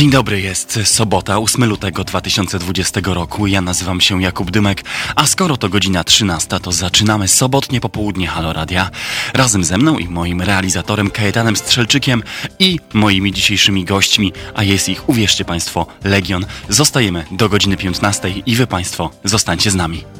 [0.00, 3.46] Dzień dobry, jest sobota, 8 lutego 2020 roku.
[3.46, 4.84] Ja nazywam się Jakub Dymek,
[5.16, 8.90] a skoro to godzina 13, to zaczynamy sobotnie popołudnie Halo Radia.
[9.34, 12.22] Razem ze mną i moim realizatorem Kajetanem Strzelczykiem
[12.58, 16.46] i moimi dzisiejszymi gośćmi, a jest ich, uwierzcie Państwo, Legion.
[16.68, 20.19] Zostajemy do godziny 15 i Wy Państwo zostańcie z nami.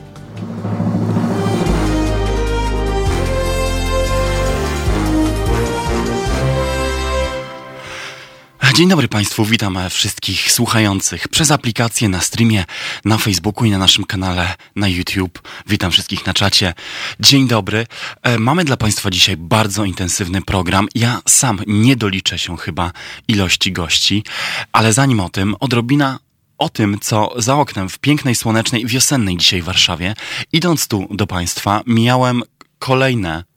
[8.80, 12.65] Dzień dobry Państwu, witam wszystkich słuchających przez aplikację na streamie,
[13.05, 15.43] na Facebooku i na naszym kanale na YouTube.
[15.66, 16.75] Witam wszystkich na czacie.
[17.21, 17.87] Dzień dobry.
[18.23, 20.88] E, mamy dla Państwa dzisiaj bardzo intensywny program.
[20.95, 22.93] Ja sam nie doliczę się chyba
[23.29, 24.24] ilości gości,
[24.73, 26.19] ale zanim o tym, odrobina
[26.59, 30.15] o tym, co za oknem w pięknej, słonecznej, wiosennej dzisiaj Warszawie.
[30.52, 32.43] Idąc tu do Państwa, mijałem
[32.79, 33.49] kolejne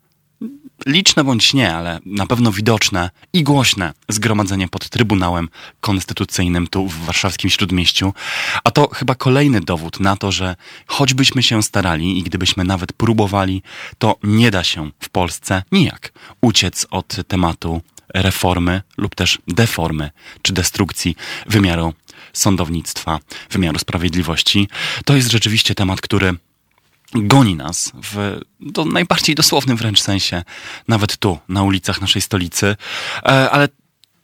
[0.85, 5.49] liczne bądź nie, ale na pewno widoczne i głośne zgromadzenie pod Trybunałem
[5.81, 8.13] Konstytucyjnym tu w warszawskim Śródmieściu.
[8.63, 10.55] A to chyba kolejny dowód na to, że
[10.87, 13.63] choćbyśmy się starali i gdybyśmy nawet próbowali,
[13.97, 17.81] to nie da się w Polsce nijak uciec od tematu
[18.13, 21.15] reformy lub też deformy czy destrukcji
[21.47, 21.93] wymiaru
[22.33, 23.19] sądownictwa,
[23.51, 24.67] wymiaru sprawiedliwości.
[25.05, 26.35] To jest rzeczywiście temat, który
[27.15, 30.43] goni nas w do najbardziej dosłownym wręcz sensie,
[30.87, 32.75] nawet tu, na ulicach naszej stolicy.
[33.25, 33.67] E, ale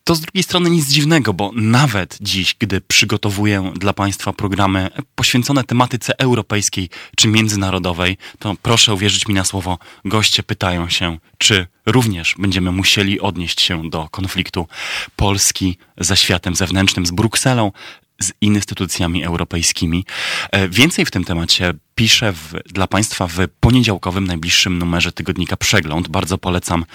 [0.09, 5.63] to z drugiej strony nic dziwnego, bo nawet dziś, gdy przygotowuję dla Państwa programy poświęcone
[5.63, 12.35] tematyce europejskiej czy międzynarodowej, to proszę uwierzyć mi na słowo, goście pytają się, czy również
[12.37, 14.67] będziemy musieli odnieść się do konfliktu
[15.15, 17.71] Polski ze światem zewnętrznym, z Brukselą,
[18.19, 20.05] z instytucjami europejskimi.
[20.51, 26.07] E, więcej w tym temacie piszę w, dla Państwa w poniedziałkowym, najbliższym numerze tygodnika Przegląd.
[26.07, 26.85] Bardzo polecam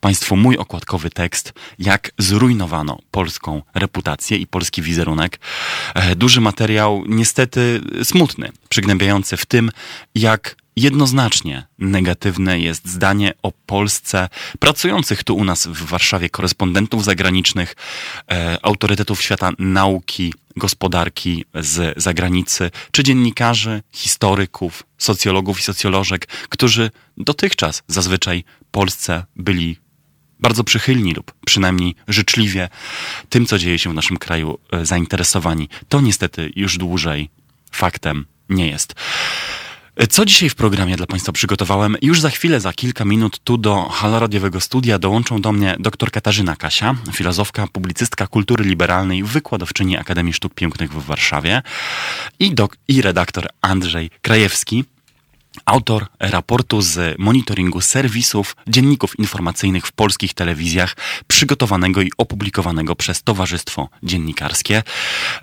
[0.00, 5.40] Państwu mój okładkowy tekst, jak zrujnowano polską reputację i polski wizerunek.
[5.94, 9.70] E, duży materiał, niestety smutny, przygnębiający w tym,
[10.14, 17.76] jak Jednoznacznie negatywne jest zdanie o Polsce pracujących tu u nas w Warszawie korespondentów zagranicznych,
[18.30, 27.82] e, autorytetów świata nauki, gospodarki z zagranicy, czy dziennikarzy, historyków, socjologów i socjolożek, którzy dotychczas
[27.88, 29.76] zazwyczaj Polsce byli
[30.40, 32.68] bardzo przychylni lub przynajmniej życzliwie
[33.28, 35.68] tym, co dzieje się w naszym kraju, e, zainteresowani.
[35.88, 37.30] To niestety już dłużej
[37.70, 38.94] faktem nie jest.
[40.10, 41.96] Co dzisiaj w programie dla Państwa przygotowałem?
[42.02, 46.56] Już za chwilę, za kilka minut tu do haloradiowego studia dołączą do mnie dr Katarzyna
[46.56, 51.62] Kasia, filozofka, publicystka kultury liberalnej, wykładowczyni Akademii Sztuk Pięknych w Warszawie
[52.38, 54.84] i, dok- i redaktor Andrzej Krajewski,
[55.64, 63.88] Autor raportu z monitoringu serwisów, dzienników informacyjnych w polskich telewizjach, przygotowanego i opublikowanego przez Towarzystwo
[64.02, 64.82] Dziennikarskie.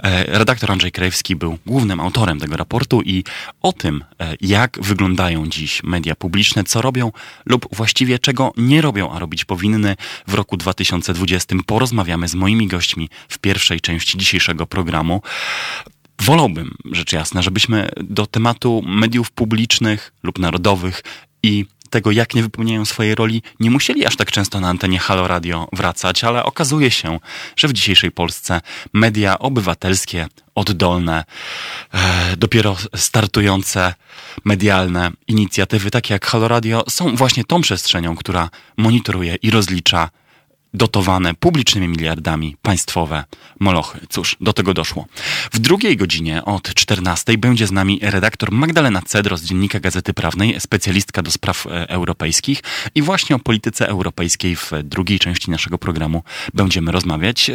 [0.03, 3.23] E, redaktor Andrzej Krajewski był głównym autorem tego raportu i
[3.61, 7.11] o tym, e, jak wyglądają dziś media publiczne, co robią
[7.45, 9.95] lub właściwie czego nie robią, a robić powinny
[10.27, 15.21] w roku 2020, porozmawiamy z moimi gośćmi w pierwszej części dzisiejszego programu.
[16.21, 21.03] Wolałbym, rzecz jasna, żebyśmy do tematu mediów publicznych lub narodowych
[21.43, 25.27] i tego, jak nie wypełniają swojej roli, nie musieli aż tak często na antenie Halo
[25.27, 27.19] Radio wracać, ale okazuje się,
[27.55, 28.61] że w dzisiejszej Polsce
[28.93, 31.23] media obywatelskie, oddolne,
[31.93, 33.93] e, dopiero startujące
[34.45, 40.09] medialne inicjatywy, takie jak Halo Radio, są właśnie tą przestrzenią, która monitoruje i rozlicza
[40.73, 43.23] dotowane publicznymi miliardami państwowe
[43.59, 43.99] molochy.
[44.09, 45.05] Cóż, do tego doszło.
[45.51, 50.59] W drugiej godzinie od 14 będzie z nami redaktor Magdalena Cedro z Dziennika Gazety Prawnej,
[50.59, 52.63] specjalistka do spraw e, europejskich
[52.95, 56.23] i właśnie o polityce europejskiej w drugiej części naszego programu
[56.53, 57.51] będziemy rozmawiać.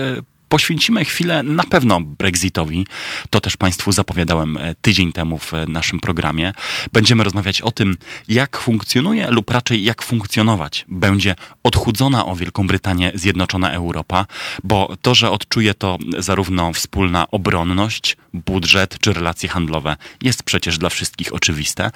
[0.47, 2.87] E, poświęcimy chwilę na pewno Brexitowi.
[3.31, 6.53] To też Państwu zapowiadałem e, tydzień temu w naszym programie.
[6.93, 7.97] Będziemy rozmawiać o tym,
[8.29, 14.27] jak funkcjonuje lub raczej jak funkcjonować będzie odchudzona o Wielką Brytanię zjednoczona Europa,
[14.65, 20.89] bo to, że odczuje to zarówno wspólna obronność, budżet czy relacje handlowe jest przecież dla
[20.89, 21.91] wszystkich oczywiste.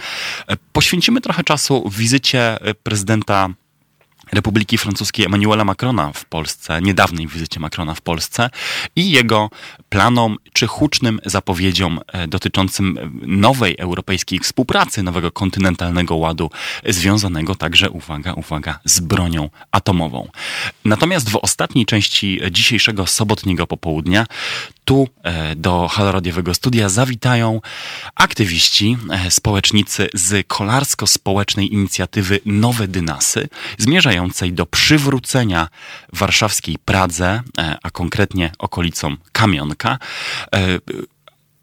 [0.46, 3.48] E, poświęcimy trochę czasu wizycie e, prezydenta
[4.32, 8.50] Republiki Francuskiej Emmanuela Macrona w Polsce, niedawnej wizycie Macrona w Polsce
[8.96, 9.50] i jego
[9.88, 16.50] planom czy hucznym zapowiedziom e, dotyczącym nowej europejskiej współpracy, nowego kontynentalnego ładu,
[16.88, 20.28] związanego także, uwaga, uwaga, z bronią atomową.
[20.84, 24.26] Natomiast w ostatniej części dzisiejszego sobotniego popołudnia
[24.84, 27.60] tu e, do Haloradiowego Studia zawitają
[28.14, 33.48] aktywiści, e, społecznicy z kolarsko-społecznej inicjatywy Nowe Dynasy,
[33.78, 35.68] zmierzające zmierzającej do przywrócenia
[36.12, 39.98] warszawskiej Pradze, e, a konkretnie okolicom Kamionka,
[40.54, 40.78] e,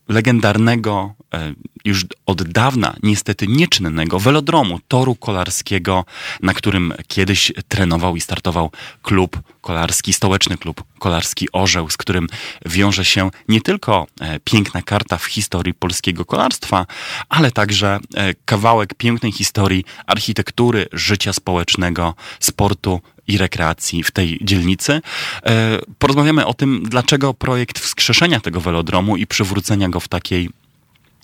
[0.08, 1.54] legendarnego, e,
[1.88, 6.06] już od dawna niestety nieczynnego velodromu, toru kolarskiego,
[6.42, 12.28] na którym kiedyś trenował i startował klub kolarski, stołeczny klub kolarski Orzeł, z którym
[12.66, 16.86] wiąże się nie tylko e, piękna karta w historii polskiego kolarstwa,
[17.30, 25.02] ale także e, kawałek pięknej historii architektury, życia społecznego, sportu i rekreacji w tej dzielnicy.
[25.46, 30.50] E, porozmawiamy o tym, dlaczego projekt wskrzeszenia tego velodromu i przywrócenia go w takiej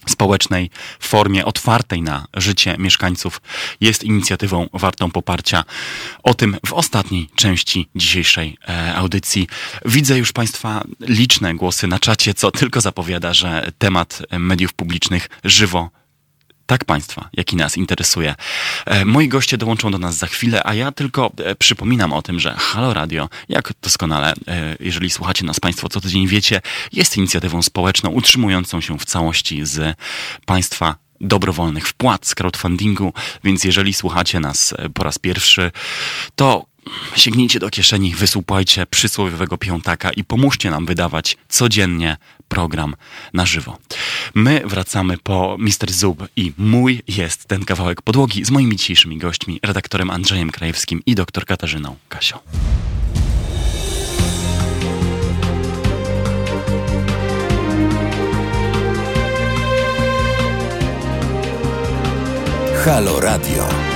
[0.08, 0.70] społecznej
[1.00, 3.42] formie otwartej na życie mieszkańców
[3.82, 5.64] jest inicjatywą wartą poparcia.
[6.24, 9.48] O tym w ostatniej części dzisiejszej e, audycji.
[9.86, 15.90] Widzę już Państwa liczne głosy na czacie, co tylko zapowiada, że temat mediów publicznych żywo
[16.66, 18.36] tak Państwa, jak i nas interesuje.
[18.86, 22.40] E, moi goście dołączą do nas za chwilę, a ja tylko e, przypominam o tym,
[22.40, 26.62] że Halo Radio, jak doskonale, e, jeżeli słuchacie nas Państwo co tydzień wiecie,
[26.94, 29.98] jest inicjatywą społeczną utrzymującą się w całości z
[30.46, 33.14] Państwa dobrowolnych wpłat z crowdfundingu,
[33.44, 35.72] więc jeżeli słuchacie nas po raz pierwszy,
[36.36, 36.66] to
[37.16, 42.96] sięgnijcie do kieszeni, wysłupajcie przysłowiowego piątaka i pomóżcie nam wydawać codziennie program
[43.34, 43.78] na żywo.
[44.36, 45.92] My wracamy po Mr.
[45.92, 51.16] Zub i mój jest ten kawałek podłogi z moimi dzisiejszymi gośćmi, redaktorem Andrzejem Krajewskim i
[51.16, 52.38] dr Katarzyną Kasią.
[62.86, 63.93] Halo Radio.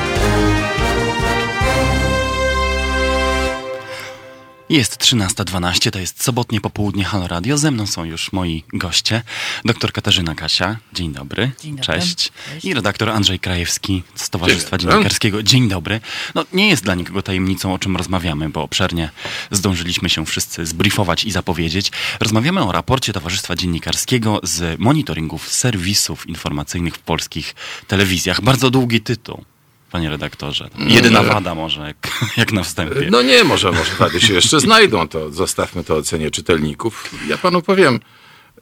[4.69, 7.57] Jest 13.12, to jest sobotnie popołudnie Halo Radio.
[7.57, 9.21] Ze mną są już moi goście.
[9.65, 11.51] Doktor Katarzyna Kasia, dzień dobry.
[11.61, 11.85] Dzień dobry.
[11.85, 12.31] Cześć.
[12.53, 12.65] Cześć.
[12.65, 14.89] I redaktor Andrzej Krajewski z Towarzystwa Dzień.
[14.89, 15.43] Dziennikarskiego.
[15.43, 15.99] Dzień dobry.
[16.35, 19.09] No, nie jest dla nikogo tajemnicą, o czym rozmawiamy, bo obszernie
[19.51, 21.91] zdążyliśmy się wszyscy zbriefować i zapowiedzieć.
[22.19, 27.55] Rozmawiamy o raporcie Towarzystwa Dziennikarskiego z monitoringów serwisów informacyjnych w polskich
[27.87, 28.41] telewizjach.
[28.41, 29.45] Bardzo długi tytuł.
[29.91, 31.97] Panie redaktorze, jedyna wada może, jak,
[32.37, 33.07] jak na wstępie.
[33.11, 37.13] No nie, może, może wady się jeszcze znajdą, to zostawmy to ocenie czytelników.
[37.27, 37.99] Ja panu powiem,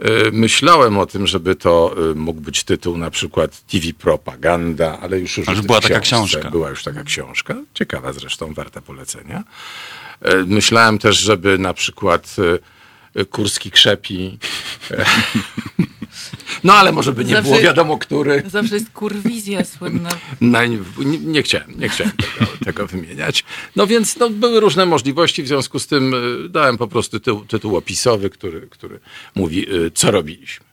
[0.02, 5.20] y, myślałem o tym, żeby to y, mógł być tytuł na przykład TV Propaganda, ale
[5.20, 6.52] już już była tej taka książce książka.
[6.52, 9.44] Była już taka książka, ciekawa zresztą, warta polecenia.
[10.26, 12.36] Y, Myślałem też, żeby na przykład
[13.30, 14.38] Kurski krzepi.
[16.64, 18.44] No ale może by nie Zawsze- było wiadomo, który.
[18.48, 20.10] Zawsze jest kurwizja słynna.
[20.42, 20.78] Na, nie,
[21.20, 23.44] nie chciałem, nie chciałem tego, tego wymieniać.
[23.76, 26.14] No więc no, były różne możliwości, w związku z tym
[26.46, 29.00] y, dałem po prostu tytuł, tytuł opisowy, który, który
[29.36, 30.66] mówi, y, co robiliśmy.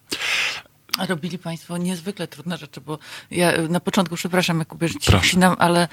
[1.03, 2.99] A robili Państwo niezwykle trudne rzeczy, bo
[3.31, 4.65] ja na początku, przepraszam
[5.07, 5.21] Proszę.
[5.29, 5.89] wcinam, ale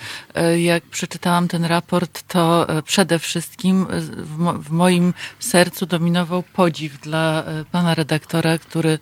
[0.54, 5.86] y, jak przeczytałam ten raport, to y, przede wszystkim y, w, mo- w moim sercu
[5.86, 9.00] dominował podziw dla pana redaktora, który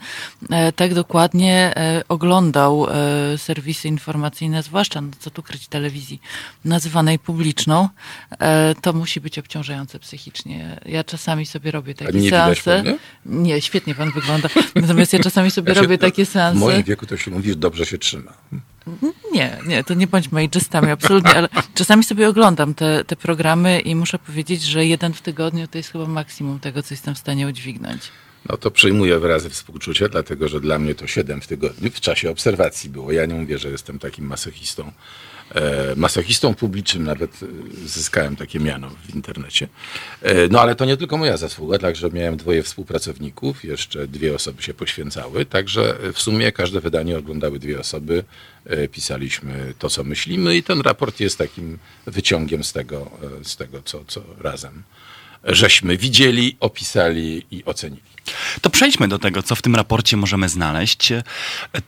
[0.75, 1.73] tak dokładnie
[2.09, 2.87] oglądał
[3.37, 6.21] serwisy informacyjne, zwłaszcza, no co tu kryć, telewizji
[6.65, 7.89] nazywanej publiczną.
[8.81, 10.79] To musi być obciążające psychicznie.
[10.85, 12.83] Ja czasami sobie robię takie nie widać seanse.
[12.83, 12.97] mnie?
[13.25, 14.49] Nie, świetnie pan wygląda.
[14.75, 17.97] Natomiast ja czasami sobie robię takie W moim wieku to się mówi, że dobrze się
[17.97, 18.33] trzyma.
[19.31, 23.95] Nie, nie, to nie bądźmy ageistami, absolutnie, ale czasami sobie oglądam te, te programy i
[23.95, 27.47] muszę powiedzieć, że jeden w tygodniu to jest chyba maksimum tego, co jestem w stanie
[27.47, 28.01] udźwignąć.
[28.49, 32.31] No to przyjmuję wyrazy współczucia, dlatego że dla mnie to 7 w tygodniu w czasie
[32.31, 33.11] obserwacji było.
[33.11, 34.91] Ja nie mówię, że jestem takim masochistą.
[35.55, 37.45] E, masochistą publicznym nawet e,
[37.87, 39.67] zyskałem takie miano w internecie.
[40.21, 44.63] E, no ale to nie tylko moja zasługa, także miałem dwoje współpracowników, jeszcze dwie osoby
[44.63, 48.23] się poświęcały, także w sumie każde wydanie oglądały dwie osoby,
[48.91, 53.11] pisaliśmy to, co myślimy i ten raport jest takim wyciągiem z tego,
[53.43, 54.83] z tego co, co razem
[55.43, 58.16] żeśmy widzieli, opisali i ocenili.
[58.61, 61.13] To przejdźmy do tego, co w tym raporcie możemy znaleźć.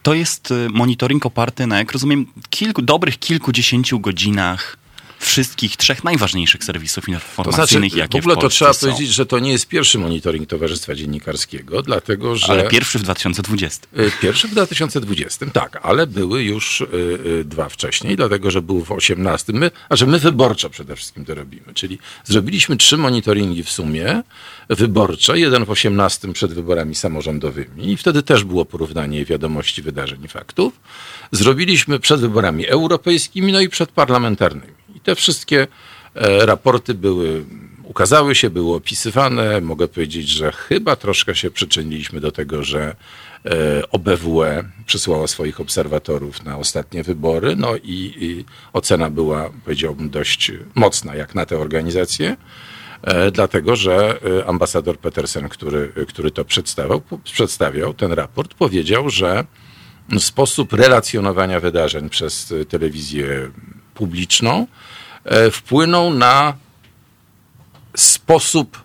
[0.04, 4.78] To jest y, monitoring oparty na, jak rozumiem, kilku, dobrych kilkudziesięciu godzinach
[5.20, 8.88] wszystkich trzech najważniejszych serwisów To znaczy, informacyjnych, w jakie ogóle w to trzeba są.
[8.88, 12.48] powiedzieć, że to nie jest pierwszy monitoring Towarzystwa Dziennikarskiego, dlatego że...
[12.48, 13.88] Ale pierwszy w 2020.
[14.00, 16.86] Y, Pierwszy w 2020, tak, ale były już y,
[17.26, 19.54] y, dwa wcześniej, dlatego że był w 18.
[19.54, 24.24] My, a że my wyborczo przede wszystkim to robimy, czyli zrobiliśmy trzy monitoringi w sumie
[24.70, 30.28] wyborcze, jeden w 18 przed wyborami samorządowymi i wtedy też było porównanie wiadomości, wydarzeń i
[30.28, 30.80] faktów.
[31.32, 34.79] Zrobiliśmy przed wyborami europejskimi, no i przed parlamentarnymi.
[35.10, 35.68] Te wszystkie
[36.16, 37.46] e, raporty były
[37.84, 39.62] ukazały się, były opisywane.
[39.62, 42.96] Mogę powiedzieć, że chyba troszkę się przyczyniliśmy do tego, że
[43.46, 50.52] e, OBWE przysłała swoich obserwatorów na ostatnie wybory, no i, i ocena była, powiedziałbym, dość
[50.76, 52.38] mocna jak na te organizacje.
[53.02, 59.46] E, dlatego że e, ambasador Petersen, który, który to przedstawiał, przedstawiał, ten raport, powiedział, że
[60.20, 63.52] sposób relacjonowania wydarzeń przez telewizję
[63.94, 64.68] publiczną
[65.24, 66.54] e, wpłynął na
[67.96, 68.84] sposób,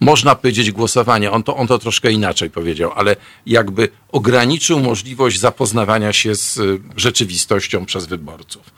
[0.00, 1.32] można powiedzieć, głosowania.
[1.32, 3.16] On to, on to troszkę inaczej powiedział, ale
[3.46, 6.60] jakby ograniczył możliwość zapoznawania się z
[6.96, 8.70] rzeczywistością przez wyborców.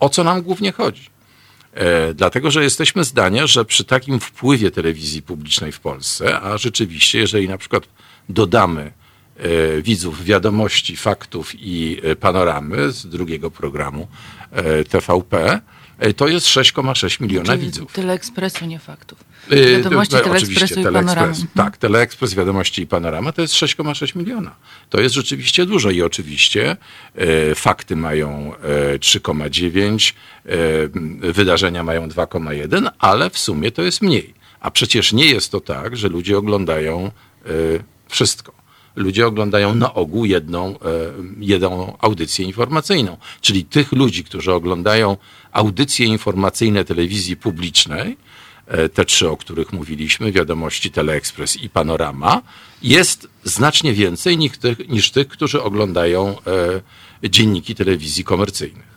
[0.00, 1.14] O co nam głównie chodzi?
[1.74, 7.18] E, dlatego, że jesteśmy zdania, że przy takim wpływie telewizji publicznej w Polsce, a rzeczywiście,
[7.18, 7.88] jeżeli na przykład
[8.28, 8.92] dodamy
[9.36, 14.08] e, widzów wiadomości, faktów i e, panoramy z drugiego programu
[14.52, 15.60] e, TVP, e,
[16.16, 17.92] to jest 6,6 miliona Czyli widzów.
[17.92, 19.24] Teleekspresu, nie faktów.
[19.50, 20.84] Yy, Wiadomości e, Teleekspresu i.
[20.84, 24.54] Teleekspres, tak, Teleekspres, Wiadomości i Panorama to jest 6,6 miliona.
[24.90, 26.76] To jest rzeczywiście dużo i oczywiście
[27.14, 30.12] e, fakty mają e, 3,9,
[30.44, 34.34] e, wydarzenia mają 2,1, ale w sumie to jest mniej.
[34.60, 37.10] A przecież nie jest to tak, że ludzie oglądają
[37.46, 37.50] e,
[38.08, 38.53] wszystko.
[38.96, 40.76] Ludzie oglądają na ogół jedną, e,
[41.40, 43.16] jedną audycję informacyjną.
[43.40, 45.16] Czyli tych ludzi, którzy oglądają
[45.52, 48.16] audycje informacyjne telewizji publicznej,
[48.66, 52.42] e, te trzy, o których mówiliśmy, wiadomości Teleekspres i Panorama,
[52.82, 56.36] jest znacznie więcej niż tych, niż tych którzy oglądają
[57.22, 58.93] e, dzienniki telewizji komercyjnych.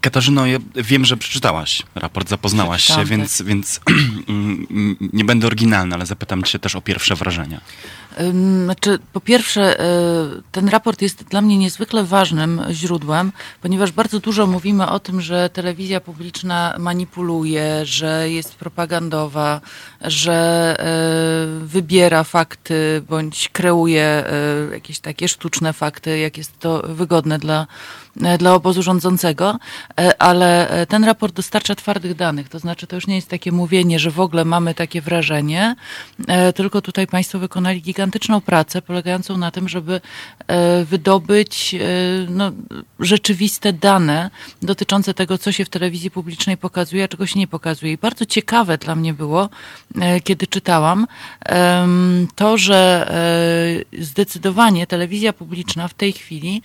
[0.00, 3.80] Katarzyno, ja wiem, że przeczytałaś raport, zapoznałaś się, Przeczytałam, więc, więc
[5.18, 7.60] nie będę oryginalny, ale zapytam cię też o pierwsze wrażenia.
[8.64, 13.32] Znaczy, po pierwsze, y, ten raport jest dla mnie niezwykle ważnym źródłem,
[13.62, 19.60] ponieważ bardzo dużo mówimy o tym, że telewizja publiczna manipuluje, że jest propagandowa,
[20.00, 20.76] że
[21.62, 24.24] y, wybiera fakty bądź kreuje
[24.72, 27.66] jakieś takie sztuczne fakty, jak jest to wygodne dla,
[28.38, 29.58] dla obozu rządzącego,
[30.00, 33.52] e, ale e, ten raport dostarcza twardych danych, to znaczy to już nie jest takie
[33.52, 35.76] mówienie, że w ogóle mamy takie wrażenie,
[36.28, 40.00] e, tylko tutaj Państwo wykonali gigantyczną pracę polegającą na tym, żeby
[40.46, 41.78] e, wydobyć e,
[42.30, 42.52] no,
[43.00, 44.30] rzeczywiste dane
[44.62, 47.92] dotyczące tego, co się w telewizji publicznej pokazuje, a czego się nie pokazuje.
[47.92, 49.48] I bardzo ciekawe dla mnie było,
[50.00, 51.06] e, kiedy czytałam,
[52.34, 53.08] to, że
[53.92, 56.62] e, zdecydowanie telewizja publiczna w tej chwili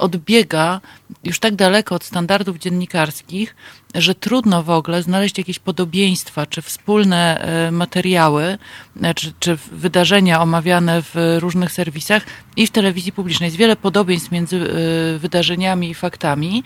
[0.00, 0.80] odbiega
[1.24, 3.56] już tak daleko od standardów dziennikarskich,
[3.94, 8.58] że trudno w ogóle znaleźć jakieś podobieństwa, czy wspólne e, materiały,
[9.02, 12.22] e, czy, czy wydarzenia omawiane w różnych serwisach
[12.56, 13.46] i w telewizji publicznej.
[13.46, 16.64] Jest wiele podobieństw między e, wydarzeniami i faktami.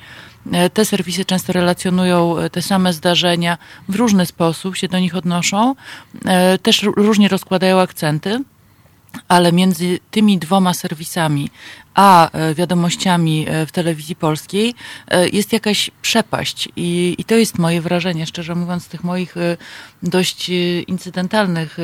[0.75, 5.75] Te serwisy często relacjonują te same zdarzenia w różny sposób, się do nich odnoszą.
[6.62, 8.41] Też ró- różnie rozkładają akcenty
[9.28, 11.50] ale między tymi dwoma serwisami
[11.94, 14.75] a e, wiadomościami e, w telewizji polskiej
[15.09, 16.68] e, jest jakaś przepaść.
[16.76, 19.35] I, I to jest moje wrażenie, szczerze mówiąc, z tych moich
[20.02, 20.50] dość
[20.87, 21.78] incydentalnych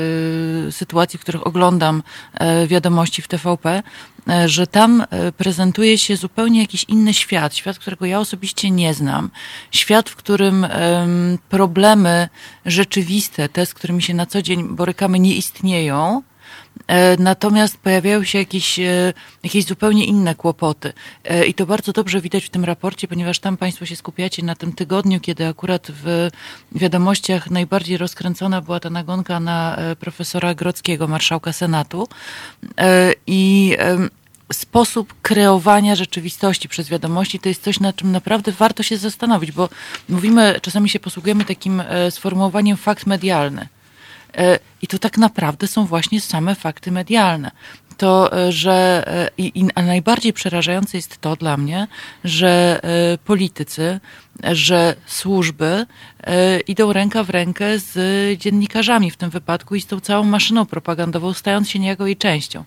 [0.71, 2.03] sytuacji, w których oglądam
[2.67, 3.83] wiadomości w TVP,
[4.47, 5.05] że tam
[5.37, 9.31] prezentuje się zupełnie jakiś inny świat, świat, którego ja osobiście nie znam.
[9.71, 12.29] Świat, w którym em, problemy
[12.67, 16.23] rzeczywiste, te, z którymi się na co dzień borykamy, nie istnieją.
[16.87, 20.93] E, Natomiast pojawiają się jakieś, e, jakieś zupełnie inne kłopoty.
[21.25, 24.55] E, I to bardzo dobrze widać w tym raporcie, ponieważ tam Państwo się skupiacie na
[24.55, 26.31] tym tygodniu, kiedy akurat w
[26.73, 32.09] wiadomościach najbardziej rozkręcona była ta nagonka na profesora Grodzkiego, marszałka Senatu.
[33.27, 33.77] I
[34.53, 39.69] sposób kreowania rzeczywistości przez wiadomości to jest coś, nad czym naprawdę warto się zastanowić, bo
[40.09, 43.69] mówimy, czasami się posługujemy takim sformułowaniem fakt medialny.
[44.37, 47.51] E, I to tak naprawdę są właśnie same fakty medialne.
[48.01, 51.87] To, e, że e, i, najbardziej przerażające jest to dla mnie,
[52.25, 54.01] że e, politycy,
[54.53, 55.87] że służby
[56.67, 57.95] idą ręka w rękę z
[58.39, 62.65] dziennikarzami w tym wypadku i z tą całą maszyną propagandową, stając się niejako jej częścią.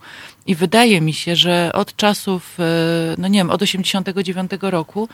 [0.48, 2.58] I wydaje mi się, że od czasów,
[3.18, 5.10] no nie wiem, od 89 roku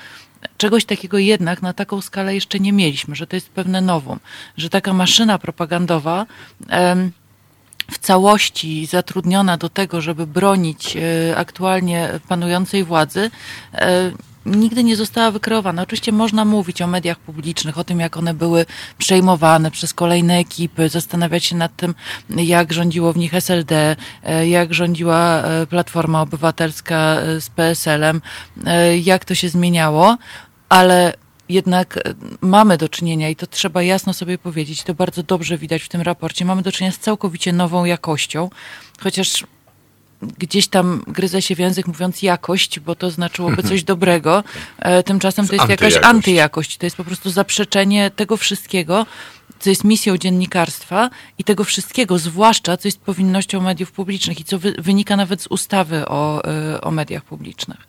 [0.58, 4.20] czegoś takiego jednak na taką skalę jeszcze nie mieliśmy, że to jest pewne nowum,
[4.58, 6.26] że taka maszyna propagandowa
[7.92, 13.32] w całości zatrudniona do tego, żeby bronić e, aktualnie panującej władzy,
[13.74, 14.12] e,
[14.46, 15.82] nigdy nie została wykreowana.
[15.82, 18.66] Oczywiście można mówić o mediach publicznych, o tym, jak one były
[18.98, 21.96] przejmowane przez kolejne ekipy, zastanawiać się nad tym,
[22.30, 28.22] jak rządziło w nich SLD, e, jak rządziła Platforma Obywatelska z PSL-em,
[29.02, 30.18] jak to się zmieniało,
[30.70, 31.14] ale
[31.50, 32.02] jednak e,
[32.42, 36.02] mamy do czynienia, i to trzeba jasno sobie powiedzieć, to bardzo dobrze widać w tym
[36.02, 38.50] raporcie, mamy do czynienia z całkowicie nową jakością,
[39.00, 39.44] chociaż
[40.22, 44.44] gdzieś tam gryzę się w język mówiąc jakość, bo to znaczyłoby coś dobrego.
[44.80, 46.16] E, Tymczasem to jest jakaś antyjakość.
[46.16, 46.78] antyjakość.
[46.78, 49.06] To jest po prostu zaprzeczenie tego wszystkiego,
[49.60, 54.60] co jest misją dziennikarstwa i tego wszystkiego, zwłaszcza co jest powinnością mediów publicznych i co
[54.60, 57.88] wy, wynika nawet z ustawy o, e, o mediach publicznych.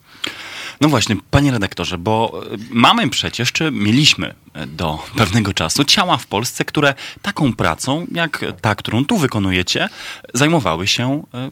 [0.81, 4.35] No właśnie, panie redaktorze, bo e, mamy przecież, czy mieliśmy
[4.67, 9.89] do pewnego czasu ciała w Polsce, które taką pracą, jak ta, którą tu wykonujecie,
[10.35, 11.51] zajmowały się e,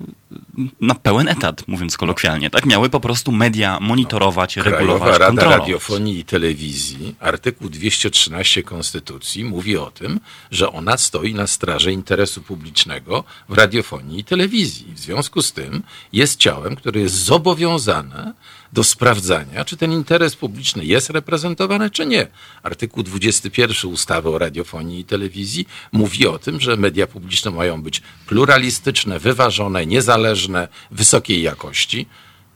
[0.81, 2.51] na pełen etat, mówiąc kolokwialnie.
[2.51, 5.61] Tak miały po prostu media monitorować, Krajowa regulować, Rada kontrolować.
[5.61, 12.43] Radiofonii i Telewizji, artykuł 213 Konstytucji mówi o tym, że ona stoi na straży interesu
[12.43, 14.93] publicznego w radiofonii i telewizji.
[14.95, 18.33] W związku z tym jest ciałem, które jest zobowiązane
[18.73, 22.27] do sprawdzania, czy ten interes publiczny jest reprezentowany, czy nie.
[22.63, 28.03] Artykuł 21 ustawy o radiofonii i telewizji mówi o tym, że media publiczne mają być
[28.27, 32.07] pluralistyczne, wyważone, niezależne, wysokiej jakości.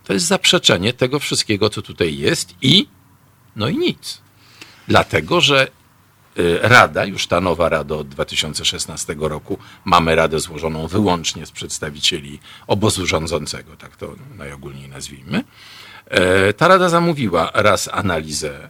[0.05, 2.87] To jest zaprzeczenie tego wszystkiego, co tutaj jest i
[3.57, 4.23] no i nic.
[4.89, 5.69] Dlatego, że
[6.39, 12.39] y, Rada, już ta nowa Rada od 2016 roku, mamy Radę złożoną wyłącznie z przedstawicieli
[12.67, 15.45] obozu rządzącego, tak to najogólniej nazwijmy.
[16.07, 18.69] E, Ta Rada zamówiła raz analizę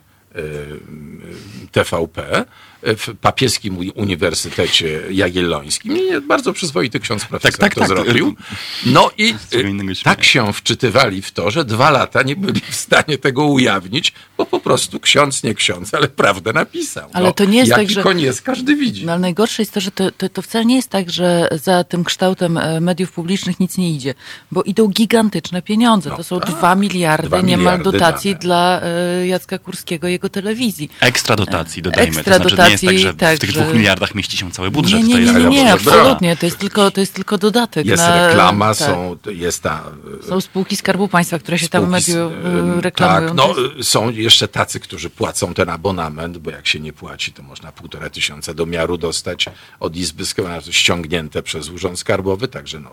[1.72, 2.46] TVP
[2.82, 5.96] w papieskim uni- Uniwersytecie Jagiellońskim.
[5.96, 7.88] I bardzo przyzwoity ksiądz profesor tak, to tak.
[7.88, 8.34] zrobił.
[8.86, 13.18] No i y, tak się wczytywali w to, że dwa lata nie byli w stanie
[13.18, 17.10] tego ujawnić, bo po prostu ksiądz nie ksiądz, ale prawdę napisał.
[17.12, 19.06] Ale no, to nie jest jaki tak, że- jest, każdy widzi.
[19.06, 21.84] No ale najgorsze jest to, że to, to, to wcale nie jest tak, że za
[21.84, 24.14] tym kształtem e, mediów publicznych nic nie idzie,
[24.50, 26.10] bo idą gigantyczne pieniądze.
[26.10, 26.50] No to są tak.
[26.50, 28.40] dwa miliardy Dwa niemal miliardy dotacji dane.
[28.42, 30.90] dla e, Jacka Kurskiego i jego telewizji.
[31.00, 32.16] Ekstra dotacji, dodajmy.
[32.16, 34.50] Ekstra to znaczy, nie jest tak, że tak, w tych że- dwóch miliardach mieści się
[34.50, 35.02] cały budżet.
[35.02, 36.36] Nie, nie, nie, nie, nie, może absolutnie.
[36.36, 37.86] To jest tylko, to jest tylko dodatek.
[37.86, 38.76] Jest na, reklama, tak.
[38.76, 39.82] są, jest ta...
[40.28, 43.26] Są spółki Skarbu Państwa, które się tam spółki z- mediu ym, e, reklamują.
[43.28, 47.32] Tak, no y, są jeszcze tacy, którzy płacą ten abonament, bo jak się nie płaci,
[47.32, 49.46] to można półtora tysiąca do miaru dostać
[49.80, 50.24] od Izby
[50.70, 52.90] ściągnięte przez Urząd Skarbowy, także no,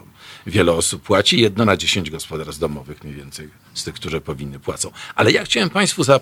[0.48, 4.92] wiele osób płaci, jedno na dziesięć gospodarstw domowych mniej więcej z tych, które powinny płacą.
[5.16, 6.20] Ale ja chciałem Państwu za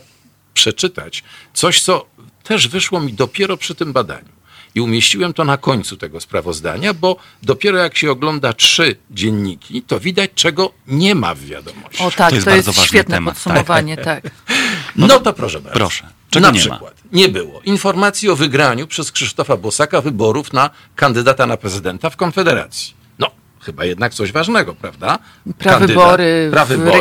[0.54, 2.06] przeczytać coś, co
[2.48, 4.38] też wyszło mi dopiero przy tym badaniu.
[4.76, 10.00] I umieściłem to na końcu tego sprawozdania, bo dopiero jak się ogląda trzy dzienniki, to
[10.00, 12.04] widać, czego nie ma w wiadomości.
[12.04, 14.30] O tak, To jest to jest, świetne temat, podsumowanie, tak.
[14.96, 15.80] No, to proszę bardzo.
[15.80, 16.08] proszę.
[16.30, 16.76] Czego na nie ma?
[16.76, 22.16] przykład nie było informacji o wygraniu przez Krzysztofa Bosaka wyborów na kandydata na prezydenta w
[22.16, 22.94] Konfederacji.
[23.20, 25.20] No, chyba jednak coś ważnego, prawda?
[25.58, 26.52] Prawybory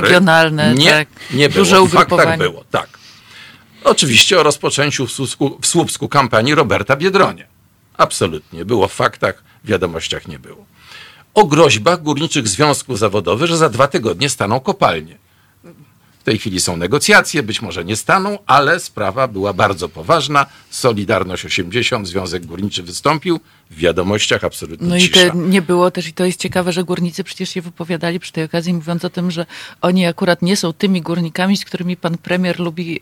[0.00, 1.09] regionalne, nie, tak.
[1.30, 1.64] nie było.
[1.64, 2.88] Duże W faktach było, tak.
[3.87, 7.44] Oczywiście o rozpoczęciu w Słupsku, w Słupsku kampanii Roberta Biedronia.
[7.96, 8.64] Absolutnie.
[8.64, 10.64] Było w faktach, w wiadomościach nie było.
[11.35, 15.18] O groźbach górniczych związków zawodowych, że za dwa tygodnie staną kopalnie.
[16.26, 20.46] W tej chwili są negocjacje, być może nie staną, ale sprawa była bardzo poważna.
[20.70, 23.40] Solidarność 80, Związek Górniczy wystąpił.
[23.70, 25.30] W wiadomościach absolutnie No i cisza.
[25.30, 28.44] to nie było też, i to jest ciekawe, że górnicy przecież się wypowiadali przy tej
[28.44, 29.46] okazji, mówiąc o tym, że
[29.80, 33.00] oni akurat nie są tymi górnikami, z którymi pan premier lubi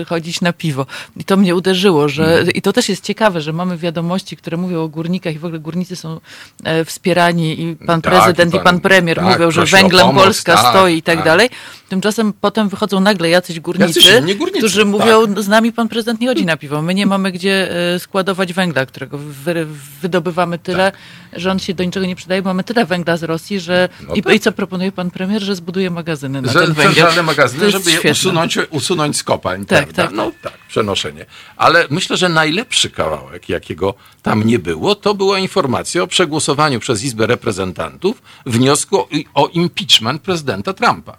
[0.00, 0.86] e, chodzić na piwo.
[1.16, 2.50] I to mnie uderzyło, że Mhm.
[2.50, 5.60] i to też jest ciekawe, że mamy wiadomości, które mówią o górnikach i w ogóle
[5.60, 6.20] górnicy są
[6.64, 10.06] e, wspierani i pan Tak, prezydent i i pan- pan premier tak, mówią, że węglem
[10.06, 11.24] pomoc, Polska tak, stoi i tak tak.
[11.24, 11.48] dalej.
[11.88, 14.88] Tymczasem potem wychodzą nagle jacyś górnicy, Jacyś górnicy, którzy tak.
[14.88, 16.82] mówią, z nami pan prezydent nie chodzi na piwo.
[16.82, 19.66] My nie mamy gdzie e, składować węgla, którego wy,
[20.02, 20.92] wydobywamy tyle,
[21.32, 22.42] że on się do niczego nie przydaje.
[22.42, 24.34] Mamy tyle węgla z Rosji, że No I, tak.
[24.34, 27.24] i co proponuje pan premier, że zbuduje magazyny na że ten węgiel.
[27.24, 29.66] magazyny, żeby je usunąć, usunąć z kopań.
[29.66, 30.02] Tak, prawda?
[30.02, 31.26] tak, No tak, przenoszenie.
[31.56, 37.04] Ale myślę, że najlepszy kawałek, jakiego tam nie było, to była informacja o przegłosowaniu przez
[37.04, 41.16] Izbę Reprezentantów wniosku o impeachment prezydenta Trumpa.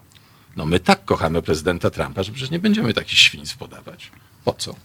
[0.58, 4.12] No my tak kochamy prezydenta Trumpa, że przecież nie będziemy takich świństw podawać.
[4.46, 4.76] Po co?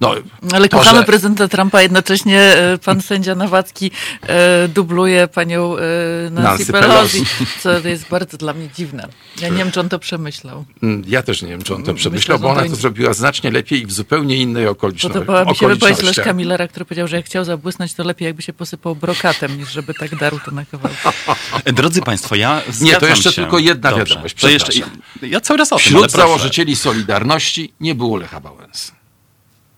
[0.00, 0.14] No,
[0.52, 3.90] Ale to, kochamy że- prezydenta Trumpa, a jednocześnie e, pan sędzia Nawacki
[4.22, 5.80] e, dubluje panią e,
[6.30, 7.46] Nancy, Nancy Pelosi, Pelosi.
[7.82, 9.08] co jest bardzo dla mnie dziwne.
[9.40, 10.64] Ja nie wiem, czy on to przemyślał.
[10.82, 12.76] Mm, Ja też nie wiem, czy on to Myślę, przemyślał, że bo ona to to
[12.76, 15.18] zrobiła znacznie lepiej i w zupełnie innej okoliczności.
[15.18, 16.02] Podobała mi się wypowiedź.
[16.02, 19.70] Leszka Millera, który powiedział, że jak chciał zabłysnąć, to lepiej jakby się posypał brokatem, niż
[19.72, 20.98] żeby tak darł to na kawałki.
[21.72, 23.42] Drodzy Państwo, ja Nie, to jeszcze się.
[23.42, 24.04] tylko jedna Dobrze.
[24.04, 24.72] wiadomość, To jeszcze,
[25.22, 28.92] ja cały raz o tym, ale Wśród założycieli Solidarności nie było Lecha Wałęsy.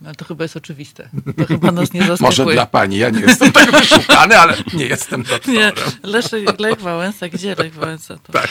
[0.02, 1.08] No to chyba jest oczywiste.
[1.36, 2.26] To chyba nas nie zaskakuje.
[2.26, 5.60] Może dla pani, ja nie jestem tak wyszukany, ale nie jestem doktorem.
[5.60, 8.18] Nie, Leszek, Lech Wałęsa, gdzie Lech Wałęsa?
[8.22, 8.32] To...
[8.32, 8.48] Tak.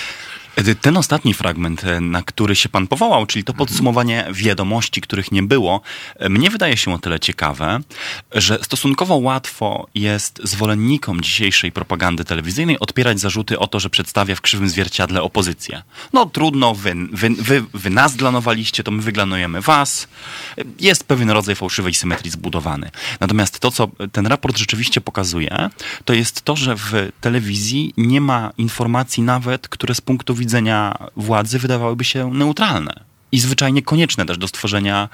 [0.81, 5.43] Ten ostatni fragment, e, na który się pan powołał, czyli to podsumowanie wiadomości, których nie
[5.43, 5.81] było,
[6.15, 7.79] e, mnie wydaje się o tyle ciekawe,
[8.31, 14.41] że stosunkowo łatwo jest zwolennikom dzisiejszej propagandy telewizyjnej odpierać zarzuty o to, że przedstawia w
[14.41, 15.81] krzywym zwierciadle opozycję.
[16.13, 20.07] No trudno, wy, wy, wy, wy nas glanowaliście, to my wyglanujemy was.
[20.79, 22.91] Jest pewien rodzaj fałszywej symetrii zbudowany.
[23.19, 25.69] Natomiast to, co ten raport rzeczywiście pokazuje,
[26.05, 30.40] to jest to, że w telewizji nie ma informacji nawet, które z punktu widzenia
[31.15, 33.10] władzy wydawałyby się neutralne.
[33.31, 35.09] I zwyczajnie konieczne też do stworzenia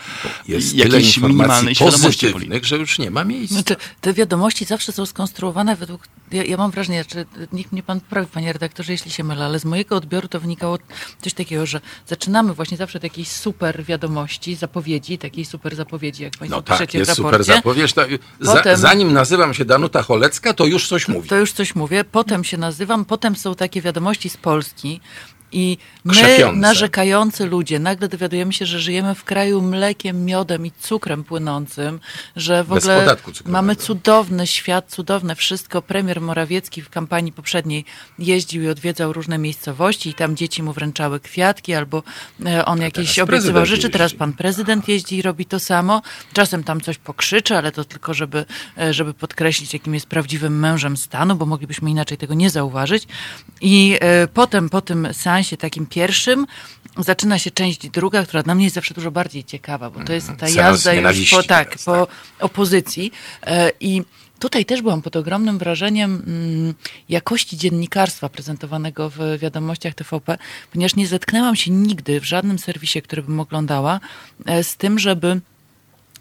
[0.48, 2.62] Jest jakiejś tyle minimalnej świadomości politycznej.
[2.64, 3.56] że już nie ma miejsca.
[3.56, 6.08] Znaczy, te wiadomości zawsze są skonstruowane według.
[6.32, 9.60] Ja, ja mam wrażenie, że niech mnie pan poprawi, panie redaktorze, jeśli się mylę, ale
[9.60, 10.78] z mojego odbioru to wynikało
[11.22, 16.38] coś takiego, że zaczynamy właśnie zawsze od jakiejś super wiadomości, zapowiedzi, takiej super zapowiedzi, jak
[16.38, 17.94] państwo No tak, piszecie jest w super zapowiedź.
[17.94, 18.02] To,
[18.40, 21.30] za, Potem- zanim nazywam się Danuta Cholecka, to już coś mówi.
[21.30, 22.04] To już coś mówię.
[22.04, 25.00] Potem się nazywam, potem są takie wiadomości z Polski.
[25.52, 26.60] I my, Krzepiące.
[26.60, 32.00] narzekający ludzie, nagle dowiadujemy się, że żyjemy w kraju mlekiem, miodem i cukrem płynącym,
[32.36, 35.82] że w Bez ogóle mamy cudowny świat, cudowne wszystko.
[35.82, 37.86] Premier Morawiecki w kampanii poprzedniej
[38.20, 42.04] jeździł i odwiedzał różne miejscowości i tam dzieci mu wręczały kwiatki albo
[42.46, 43.90] e, on jakieś teraz obiecywał rzeczy.
[43.90, 44.18] Teraz jeździ.
[44.18, 46.02] pan prezydent jeździ i robi to samo.
[46.34, 48.46] Czasem tam coś pokrzyczy, ale to tylko, żeby,
[48.78, 53.08] e, żeby podkreślić, jakim jest prawdziwym mężem stanu, bo moglibyśmy inaczej tego nie zauważyć.
[53.62, 56.48] I e, potem, po tym seansie takim pierwszym,
[56.98, 60.30] zaczyna się część druga, która dla mnie jest zawsze dużo bardziej ciekawa, bo to jest
[60.38, 62.08] ta jazda już po, tak, teraz, po
[62.40, 63.12] opozycji.
[63.44, 64.02] E, I
[64.40, 66.74] Tutaj też byłam pod ogromnym wrażeniem mm,
[67.10, 70.38] jakości dziennikarstwa prezentowanego w wiadomościach TVP,
[70.72, 74.00] ponieważ nie zetknęłam się nigdy w żadnym serwisie, który bym oglądała,
[74.46, 75.42] e, z tym, żeby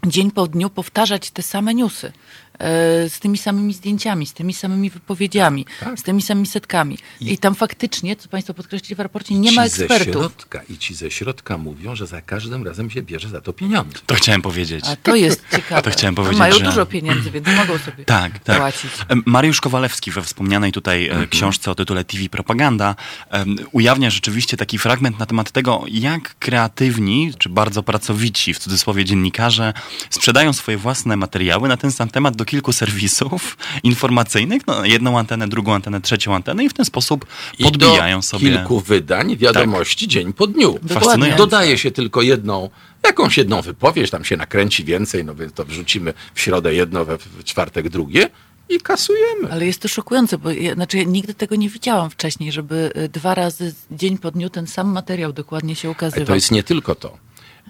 [0.05, 2.11] dzień po dniu powtarzać te same newsy.
[2.59, 5.99] E, Z tymi samymi zdjęciami, z tymi samymi wypowiedziami, Tak.
[5.99, 6.97] z tymi samymi setkami.
[7.21, 10.13] I, tam faktycznie, co Państwo podkreślili w raporcie, nie ma ekspertów.
[10.13, 13.97] środka, I ci ze środka mówią, że za każdym razem się bierze za to pieniądze.
[14.05, 14.85] To chciałem powiedzieć.
[14.87, 15.81] A to jest ciekawe.
[15.81, 18.57] To chciałem powiedzieć, Mają że- dużo pieniędzy, więc mogą sobie Tak, tak.
[18.57, 18.91] płacić.
[19.25, 21.23] Mariusz Kowalewski we wspomnianej tutaj Mhm.
[21.23, 22.95] e, książce o tytule TV Propaganda
[23.29, 29.05] em, ujawnia rzeczywiście taki fragment na temat tego, jak kreatywni, czy bardzo pracowici, w cudzysłowie
[29.05, 29.73] dziennikarze,
[30.09, 35.47] sprzedają swoje własne materiały na ten sam temat do kilku serwisów informacyjnych, no, jedną antenę,
[35.47, 37.25] drugą antenę, trzecią antenę i w ten sposób
[37.59, 38.49] I podbijają do sobie...
[38.49, 40.79] kilku wydań wiadomości dzień po dniu.
[40.89, 41.37] Fascynujące.
[41.37, 42.69] Dodaje się tylko jedną,
[43.03, 47.17] jakąś jedną wypowiedź, tam się nakręci więcej, no więc to wrzucimy w środę jedno, we
[47.17, 48.29] w czwartek drugie
[48.69, 49.51] i kasujemy.
[49.51, 53.09] Ale jest to szokujące, bo ja, znaczy ja nigdy tego nie widziałam wcześniej, żeby y,
[53.09, 56.25] dwa razy dzień po dniu ten sam materiał dokładnie się ukazywał.
[56.27, 57.17] To jest nie tylko to.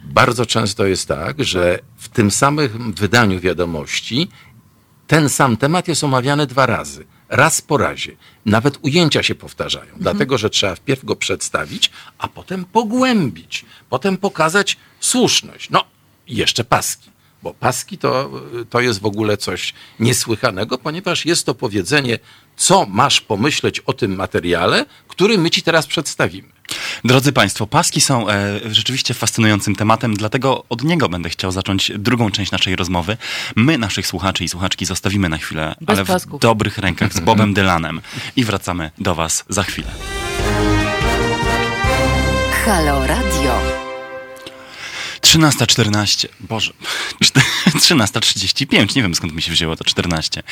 [0.04, 4.28] Bardzo często jest tak, że w tym samym wydaniu wiadomości
[5.08, 7.06] ten sam temat jest omawiany dwa razy.
[7.30, 8.16] Raz po razie.
[8.46, 14.78] Nawet ujęcia się powtarzają, dlatego że trzeba wpierw go przedstawić, a potem pogłębić, potem pokazać
[15.00, 15.70] słuszność.
[15.70, 15.84] No,
[16.28, 17.10] jeszcze paski.
[17.48, 18.32] Bo paski to,
[18.70, 22.20] to jest w ogóle coś niesłychanego, ponieważ jest to powiedzenie,
[22.58, 26.48] co masz pomyśleć o tym materiale, który my ci teraz przedstawimy.
[27.06, 32.32] Drodzy Państwo, paski są e, rzeczywiście fascynującym tematem, dlatego od niego będę chciał zacząć drugą
[32.32, 33.18] część naszej rozmowy.
[33.56, 36.42] My naszych słuchaczy i słuchaczki zostawimy na chwilę, Bez ale w pasków.
[36.42, 38.02] dobrych rękach z Bobem Dylanem
[38.36, 39.88] i wracamy do Was za chwilę.
[42.66, 43.78] Halo Radio.
[45.22, 46.74] 13.14, Boże,
[47.78, 50.44] 13.35, nie wiem skąd mi się wzięło to 14.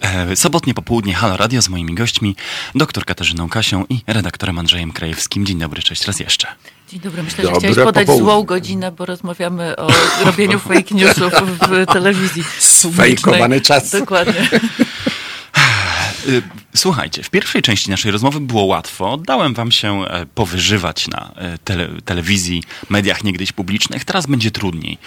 [0.00, 2.36] E, sobotnie popołudnie Halo Radio z moimi gośćmi,
[2.74, 5.46] dr Katarzyną Kasią i redaktorem Andrzejem Krajewskim.
[5.46, 6.48] Dzień dobry, cześć raz jeszcze.
[6.88, 7.22] Dzień dobry.
[7.22, 8.24] Myślę, Dobre że chciałeś podać popołudnie.
[8.32, 9.88] złą godzinę, bo rozmawiamy o
[10.24, 11.32] robieniu fake newsów
[11.68, 12.44] w telewizji.
[12.58, 13.90] Sfejkowany czas.
[13.90, 14.48] Dokładnie.
[16.74, 19.16] Słuchajcie, w pierwszej części naszej rozmowy było łatwo.
[19.16, 24.04] Dałem wam się e, powyżywać na e, tele, telewizji, mediach niegdyś publicznych.
[24.04, 24.98] Teraz będzie trudniej.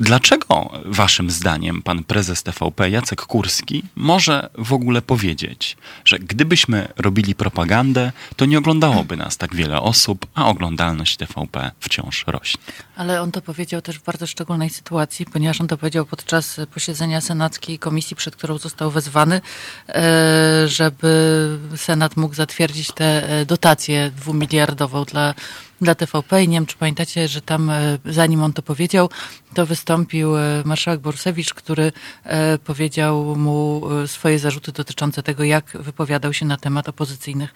[0.00, 7.34] Dlaczego waszym zdaniem pan prezes TVP Jacek Kurski może w ogóle powiedzieć, że gdybyśmy robili
[7.34, 12.62] propagandę, to nie oglądałoby nas tak wiele osób, a oglądalność TVP wciąż rośnie?
[12.96, 17.20] Ale on to powiedział też w bardzo szczególnej sytuacji, ponieważ on to powiedział podczas posiedzenia
[17.20, 19.40] Senackiej Komisji, przed którą został wezwany,
[19.88, 25.34] e, żeby Senat mógł zatwierdzić tę e, dotację dwumiliardową dla,
[25.82, 26.44] dla TVP.
[26.44, 29.10] I nie wiem, czy pamiętacie, że tam, e, zanim on to powiedział,
[29.54, 31.92] to wystąpił e, marszałek Borsewicz, który
[32.24, 37.54] e, powiedział mu swoje zarzuty dotyczące tego, jak wypowiadał się na temat opozycyjnych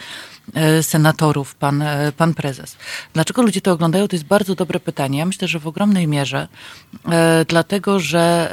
[0.83, 1.85] senatorów pan,
[2.17, 2.77] pan prezes.
[3.15, 4.09] Dlaczego ludzie to oglądają?
[4.09, 5.19] To jest bardzo dobre pytanie.
[5.19, 6.49] Ja myślę, że w ogromnej mierze,
[7.49, 8.51] dlatego że,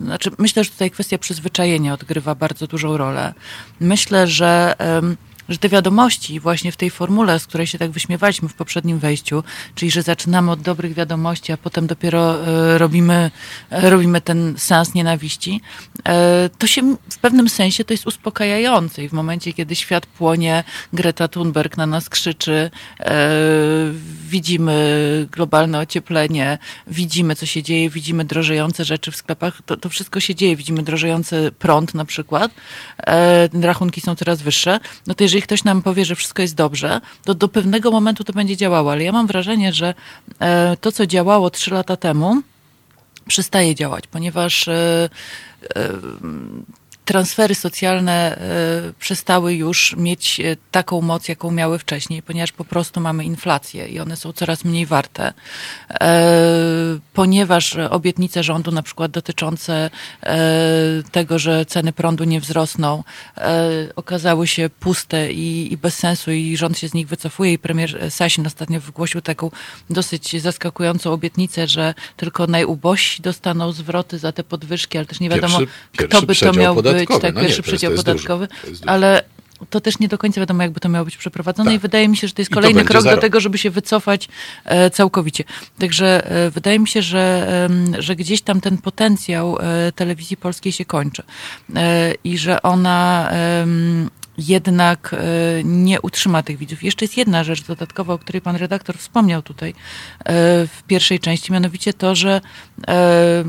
[0.00, 3.34] znaczy myślę, że tutaj kwestia przyzwyczajenia odgrywa bardzo dużą rolę.
[3.80, 4.76] Myślę, że
[5.50, 9.42] że te wiadomości właśnie w tej formule, z której się tak wyśmiewaliśmy w poprzednim wejściu,
[9.74, 13.30] czyli że zaczynamy od dobrych wiadomości, a potem dopiero e, robimy,
[13.70, 15.60] e, robimy ten sens nienawiści,
[16.08, 20.64] e, to się w pewnym sensie to jest uspokajające i w momencie, kiedy świat płonie,
[20.92, 22.70] Greta Thunberg na nas krzyczy,
[24.28, 30.20] widzimy globalne ocieplenie, widzimy co się dzieje, widzimy drożejące rzeczy w sklepach, to, to wszystko
[30.20, 32.52] się dzieje, widzimy drożejący prąd na przykład,
[33.62, 37.34] rachunki są coraz wyższe, no to jeżeli ktoś nam powie, że wszystko jest dobrze, to
[37.34, 39.94] do pewnego momentu to będzie działało, ale ja mam wrażenie, że
[40.80, 42.42] to, co działało trzy lata temu,
[43.30, 45.08] przestaje działać, ponieważ e,
[45.76, 45.92] e,
[47.10, 53.00] transfery socjalne e, przestały już mieć e, taką moc, jaką miały wcześniej, ponieważ po prostu
[53.00, 55.32] mamy inflację i one są coraz mniej warte.
[56.00, 56.32] E,
[57.14, 59.90] ponieważ obietnice rządu, na przykład dotyczące
[61.12, 63.04] tego, że ceny prądu nie wzrosną,
[63.96, 68.12] okazały się puste i, i bez sensu i rząd się z nich wycofuje i premier
[68.12, 69.50] Sasin ostatnio wygłosił taką
[69.90, 75.58] dosyć zaskakującą obietnicę, że tylko najubożsi dostaną zwroty za te podwyżki, ale też nie wiadomo,
[75.92, 76.82] Pierwszy- kto by to miał.
[77.08, 79.22] Być, tak, No nie, pierwszy to jest- przedział to jest podatkowy, to jest ale
[79.70, 81.74] to też nie do końca wiadomo, jakby to miało być przeprowadzone Tak.
[81.74, 83.58] i wydaje mi się, że to jest to kolejny będzie krok za do tego, żeby
[83.58, 84.28] się wycofać
[84.64, 85.44] e, całkowicie.
[85.78, 90.72] Także e, wydaje mi się, że, em, że gdzieś tam ten potencjał e, telewizji polskiej
[90.72, 91.22] się kończy
[91.76, 93.30] e, i że ona
[94.38, 95.18] jednak e,
[95.64, 96.82] nie utrzyma tych widzów.
[96.82, 99.74] Jeszcze jest jedna rzecz dodatkowa, o której pan redaktor wspomniał tutaj e,
[100.66, 102.40] w pierwszej części, mianowicie to, że
[102.88, 103.44] e,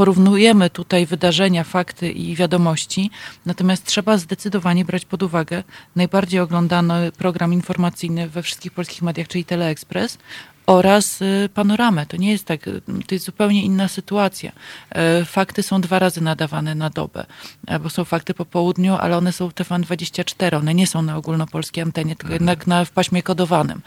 [0.00, 3.10] porównujemy tutaj wydarzenia, fakty i wiadomości,
[3.46, 5.62] natomiast trzeba zdecydowanie brać pod uwagę
[5.96, 10.18] najbardziej oglądany program informacyjny we wszystkich polskich mediach, czyli Teleexpress
[10.66, 12.06] oraz y, panoramę.
[12.06, 14.52] To nie jest tak, y, to jest zupełnie inna sytuacja.
[14.90, 17.26] E, Fakty są dwa razy nadawane na dobę,
[17.66, 21.16] e, bo są fakty po południu, ale one są w TVN24, one nie są na
[21.16, 23.82] ogólnopolskiej antenie, tylko jednak na, w paśmie kodowanym.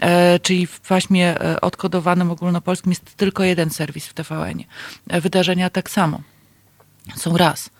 [0.00, 4.64] E, Czyli w paśmie odkodowanym ogólnopolskim jest tylko jeden serwis w TVN-ie.
[5.08, 6.20] E, Wydarzenia tak samo
[7.16, 7.70] są raz.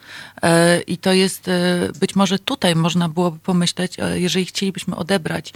[0.42, 5.52] E, I to jest, e, być może tutaj można byłoby pomyśleć, e, jeżeli chcielibyśmy odebrać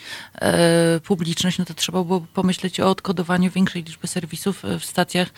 [1.04, 5.28] publiczność, no to trzeba byłoby pomyśleć o odkodowaniu większej liczby serwisów w stacjach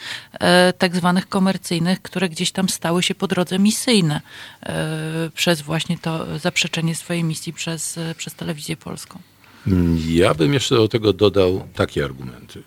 [0.78, 4.20] tak zwanych komercyjnych, które gdzieś tam stały się po drodze misyjne
[5.34, 9.20] przez właśnie to zaprzeczenie swojej misji przez, przez telewizję polską.
[10.08, 12.62] Ja bym jeszcze do tego dodał takie argumenty.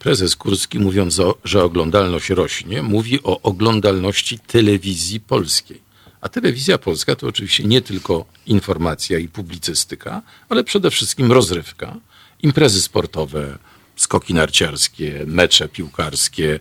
[0.00, 5.80] Prezes Kurski, mówiąc, o, że oglądalność rośnie, mówi o oglądalności telewizji polskiej.
[6.20, 11.96] A telewizja polska to oczywiście nie tylko informacja i publicystyka, ale przede wszystkim rozrywka,
[12.42, 13.58] imprezy sportowe,
[13.96, 16.60] skoki narciarskie, mecze piłkarskie,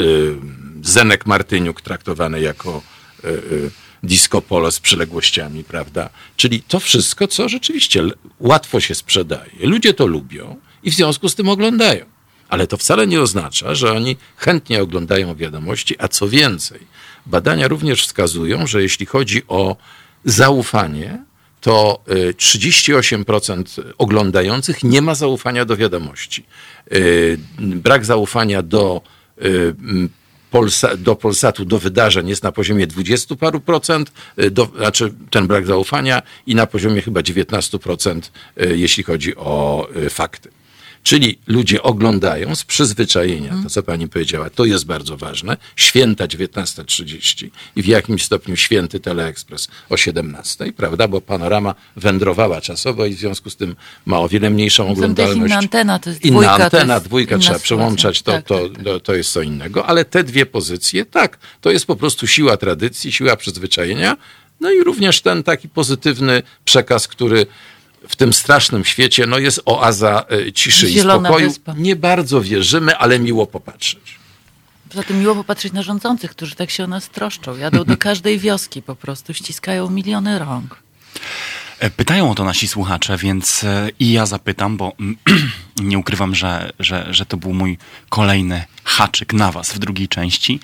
[0.00, 0.34] y,
[0.82, 2.82] Zenek Martyniuk traktowany jako
[3.24, 3.70] y, y,
[4.02, 6.10] disco polo z przyległościami, prawda?
[6.36, 8.02] Czyli to wszystko, co rzeczywiście
[8.40, 9.52] łatwo się sprzedaje.
[9.60, 12.12] Ludzie to lubią i w związku z tym oglądają.
[12.52, 16.80] Ale to wcale nie oznacza, że oni chętnie oglądają wiadomości, a co więcej,
[17.26, 19.76] badania również wskazują, że jeśli chodzi o
[20.24, 21.24] zaufanie,
[21.60, 26.44] to y, 38% oglądających nie ma zaufania do wiadomości.
[26.92, 29.00] Y, Brak zaufania do,
[29.42, 29.74] y,
[30.50, 35.46] Polsa, do Polsatu, do wydarzeń jest na poziomie 20 paru procent, y, do, znaczy ten
[35.46, 40.61] brak zaufania i na poziomie chyba 19 procent, y, jeśli chodzi o y, fakty.
[41.02, 47.48] Czyli ludzie oglądają z przyzwyczajenia, to co pani powiedziała, to jest bardzo ważne, święta 19.30
[47.76, 53.18] i w jakimś stopniu święty Teleekspres o 17.00, prawda, bo panorama wędrowała czasowo i w
[53.18, 55.46] związku z tym ma o wiele mniejszą oglądalność.
[55.46, 57.64] inna antena, to jest Inna dwójka, to antena, jest dwójka inna trzeba sytuacja.
[57.64, 61.38] przełączać, to, Tak, to, tak, to, to jest co innego, ale te dwie pozycje, tak,
[61.60, 64.16] to jest po prostu siła tradycji, siła przyzwyczajenia,
[64.60, 67.46] no i również ten taki pozytywny przekaz, który
[68.08, 71.48] w tym strasznym świecie no jest oaza e, ciszy Zielona i spokoju.
[71.48, 71.74] wyspa.
[71.78, 74.18] Nie bardzo wierzymy, ale miło popatrzeć.
[74.88, 77.56] Poza tym miło popatrzeć na rządzących, którzy tak się o nas troszczą.
[77.56, 80.82] Jadą do każdej wioski po prostu, ściskają miliony rąk.
[81.78, 85.16] E, Pytają o to nasi słuchacze, więc e, i ja zapytam, bo mm,
[85.90, 90.60] nie ukrywam, że, że, że to był mój kolejny haczyk na was w drugiej części.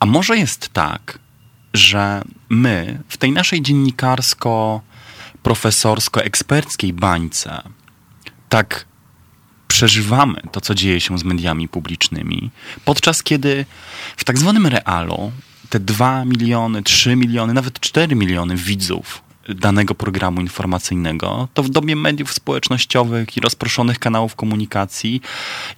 [0.00, 1.18] A może jest tak,
[1.74, 3.62] że my w tej naszej
[5.44, 7.62] dziennikarsko-profesorsko-eksperckiej bańce.
[8.48, 8.86] Tak
[9.68, 12.50] przeżywamy to, co dzieje się z mediami publicznymi,
[12.84, 13.66] podczas kiedy
[14.16, 15.32] w tak zwanym realu
[15.70, 21.96] te 2 miliony, 3 miliony, nawet 4 miliony widzów danego programu informacyjnego, to w dobie
[21.96, 25.20] mediów społecznościowych i rozproszonych kanałów komunikacji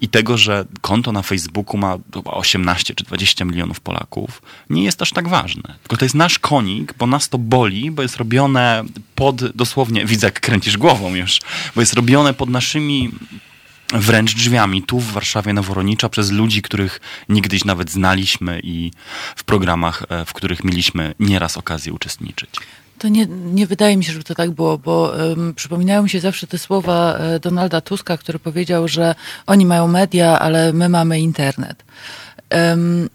[0.01, 5.03] i tego, że konto na Facebooku ma chyba 18 czy 20 milionów Polaków, nie jest
[5.03, 5.75] aż tak ważne.
[5.83, 10.27] Tylko to jest nasz konik, bo nas to boli, bo jest robione pod, dosłownie, widzę
[10.27, 11.41] jak kręcisz głową już,
[11.75, 13.11] bo jest robione pod naszymi
[13.93, 18.91] wręcz drzwiami tu w Warszawie Noworonicza przez ludzi, których niegdyś nawet znaliśmy i
[19.37, 22.51] w programach, e, w których mieliśmy nieraz okazję uczestniczyć.
[22.99, 26.21] To nie, nie wydaje mi się, żeby to tak było, bo um, przypominają mi się
[26.21, 29.15] zawsze te słowa e, Donalda Tuska, który powiedział, że
[29.47, 31.85] oni mają media, ale my mamy internet.
[32.51, 33.09] Um,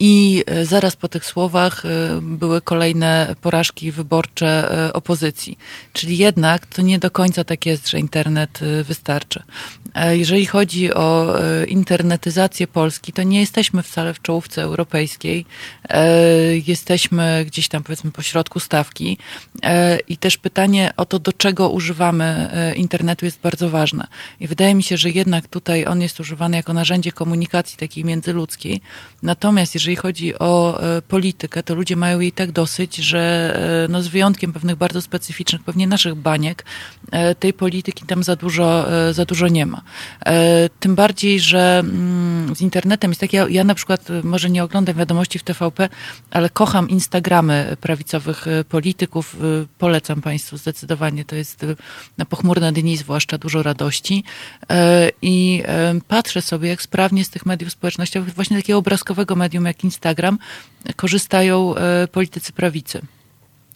[0.00, 1.88] i e, zaraz po tych słowach e,
[2.22, 5.58] były kolejne porażki wyborcze opozycji.
[5.92, 9.42] Czyli jednak to nie do końca tak jest, że internet wystarczy.
[10.10, 11.34] Jeżeli chodzi o
[11.66, 15.46] internetyzację Polski, to nie jesteśmy wcale w czołówce europejskiej.
[16.66, 19.18] Jesteśmy gdzieś tam powiedzmy po środku stawki.
[20.08, 24.06] I też pytanie o to, do czego używamy internetu jest bardzo ważne.
[24.40, 28.80] I wydaje mi się, że jednak tutaj on jest używany jako narzędzie komunikacji takiej międzyludzkiej.
[29.22, 34.02] Natomiast jeżeli chodzi o e, politykę, to ludzie mają jej tak dosyć, że e, no
[34.02, 36.64] z wyjątkiem pewnych bardzo specyficznych, pewnie naszych baniek,
[37.10, 39.82] e, tej polityki tam za dużo, za dużo nie ma.
[40.80, 44.96] Tym bardziej, że mm, z internetem jest tak, ja, ja na przykład może nie oglądam
[44.96, 45.77] wiadomości w TVP,
[46.30, 49.36] ale kocham Instagramy prawicowych polityków.
[49.78, 51.24] Polecam Państwu zdecydowanie.
[51.24, 51.66] To jest
[52.18, 54.24] na pochmurne dni zwłaszcza dużo radości.
[55.22, 55.62] I
[56.08, 60.38] patrzę sobie, jak sprawnie z tych mediów społecznościowych, właśnie takiego obrazkowego medium, jak Instagram
[60.96, 63.02] korzystają e, politycy prawicy.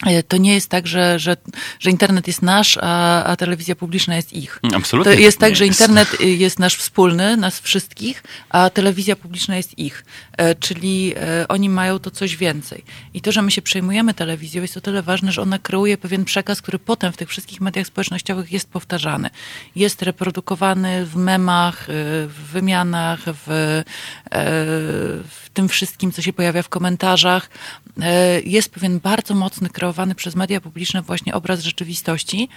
[0.07, 1.37] E, to nie jest tak, że, że,
[1.81, 4.61] że internet jest nasz, a, a telewizja publiczna jest ich.
[4.75, 5.12] Absolutnie.
[5.12, 10.05] To jest tak, że internet jest nasz wspólny, nas wszystkich, a telewizja publiczna jest ich.
[10.37, 11.15] E, czyli
[11.49, 12.85] oni mają to coś więcej.
[13.15, 16.25] I to, że my się przejmujemy telewizją, jest o tyle ważne, że ona kreuje pewien
[16.25, 19.31] przekaz, który potem w tych wszystkich mediach społecznościowych jest powtarzany.
[19.77, 23.83] Jest reprodukowany w memach, w wymianach, w,
[25.29, 27.51] w tym wszystkim, co się pojawia w komentarzach.
[28.01, 32.48] E, jest pewien bardzo mocny, kreowany przez media publiczne właśnie obraz rzeczywistości,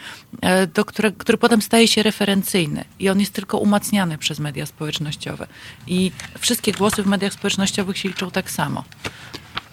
[0.41, 4.65] e, do które, który potem staje się referencyjny i on jest tylko umacniany przez media
[4.65, 5.48] społecznościowe.
[5.88, 8.84] I wszystkie głosy w mediach społecznościowych się liczą tak samo.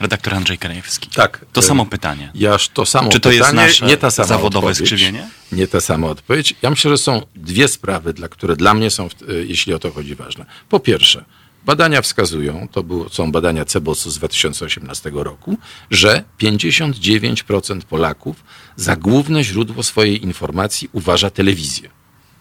[0.00, 1.10] Redaktor Andrzej Krajewski.
[1.14, 1.44] Tak.
[1.52, 2.30] To samo pytanie.
[2.34, 5.28] Jaż to samo Czy to pytanie, jest nasze nie ta sama zawodowe odpowiedź, skrzywienie?
[5.52, 6.54] Nie ta sama odpowiedź.
[6.62, 9.08] Ja myślę, że są dwie sprawy, dla które dla mnie są,
[9.46, 10.44] jeśli o to chodzi, ważne.
[10.68, 11.24] Po pierwsze,
[11.64, 15.56] Badania wskazują, to było, są badania Cebosu z 2018 roku,
[15.90, 18.44] że 59% Polaków
[18.76, 21.90] za główne źródło swojej informacji uważa telewizję.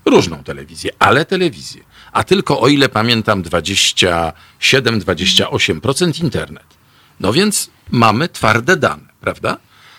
[0.05, 1.83] Różną telewizję, ale telewizję.
[2.11, 6.65] A tylko o ile pamiętam 27-28% internet.
[7.19, 9.57] No więc mamy twarde dane, prawda?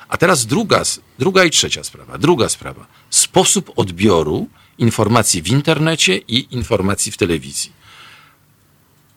[0.08, 0.82] A teraz druga,
[1.18, 2.18] druga i trzecia sprawa.
[2.18, 2.87] Druga sprawa.
[3.11, 7.82] Sposób odbioru informacji w internecie i informacji w telewizji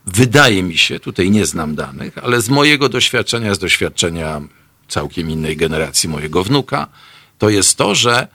[0.05, 4.41] wydaje mi się, tutaj nie znam danych, ale z mojego doświadczenia, z doświadczenia
[4.87, 6.87] całkiem innej generacji mojego wnuka,
[7.37, 8.27] to jest to, że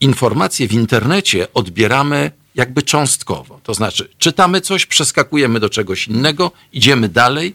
[0.00, 3.60] informacje w internecie odbieramy jakby cząstkowo.
[3.62, 7.54] To znaczy, czytamy coś, przeskakujemy do czegoś innego, idziemy dalej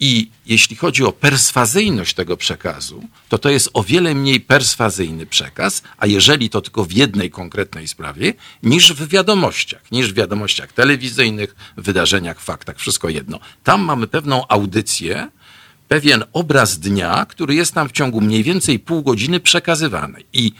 [0.00, 5.82] i jeśli chodzi o perswazyjność tego przekazu, to to jest o wiele mniej perswazyjny przekaz,
[5.96, 11.56] a jeżeli to tylko w jednej konkretnej sprawie, niż w wiadomościach, niż w wiadomościach telewizyjnych,
[11.76, 13.40] wydarzeniach, faktach, wszystko jedno.
[13.64, 15.28] Tam mamy pewną audycję,
[15.88, 20.22] pewien obraz dnia, który jest nam w ciągu mniej więcej pół godziny przekazywany.
[20.32, 20.52] I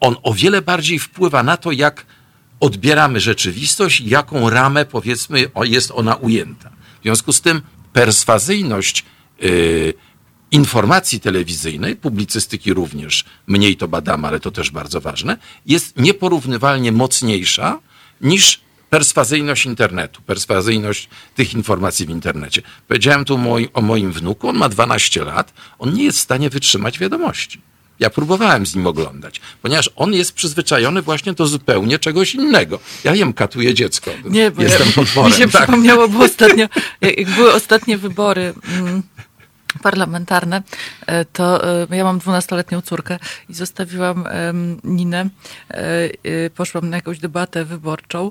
[0.00, 2.06] on o wiele bardziej wpływa na to, jak
[2.60, 6.70] odbieramy rzeczywistość, jaką ramę, powiedzmy, jest ona ujęta.
[7.00, 7.62] W związku z tym
[7.92, 9.04] perswazyjność
[9.42, 9.94] y,
[10.50, 17.78] informacji telewizyjnej, publicystyki również, mniej to badamy, ale to też bardzo ważne, jest nieporównywalnie mocniejsza
[18.20, 22.62] niż perswazyjność internetu, perswazyjność tych informacji w internecie.
[22.88, 23.38] Powiedziałem tu
[23.72, 27.69] o moim wnuku, on ma 12 lat, on nie jest w stanie wytrzymać wiadomości.
[28.00, 32.78] Ja próbowałem z nim oglądać, ponieważ on jest przyzwyczajony właśnie do zupełnie czegoś innego.
[33.04, 34.10] Ja jem katuję dziecko.
[34.24, 35.32] Nie, bo Jestem ja, potworem.
[35.32, 35.62] Mi się tak.
[35.62, 36.66] przypomniało, bo ostatnio,
[37.00, 39.02] jak były ostatnie wybory mm,
[39.82, 40.62] parlamentarne,
[41.06, 44.24] e, to e, ja mam dwunastoletnią córkę i zostawiłam
[44.84, 45.28] Ninę,
[45.68, 48.30] e, poszłam na jakąś debatę wyborczą,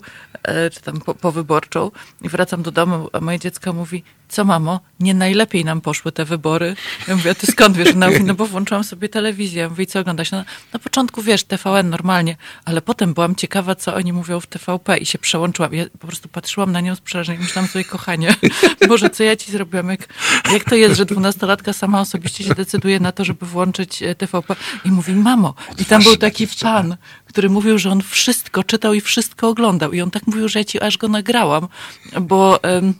[0.71, 5.65] czy tam powyborczą i wracam do domu, a moje dziecko mówi, co mamo, nie najlepiej
[5.65, 6.75] nam poszły te wybory.
[7.07, 7.95] Ja mówię, a ty skąd wiesz?
[7.95, 9.61] Mówi, no bo włączyłam sobie telewizję.
[9.61, 10.31] Ja mówię, co oglądasz?
[10.31, 14.97] No, na początku wiesz, TVN normalnie, ale potem byłam ciekawa, co oni mówią w TVP
[14.97, 15.73] i się przełączyłam.
[15.73, 18.35] Ja po prostu patrzyłam na nią z przerażeniem i myślałam sobie, kochanie,
[18.89, 19.89] Boże, co ja ci zrobiłam?
[19.89, 20.07] Jak,
[20.53, 24.55] jak to jest, że dwunastolatka sama osobiście się decyduje na to, żeby włączyć e, TVP
[24.85, 25.53] i mówi, mamo.
[25.79, 29.91] I tam był taki pan, który mówił, że on wszystko czytał i wszystko oglądał.
[29.91, 31.67] I on tak mówił, że ja ci aż go nagrałam,
[32.21, 32.63] bo...
[32.63, 32.93] em,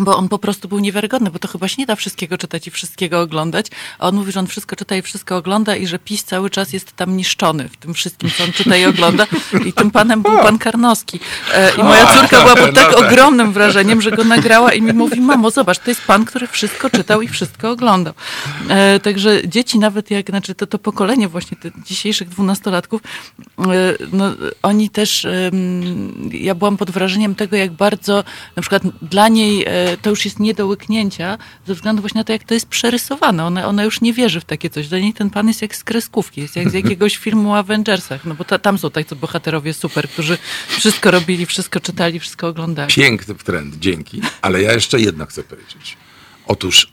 [0.00, 2.70] bo on po prostu był niewiarygodny, bo to chyba się nie da wszystkiego czytać i
[2.70, 3.66] wszystkiego oglądać.
[3.98, 6.72] A on mówi, że on wszystko czyta i wszystko ogląda i że PiS cały czas
[6.72, 9.26] jest tam niszczony w tym wszystkim, co on czyta i ogląda.
[9.66, 11.20] I tym panem był pan Karnowski.
[11.54, 15.20] E, I moja córka była pod tak ogromnym wrażeniem, że go nagrała i mi mówi,
[15.20, 18.14] mamo, zobacz, to jest pan, który wszystko czytał i wszystko oglądał.
[18.68, 23.00] E, Także dzieci nawet jak, znaczy to, to pokolenie właśnie tych dzisiejszych dwunastolatków,
[23.58, 23.64] e,
[24.12, 24.32] no,
[24.62, 25.26] oni też,
[26.30, 28.24] ja byłam pod wrażeniem tego, jak bardzo
[28.56, 29.66] na przykład dla niej
[30.02, 33.44] to już jest nie do łyknięcia, ze względu właśnie na to, jak to jest przerysowane.
[33.44, 34.88] Ona, ona już nie wierzy w takie coś.
[34.88, 38.24] Dla niej ten pan jest jak z kreskówki, jest jak z jakiegoś filmu o Avengersach,
[38.24, 42.94] no bo ta, tam są tacy bohaterowie super, którzy wszystko robili, wszystko czytali, wszystko oglądali.
[42.94, 44.20] Piękny trend, dzięki.
[44.42, 45.96] Ale ja jeszcze jedno chcę powiedzieć.
[46.46, 46.92] Otóż,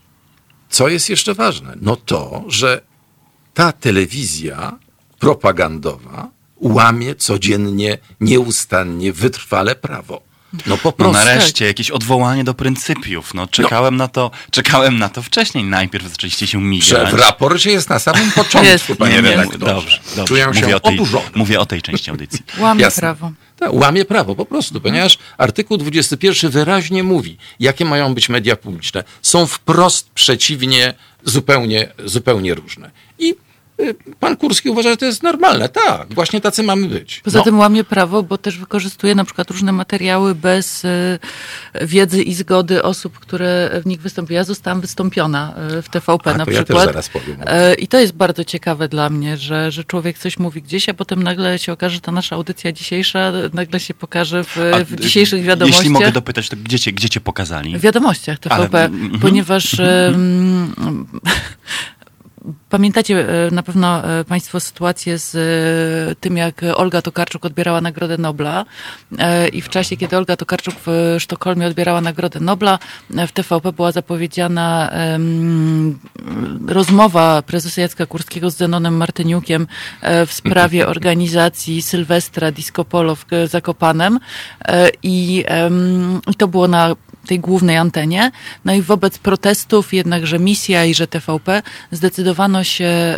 [0.70, 1.76] co jest jeszcze ważne?
[1.82, 2.82] No to, że
[3.54, 4.80] ta telewizja
[5.20, 6.30] propagandowa
[6.64, 10.22] łamie codziennie, nieustannie, wytrwale prawo.
[10.66, 11.26] No po No prostu.
[11.26, 13.34] nareszcie, jakieś odwołanie do pryncypiów.
[13.34, 15.64] No czekałem na to, czekałem na to wcześniej.
[15.64, 17.12] Najpierw zaczęliście się migać.
[17.12, 18.86] w raporcie jest na samym początku, Jest.
[19.00, 19.58] panie Nie, nie, redaktorze.
[19.76, 20.26] dobrze, dobrze.
[20.26, 21.26] Czuję Mówię się o, tej, oburzony.
[21.36, 22.40] mówię o tej części audycji.
[22.60, 23.02] Łamie Jasne.
[23.02, 23.32] prawo.
[23.60, 29.04] Tak, łamie prawo po prostu, ponieważ artykuł 21 wyraźnie mówi, jakie mają być media publiczne.
[29.22, 30.94] Są wprost przeciwnie,
[31.26, 32.92] zupełnie, zupełnie różne.
[33.20, 33.36] I
[34.20, 35.70] pan Kurski uważa, że to jest normalne.
[35.70, 37.22] Tak, właśnie tacy mamy być.
[37.24, 37.44] Poza No.
[37.46, 41.20] tym łamie prawo, bo też wykorzystuje na przykład różne materiały bez e,
[41.82, 44.36] wiedzy i zgody osób, które w nich wystąpiły.
[44.36, 46.86] Ja zostałam wystąpiona e, w TVP A, na to ja też przykład.
[46.86, 47.38] zaraz powiem.
[47.46, 50.94] E, I to jest bardzo ciekawe dla mnie, że, że człowiek coś mówi gdzieś, a
[50.94, 55.44] potem nagle się okaże, że ta nasza audycja dzisiejsza nagle się pokaże w, w dzisiejszych
[55.44, 55.80] wiadomościach.
[55.80, 57.78] Jeśli mogę dopytać, to gdzie cię, gdzie cię pokazali?
[57.78, 59.20] W wiadomościach TVP, Ale- mhm.
[59.20, 59.76] ponieważ
[62.70, 68.18] pamiętacie e, na pewno e, Państwo sytuację z e, tym, jak Olga Tokarczuk odbierała Nagrodę
[68.18, 68.66] Nobla
[69.54, 72.80] i w czasie, kiedy Olga Tokarczuk w Sztokholmie odbierała Nagrodę Nobla,
[73.10, 74.92] w TVP była zapowiedziana
[76.68, 79.68] rozmowa prezesa Jacka Kurskiego z Zenonem Martyniukiem
[80.28, 84.20] w sprawie organizacji Sylwestra Disco Polo w Zakopanem
[85.04, 86.96] i, em, i to było na
[87.28, 88.32] tej głównej antenie.
[88.66, 91.62] No i wobec protestów jednakże misja i że TVP
[91.92, 93.18] zdecydowano się e,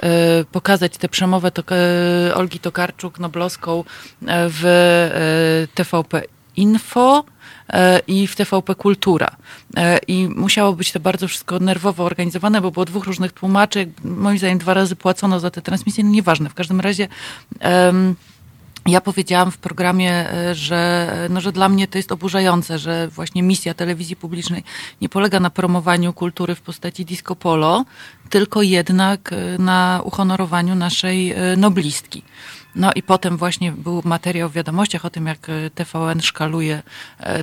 [0.52, 3.84] pokazać tę przemowę e, Olgi Tokarczuk Noblowską e,
[4.28, 6.22] w TVP
[6.58, 7.24] Info
[8.08, 9.36] i w TVP Kultura.
[10.08, 13.92] I musiało być to bardzo wszystko nerwowo organizowane, bo było dwóch różnych tłumaczy.
[14.04, 16.50] Moim zdaniem dwa razy płacono za te transmisje, no nieważne.
[16.50, 17.08] W każdym razie
[17.60, 18.16] em,
[18.88, 23.08] ja powiedziałam w programie, e, że, e, no, że dla mnie to jest oburzające, że
[23.08, 24.64] właśnie misja telewizji publicznej
[25.02, 27.86] nie polega na promowaniu kultury w postaci disco polo,
[28.30, 32.24] tylko jednak e, na uhonorowaniu naszej noblistki.
[32.76, 36.84] No i potem właśnie był materiał w wiadomościach o tym, jak TVN szkaluje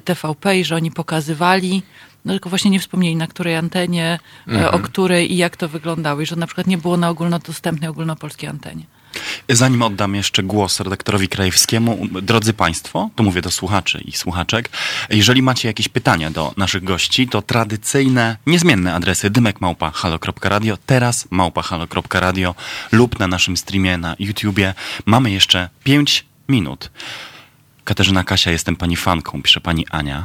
[0.04, 1.82] TVP i że oni pokazywali,
[2.24, 4.18] no tylko właśnie nie wspomnieli na której antenie,
[4.52, 7.90] e, o której i jak to wyglądało i że na przykład nie było na ogólnodostępnej
[7.90, 8.84] ogólnopolskiej antenie.
[9.48, 14.70] Zanim oddam jeszcze głos redaktorowi Krajewskiemu, drodzy Państwo, to mówię do słuchaczy i słuchaczek,
[15.10, 22.54] jeżeli macie jakieś pytania do naszych gości, to tradycyjne, niezmienne adresy dymekmałpa.halo.radio, teraz małpa.halo.radio
[22.92, 24.74] lub na naszym streamie na YouTubie.
[25.06, 26.90] Mamy jeszcze 5 minut.
[27.84, 30.24] Katarzyna Kasia, jestem pani fanką, pisze pani Ania.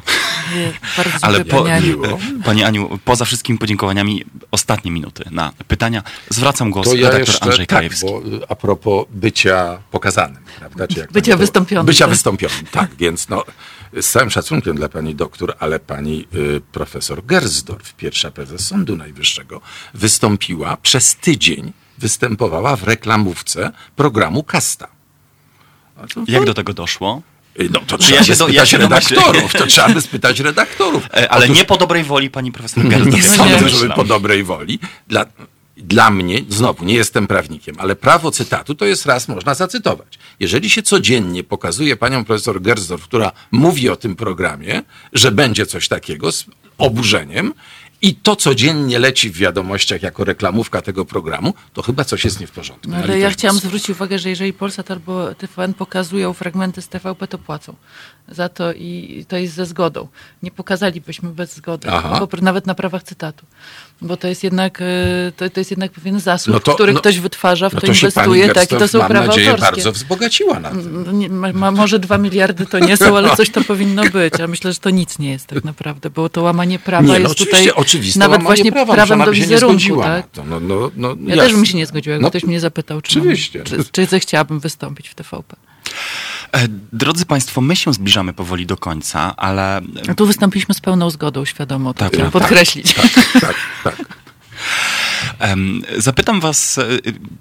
[0.98, 1.88] Bardzo Ale po, Pani Aniu.
[1.88, 2.20] miło.
[2.46, 6.04] Pani Aniu, poza wszystkimi podziękowaniami, ostatnie minuty na pytania.
[6.30, 8.06] Zwracam głos To ja redaktor jeszcze, Andrzej tak, Krajewski.
[8.08, 10.88] bo y, a propos bycia pokazanym, prawda?
[10.88, 12.10] Czy jak Bycia to- wystąpionym, Bycia tak.
[12.10, 12.96] wystąpionym, tak.
[13.00, 13.44] Więc no,
[14.02, 19.62] z całym szacunkiem dla pani doktor, ale pani y, profesor Gersdorf, pierwsza prezes Sądu Najwyższego,
[19.94, 24.88] wystąpiła przez tydzień, występowała w reklamówce programu Kasta.
[26.28, 27.22] Jak do tego doszło?
[27.60, 30.02] Y, No to trzeba ja by się do- ja spytać się redaktorów, to trzeba by
[30.02, 31.04] spytać redaktorów.
[31.14, 33.18] E, Ale Otóż- nie po dobrej woli pani profesor nie Gerda.
[33.22, 34.80] sądzę, żeby po dobrej woli.
[35.08, 35.26] Dla,
[35.78, 40.20] dla mnie, znowu, nie jestem prawnikiem, ale prawo cytatu to jest raz można zacytować.
[40.40, 44.82] Jeżeli się codziennie pokazuje panią profesor Gersdorf, która mówi o tym programie,
[45.14, 46.46] że będzie coś takiego z
[46.78, 47.54] oburzeniem
[48.02, 52.48] i to codziennie leci w wiadomościach jako reklamówka tego programu, to chyba coś jest nie
[52.48, 52.90] w porządku.
[52.90, 57.28] No, ale ja chciałam zwrócić uwagę, że jeżeli Polsat albo TVN pokazują fragmenty z TVP,
[57.28, 57.76] to płacą
[58.32, 60.08] za to i to jest ze zgodą.
[60.44, 61.88] Nie pokazalibyśmy bez zgody,
[62.20, 63.46] bo, nawet na prawach cytatu.
[64.02, 67.00] Bo to jest jednak, e, to, to jest jednak pewien zasób, no to, który no,
[67.00, 69.76] ktoś wytwarza, w no to, to inwestuje, tak, i to są mam prawa nadzieję, autorskie.
[69.76, 71.04] bardzo wzbogaciła na tym.
[71.06, 74.40] No, nie, ma, może dwa miliardy to nie są, ale coś to powinno być.
[74.40, 77.30] A myślę, że to nic nie jest tak naprawdę, bo to łamanie prawa nie, no,
[77.30, 80.02] jest tutaj oczywiste nawet właśnie prawa, prawem do wizerunku.
[80.02, 80.32] Tak?
[80.32, 81.44] To, no, no, no, ja jasne.
[81.44, 83.60] też bym się nie zgodziła, jakby ktoś mnie zapytał, czy, oczywiście.
[83.60, 85.56] Mam, czy, czy zechciałabym wystąpić w TVP.
[86.52, 89.82] E, drodzy Państwo, my się zbliżamy powoli do końca, ale...
[90.10, 92.94] A tu wystąpiliśmy z pełną zgodą, świadomo, to tak, tak, podkreślić.
[92.94, 94.18] Tak, tak, tak.
[95.98, 96.84] Zapytam Was, e,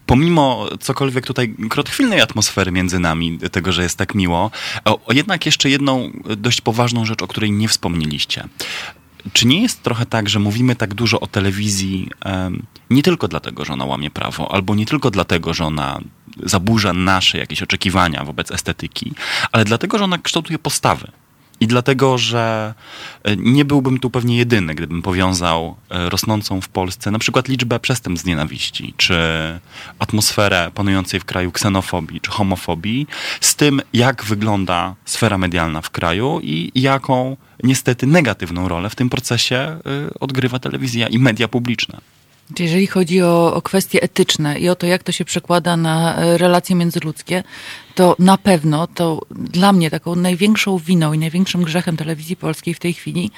[0.07, 4.51] pomimo cokolwiek tutaj krótchwilnej atmosfery między nami, tego, że jest tak miło,
[4.84, 8.49] o jednak jeszcze jedną dość poważną rzecz, o której nie wspomnieliście.
[9.33, 12.11] Czy nie jest trochę tak, że mówimy tak dużo o telewizji
[12.91, 16.01] nie tylko dlatego, że ona łamie prawo, albo nie tylko dlatego, że ona
[16.43, 19.12] zaburza nasze jakieś oczekiwania wobec estetyki,
[19.53, 21.11] ale dlatego, że ona kształtuje postawy.
[21.61, 22.74] I dlatego, że
[23.24, 27.80] e, nie byłbym tu pewnie jedyny, gdybym powiązał e, rosnącą w Polsce na przykład liczbę
[27.80, 29.16] przestępstw z nienawiści, czy
[29.98, 33.07] atmosferę panującej w kraju ksenofobii, czy homofobii,
[33.40, 39.11] z tym, jak wygląda sfera medialna w kraju i jaką niestety negatywną rolę w tym
[39.11, 39.80] procesie e,
[40.20, 41.98] odgrywa telewizja i media publiczne.
[42.59, 46.76] Jeżeli chodzi o, o kwestie etyczne i o to, jak to się przekłada na relacje
[46.76, 47.42] międzyludzkie,
[47.97, 52.78] to na pewno to dla mnie taką największą winą i największym grzechem telewizji polskiej w
[52.78, 53.30] tej chwili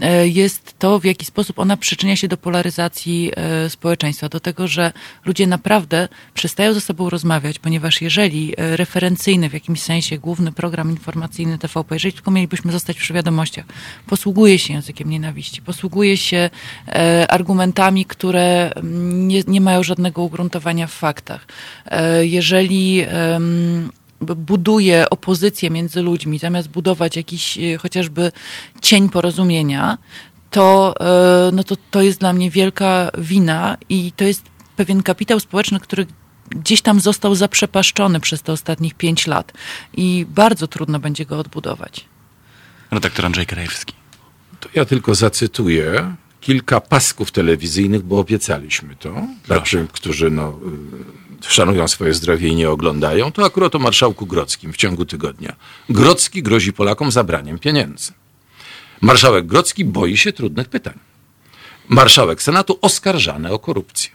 [0.00, 4.68] e, jest to, w jaki sposób ona przyczynia się do polaryzacji e, społeczeństwa, do tego,
[4.68, 4.92] że
[5.24, 10.90] ludzie naprawdę przestają ze sobą rozmawiać, ponieważ jeżeli e, referencyjny w jakimś sensie główny program
[10.90, 13.64] informacyjny TVP, jeżeli tylko mielibyśmy zostać przy wiadomościach,
[14.06, 16.50] posługuje się językiem nienawiści, posługuje się
[17.28, 21.46] argumentami, które mm, nie, nie mają żadnego ugruntowania w faktach.
[22.22, 23.06] Jeżeli
[24.34, 28.32] buduje opozycję między ludźmi, zamiast budować jakiś e, chociażby
[28.82, 29.98] cień porozumienia,
[30.50, 34.42] to, e, no to, to jest dla mnie wielka wina i to jest
[34.76, 36.06] pewien kapitał społeczny, który
[36.50, 39.52] gdzieś tam został zaprzepaszczony przez te ostatnich pięć lat
[39.96, 42.04] i bardzo trudno będzie go odbudować.
[42.90, 43.94] Redaktor Andrzej Krajewski.
[44.60, 49.14] To ja tylko zacytuję kilka pasków telewizyjnych, bo obiecaliśmy to.
[49.44, 54.26] Dla tych, którzy no, y, szanują swoje zdrowie i nie oglądają, to akurat o marszałku
[54.26, 55.56] Grodzkim w ciągu tygodnia.
[55.88, 58.12] Grodzki grozi Polakom zabraniem pieniędzy.
[59.00, 60.98] Marszałek Grodzki boi się trudnych pytań.
[61.88, 64.10] Marszałek Senatu oskarżany o korupcję.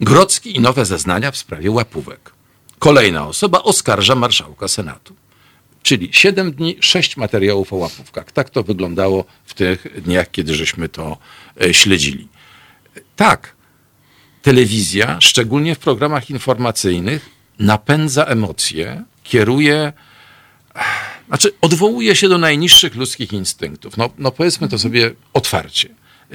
[0.00, 2.32] Grodzki i nowe zeznania w sprawie łapówek.
[2.78, 5.14] Kolejna osoba oskarża marszałka Senatu.
[5.82, 8.32] Czyli 7 dni, 6 materiałów o łapówkach.
[8.32, 11.16] Tak to wyglądało w tych dniach, kiedy żeśmy to
[11.64, 12.28] e, śledzili.
[13.16, 13.54] Tak,
[14.42, 19.92] telewizja, szczególnie w programach informacyjnych, napędza emocje, kieruje,
[21.28, 23.96] znaczy odwołuje się do najniższych ludzkich instynktów.
[23.96, 25.88] No, no powiedzmy to sobie otwarcie.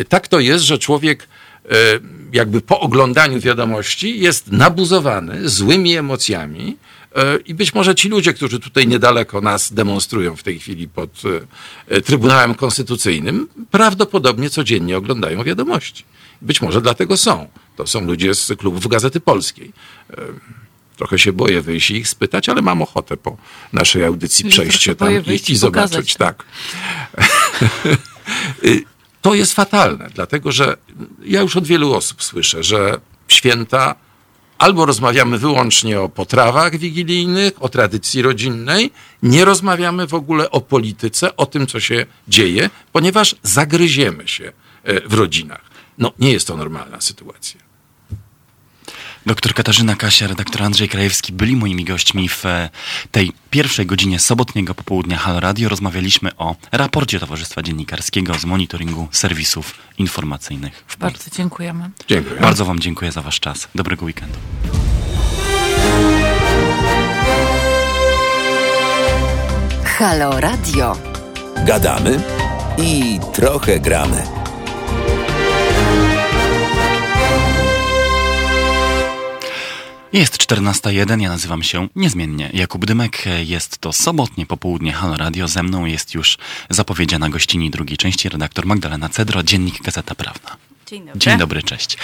[0.10, 1.28] Tak to jest, że człowiek
[1.66, 1.76] e,
[2.34, 6.78] jakby po oglądaniu wiadomości jest nabuzowany złymi emocjami,
[7.18, 11.22] E, I być może ci ludzie, którzy tutaj niedaleko nas demonstrują w tej chwili pod
[11.88, 16.04] e, Trybunałem Konstytucyjnym, prawdopodobnie codziennie oglądają wiadomości.
[16.42, 17.48] Być może dlatego są.
[17.78, 19.72] To są ludzie z klubów Gazety Polskiej.
[20.10, 20.16] E,
[20.98, 23.38] trochę się boję wyjść i ich spytać, ale mam ochotę po
[23.74, 26.16] naszej audycji przejść się tam i, i zobaczyć.
[26.16, 26.44] Tak.
[29.22, 30.78] to jest fatalne, dlatego że
[31.26, 33.96] ja już od wielu osób słyszę, że święta
[34.58, 38.92] albo rozmawiamy wyłącznie o potrawach wigilijnych, o tradycji rodzinnej,
[39.24, 44.52] nie rozmawiamy w ogóle o polityce, o tym, co się dzieje, ponieważ zagryziemy się
[44.84, 45.62] e, w rodzinach.
[45.98, 47.67] No, nie jest to normalna sytuacja.
[49.28, 52.70] Doktor Katarzyna Kasia, redaktor Andrzej Krajewski byli moimi gośćmi w e,
[53.12, 55.70] tej pierwszej godzinie sobotniego popołudnia Halo Radio.
[55.70, 61.00] Rozmawialiśmy o raporcie Towarzystwa Dziennikarskiego z monitoringu serwisów informacyjnych w Polsce.
[61.00, 61.90] Bardzo dziękujemy.
[62.08, 62.42] Dziękuję.
[62.42, 63.68] Bardzo Wam dziękuję za Wasz czas.
[63.76, 64.38] Dobrego weekendu.
[69.84, 70.98] Halo Radio.
[71.66, 72.20] Gadamy
[72.78, 74.47] i trochę gramy.
[80.18, 83.24] Jest 14.01, ja nazywam się niezmiennie Jakub Dymek.
[83.46, 85.48] Jest to sobotnie popołudnie Halo Radio.
[85.48, 86.38] Ze mną jest już
[86.70, 90.67] zapowiedziana gościni drugiej części redaktor Magdalena Cedro, Dziennik Gazeta Prawna.
[90.88, 91.20] Dzień dobry.
[91.20, 91.98] Dzień dobry, cześć.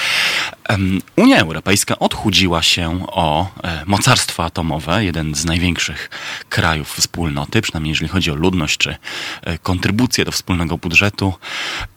[1.16, 6.10] Unia Europejska odchudziła się o e, mocarstwa atomowe, jeden z największych
[6.50, 8.96] krajów wspólnoty, przynajmniej jeżeli chodzi o ludność czy
[9.42, 11.34] e, kontrybucję do wspólnego budżetu.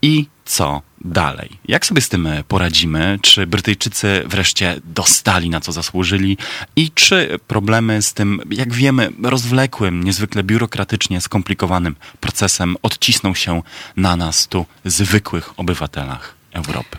[0.03, 1.49] I co dalej?
[1.69, 3.19] Jak sobie z tym e, poradzimy?
[3.23, 6.39] Czy Brytyjczycy wreszcie dostali na co zasłużyli?
[6.77, 13.63] I czy problemy z tym, jak wiemy, rozwlekłym, niezwykle biurokratycznie skomplikowanym procesem odcisną się
[13.97, 16.99] na nas tu, zwykłych obywatelach Europy?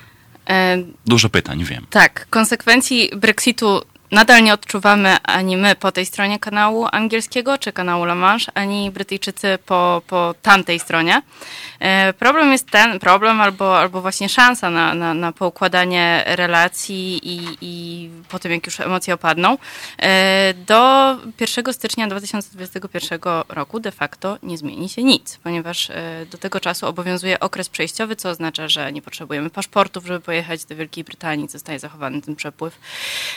[0.49, 1.85] E, Dużo pytań, wiem.
[1.89, 3.81] tak, konsekwencji Brexitu
[4.11, 8.91] nadal nie odczuwamy ani my po tej stronie kanału angielskiego, czy kanału La Manche, ani
[8.91, 11.21] Brytyjczycy po, po tamtej stronie.
[11.79, 17.57] E, problem jest ten, problem albo, albo właśnie szansa na, na, na poukładanie relacji i,
[17.61, 19.57] i po tym, jak już emocje opadną.
[19.97, 26.37] E, do 1 stycznia 2021 roku de facto nie zmieni się nic, ponieważ e, do
[26.37, 31.03] tego czasu obowiązuje okres przejściowy, co oznacza, że nie potrzebujemy paszportów, żeby pojechać do Wielkiej
[31.03, 32.79] Brytanii, zostaje zachowany ten przepływ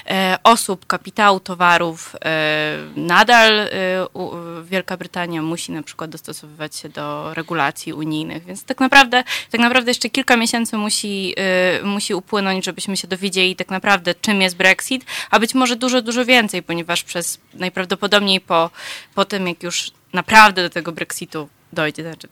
[0.07, 2.17] e, osób, kapitału, towarów.
[2.25, 3.69] E, nadal
[4.15, 4.31] u,
[4.65, 9.91] Wielka Brytania musi na przykład dostosowywać się do regulacji unijnych, więc tak naprawdę, tak naprawdę
[9.91, 15.05] jeszcze kilka miesięcy musi, e, musi upłynąć, żebyśmy się dowiedzieli tak naprawdę, czym jest Brexit,
[15.31, 18.71] a być może dużo, dużo więcej, ponieważ przez najprawdopodobniej po,
[19.15, 22.29] po tym, jak już naprawdę do tego Brexitu dojdzie, znaczy,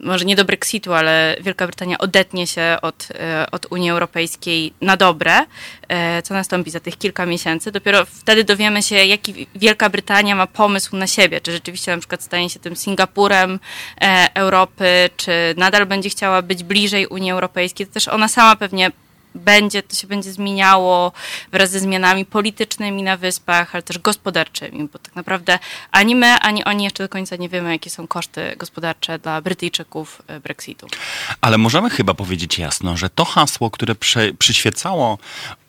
[0.00, 4.96] może nie do Brexitu, ale Wielka Brytania odetnie się od, e, od Unii Europejskiej na
[4.96, 5.32] dobre,
[5.88, 7.72] e, co nastąpi za tych kilka miesięcy.
[7.72, 11.40] Dopiero wtedy dowiemy się, jaki Wielka Brytania ma pomysł na siebie.
[11.40, 13.60] Czy rzeczywiście na przykład stanie się tym Singapurem
[14.00, 17.86] e, Europy, czy nadal będzie chciała być bliżej Unii Europejskiej.
[17.86, 18.90] To też ona sama pewnie
[19.34, 21.12] będzie, to się będzie zmieniało
[21.52, 25.58] wraz ze zmianami politycznymi na wyspach, ale też gospodarczymi, bo tak naprawdę
[25.90, 30.22] ani my, ani oni jeszcze do końca nie wiemy, jakie są koszty gospodarcze dla Brytyjczyków
[30.26, 30.86] e, Brexitu.
[31.40, 35.18] Ale możemy chyba powiedzieć jasno, że to hasło, które prze, przyświecało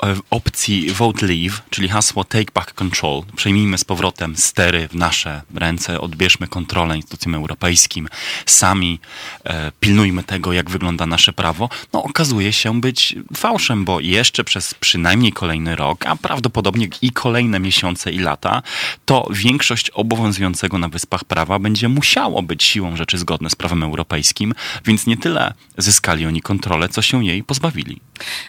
[0.04, 5.42] e, opcji Vote Leave, czyli hasło Take Back Control, przejmijmy z powrotem stery w nasze
[5.56, 8.08] ręce, odbierzmy kontrolę instytucjom europejskim,
[8.46, 9.00] sami
[9.44, 13.16] e, pilnujmy tego, jak wygląda nasze prawo, no okazuje się być
[13.54, 18.62] fałszem, bo jeszcze przez przynajmniej kolejny rok, a prawdopodobnie i kolejne miesiące i lata,
[19.06, 24.54] to większość obowiązującego na wyspach prawa będzie musiało być siłą rzeczy zgodne z prawem europejskim,
[24.86, 28.02] więc nie tyle zyskali oni kontrolę, co się jej pozbawili.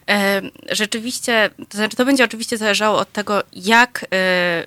[0.09, 4.67] E, Rzeczywiście, to znaczy to będzie oczywiście zależało od tego, jak, e,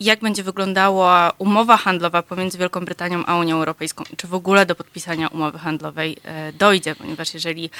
[0.00, 4.74] jak będzie wyglądała umowa handlowa pomiędzy Wielką Brytanią a Unią Europejską czy w ogóle do
[4.74, 7.70] podpisania umowy handlowej e, dojdzie, ponieważ jeżeli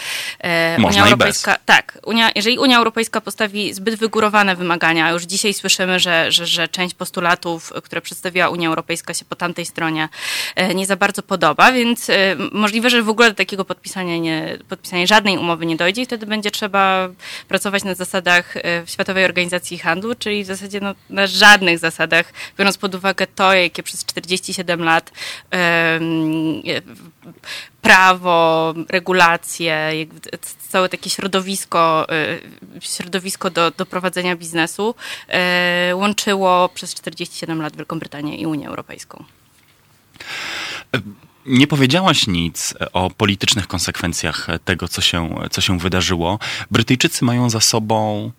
[0.78, 6.01] Można Unia Europejska, tak, Unia, jeżeli Unia Europejska postawi zbyt wygórowane wymagania, już dzisiaj słyszymy,
[6.01, 10.09] że, że, że część postulatów, które przedstawiła Unia Europejska się po tamtej stronie
[10.57, 12.14] e, nie za bardzo podoba, więc e,
[12.53, 16.26] możliwe, że w ogóle do takiego podpisania, nie, podpisania żadnej umowy nie dojdzie i wtedy
[16.26, 17.09] będzie trzeba
[17.49, 22.78] pracować na zasadach e, Światowej Organizacji Handlu, czyli w zasadzie no, na żadnych zasadach, biorąc
[22.78, 25.12] pod uwagę to, jakie przez 47 lat
[25.53, 26.01] e,
[27.85, 29.93] prawo, regulacje,
[30.68, 32.39] całe takie środowisko, e,
[32.80, 34.95] środowisko do, do prowadzenia biznesu
[35.28, 39.24] e, łączyło przez 47 lat Wielką Brytanię i Unię Europejską.
[41.47, 46.39] Nie powiedziałaś nic o politycznych konsekwencjach tego, co się, co się wydarzyło.
[46.70, 48.32] Brytyjczycy mają za sobą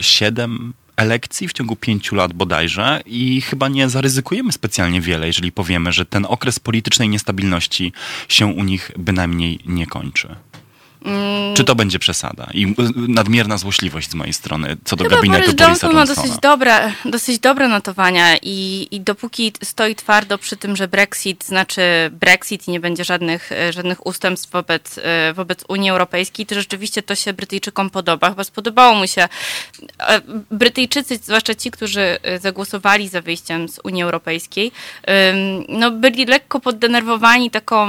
[0.00, 5.92] siedem elekcji w ciągu pięciu lat bodajże i chyba nie zaryzykujemy specjalnie wiele, jeżeli powiemy,
[5.92, 7.92] że ten okres politycznej niestabilności
[8.28, 10.36] się u nich bynajmniej nie kończy.
[11.54, 15.42] Czy to będzie przesada i y, nadmierna złośliwość z mojej strony co do Chyba gabinetu
[15.42, 16.22] Boris Borisa Johnson ma Johnsona?
[16.22, 21.82] dosyć dobre, dosyć dobre notowania i, i dopóki stoi twardo przy tym, że Brexit znaczy
[22.12, 27.02] Brexit i nie będzie żadnych, e, żadnych ustępstw wobec, e, wobec Unii Europejskiej, to rzeczywiście
[27.02, 28.28] to się Brytyjczykom podoba.
[28.30, 29.28] Chyba spodobało mu się.
[29.98, 34.72] e, Brytyjczycy, zwłaszcza ci, którzy zagłosowali za wyjściem z Unii Europejskiej,
[35.68, 37.88] no byli lekko poddenerwowani taką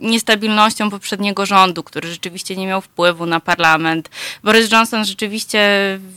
[0.00, 4.10] niestabilnością poprzedniego rządu, który rzeczywiście nie miał wpływu na parlament.
[4.42, 5.60] Boris Johnson rzeczywiście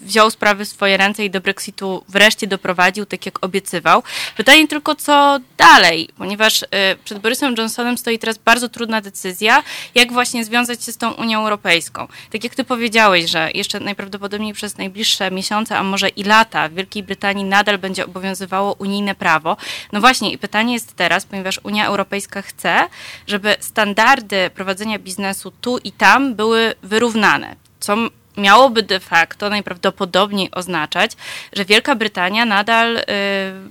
[0.04, 4.04] wziął sprawy w swoje ręce i do Brexitu wreszcie doprowadził, tak jak obiecywał.
[4.38, 6.68] Pytanie tylko, co dalej, ponieważ y,
[7.06, 9.64] przed Borisem Johnsonem stoi teraz bardzo trudna decyzja,
[9.96, 12.08] jak właśnie związać się z tą Unią Europejską.
[12.32, 16.74] Tak jak ty powiedziałeś, że jeszcze najprawdopodobniej przez najbliższe miesiące, a może i lata w
[16.74, 19.58] Wielkiej Brytanii nadal będzie obowiązywało unijne prawo.
[19.92, 22.88] No właśnie i pytanie jest teraz, ponieważ Unia Europejska chce,
[23.28, 27.56] żeby standardy prowadzenia biznesu tu i tam były wyrównane.
[27.80, 27.96] Co
[28.38, 31.12] miałoby de facto najprawdopodobniej oznaczać,
[31.54, 33.04] że Wielka Brytania nadal y,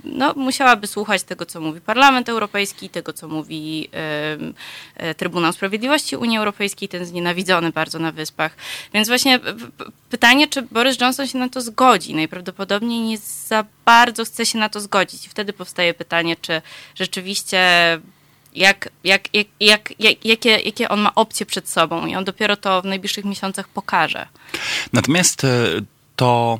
[0.03, 3.89] no, musiałaby słuchać tego, co mówi Parlament Europejski, tego, co mówi
[4.99, 8.55] y, y, Trybunał Sprawiedliwości Unii Europejskiej, ten znienawidzony bardzo na Wyspach.
[8.93, 9.39] Więc właśnie
[10.09, 12.15] pytanie, czy Boris Johnson się na to zgodzi.
[12.15, 13.17] Najprawdopodobniej nie
[13.47, 15.25] za bardzo chce się na to zgodzić.
[15.25, 16.61] I wtedy powstaje pytanie, czy
[16.95, 17.59] rzeczywiście
[18.57, 22.57] jak, jak, jak, jak, jak, jakie, jakie on ma opcje przed sobą i on dopiero
[22.57, 24.27] to w najbliższych miesiącach pokaże.
[24.93, 25.47] Natomiast e,
[26.15, 26.59] to,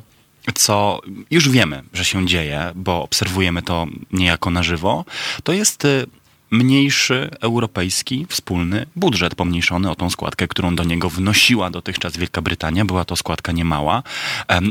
[0.54, 5.04] co już wiemy, że się dzieje, bo obserwujemy to niejako na żywo,
[5.44, 6.06] to jest e,
[6.50, 12.84] mniejszy europejski wspólny budżet pomniejszony o tą składkę, którą do niego wnosiła dotychczas Wielka Brytania.
[12.84, 14.02] Była to składka niemała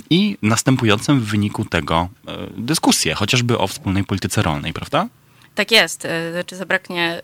[0.09, 5.07] i następującym w wyniku tego e, dyskusje, chociażby o wspólnej polityce rolnej, prawda?
[5.57, 6.05] Tak jest.
[6.05, 7.21] E, znaczy zabraknie e,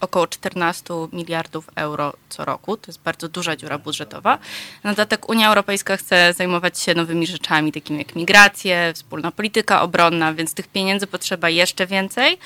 [0.00, 2.76] około 14 miliardów euro co roku.
[2.76, 4.38] To jest bardzo duża dziura budżetowa.
[4.84, 10.34] Na dodatek Unia Europejska chce zajmować się nowymi rzeczami, takimi jak migracje, wspólna polityka obronna,
[10.34, 12.38] więc tych pieniędzy potrzeba jeszcze więcej.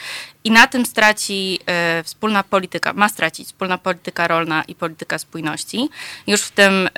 [0.44, 5.88] I na tym straci e, wspólna polityka, ma stracić wspólna polityka rolna i polityka spójności.
[6.26, 6.88] Już w tym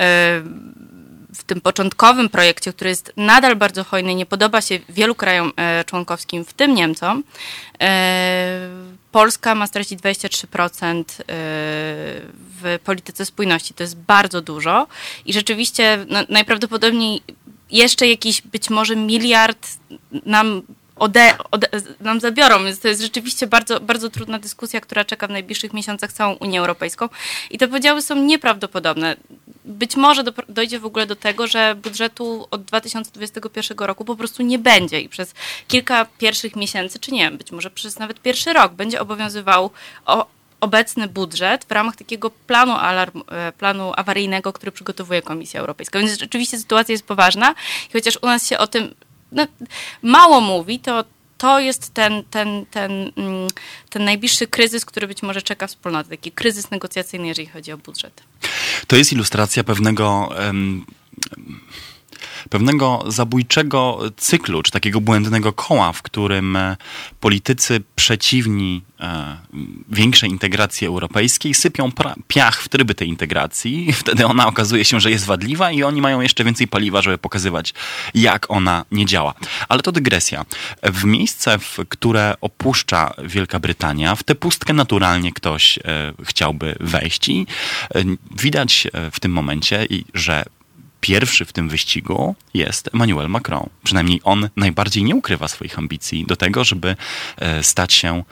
[1.39, 5.85] w tym początkowym projekcie, który jest nadal bardzo hojny, nie podoba się wielu krajom e,
[5.85, 7.23] członkowskim, w tym Niemcom,
[7.81, 8.69] e,
[9.13, 11.25] Polska ma stracić 23% e,
[12.61, 13.75] w polityce spójności.
[13.75, 14.87] To jest bardzo dużo
[15.27, 17.23] i rzeczywiście no, najprawdopodobniej
[17.71, 19.69] jeszcze jakiś być może miliard
[20.27, 20.63] nam
[20.99, 21.69] ode, ode,
[22.01, 26.13] nam zabiorą, więc to jest rzeczywiście bardzo, bardzo trudna dyskusja, która czeka w najbliższych miesiącach
[26.13, 27.09] całą Unię Europejską
[27.51, 29.17] i te podziały są nieprawdopodobne
[29.69, 34.43] być może do, dojdzie w ogóle do tego, że budżetu od 2021 roku po prostu
[34.43, 35.35] nie będzie i przez
[35.69, 39.71] kilka pierwszych miesięcy, czy nie wiem, być może przez nawet pierwszy rok będzie obowiązywał
[40.07, 40.27] o,
[40.61, 45.99] obecny budżet w ramach takiego planu, alarm, e, planu awaryjnego, który przygotowuje Komisja Europejska.
[45.99, 47.55] Więc rzeczywiście sytuacja jest poważna
[47.91, 48.95] i chociaż u nas się o tym
[49.33, 49.47] no,
[50.03, 51.05] mało mówi, to
[51.39, 53.49] to jest ten, ten, ten, mm,
[53.91, 58.23] ten najbliższy kryzys, który być może czeka wspólnotę, taki kryzys negocjacyjny, jeżeli chodzi o budżet.
[58.87, 60.29] To jest ilustracja pewnego.
[60.39, 60.87] Um,
[62.51, 66.77] pewnego zabójczego cyklu, czy takiego błędnego koła, w którym e,
[67.21, 69.37] politycy przeciwni e,
[69.89, 71.93] większej integracji europejskiej sypią
[72.29, 73.93] piach w tryby tej integracji.
[73.93, 77.75] Wtedy ona okazuje się, że jest wadliwa i oni mają jeszcze więcej paliwa, żeby pokazywać,
[78.15, 79.35] jak ona nie działa.
[79.69, 80.45] Ale to dygresja.
[80.83, 85.83] W miejsce, w które opuszcza Wielka Brytania, w tę pustkę naturalnie ktoś e,
[86.25, 87.47] chciałby wejść i
[88.37, 90.45] widać w tym momencie, że
[91.01, 93.69] pierwszy w tym wyścigu jest Emmanuel Macron.
[93.85, 96.97] Przynajmniej on najbardziej nie ukrywa swoich ambicji do tego, żeby
[97.37, 98.23] e, stać się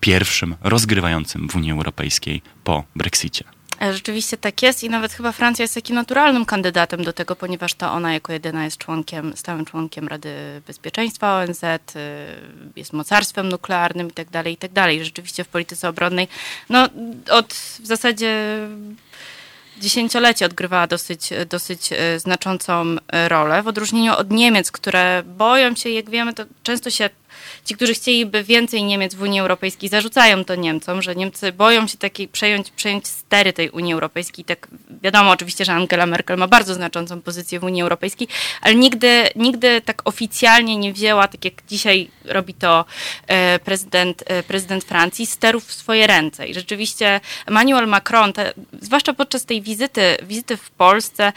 [0.00, 3.44] pierwszym rozgrywającym w Unii Europejskiej po Brexicie.
[3.82, 7.74] E, rzeczywiście tak jest i nawet chyba Francja jest takim naturalnym kandydatem do tego, ponieważ
[7.74, 11.78] to ona jako jedyna jest członkiem, stałym członkiem Rady Bezpieczeństwa ONZ, e,
[12.76, 14.70] jest mocarstwem nuklearnym i tak dalej, i tak.
[15.02, 16.28] Rzeczywiście w polityce obronnej,
[16.68, 16.88] no
[17.30, 18.58] od w zasadzie
[19.80, 25.90] dziesięciolecie odgrywała dosyć, dosyć e, znaczącą e, rolę, w odróżnieniu od Niemiec, które boją się,
[25.90, 27.10] jak wiemy, to często się
[27.64, 31.98] ci, którzy chcieliby więcej Niemiec w Unii Europejskiej, zarzucają to Niemcom, że Niemcy boją się
[31.98, 34.44] takiej przejąć, przejąć stery tej Unii Europejskiej.
[34.44, 34.68] Tak
[35.02, 38.28] wiadomo oczywiście, że Angela Merkel ma bardzo znaczącą pozycję w Unii Europejskiej,
[38.60, 42.84] ale nigdy, nigdy tak oficjalnie nie wzięła, tak jak dzisiaj robi to
[43.26, 46.48] e, prezydent, e, prezydent Francji, sterów w swoje ręce.
[46.48, 51.32] I rzeczywiście Emmanuel Macron, te, zwłaszcza podczas tej wizyty, wizyty w Polsce,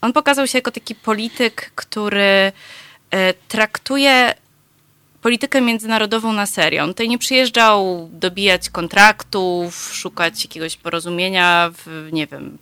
[0.00, 2.52] on pokazał się jako taki polityk, który
[3.10, 4.34] e, traktuje
[5.22, 6.84] politykę międzynarodową na serio.
[6.84, 12.58] On tutaj nie przyjeżdżał dobijać kontraktów, szukać jakiegoś porozumienia, w, nie wiem,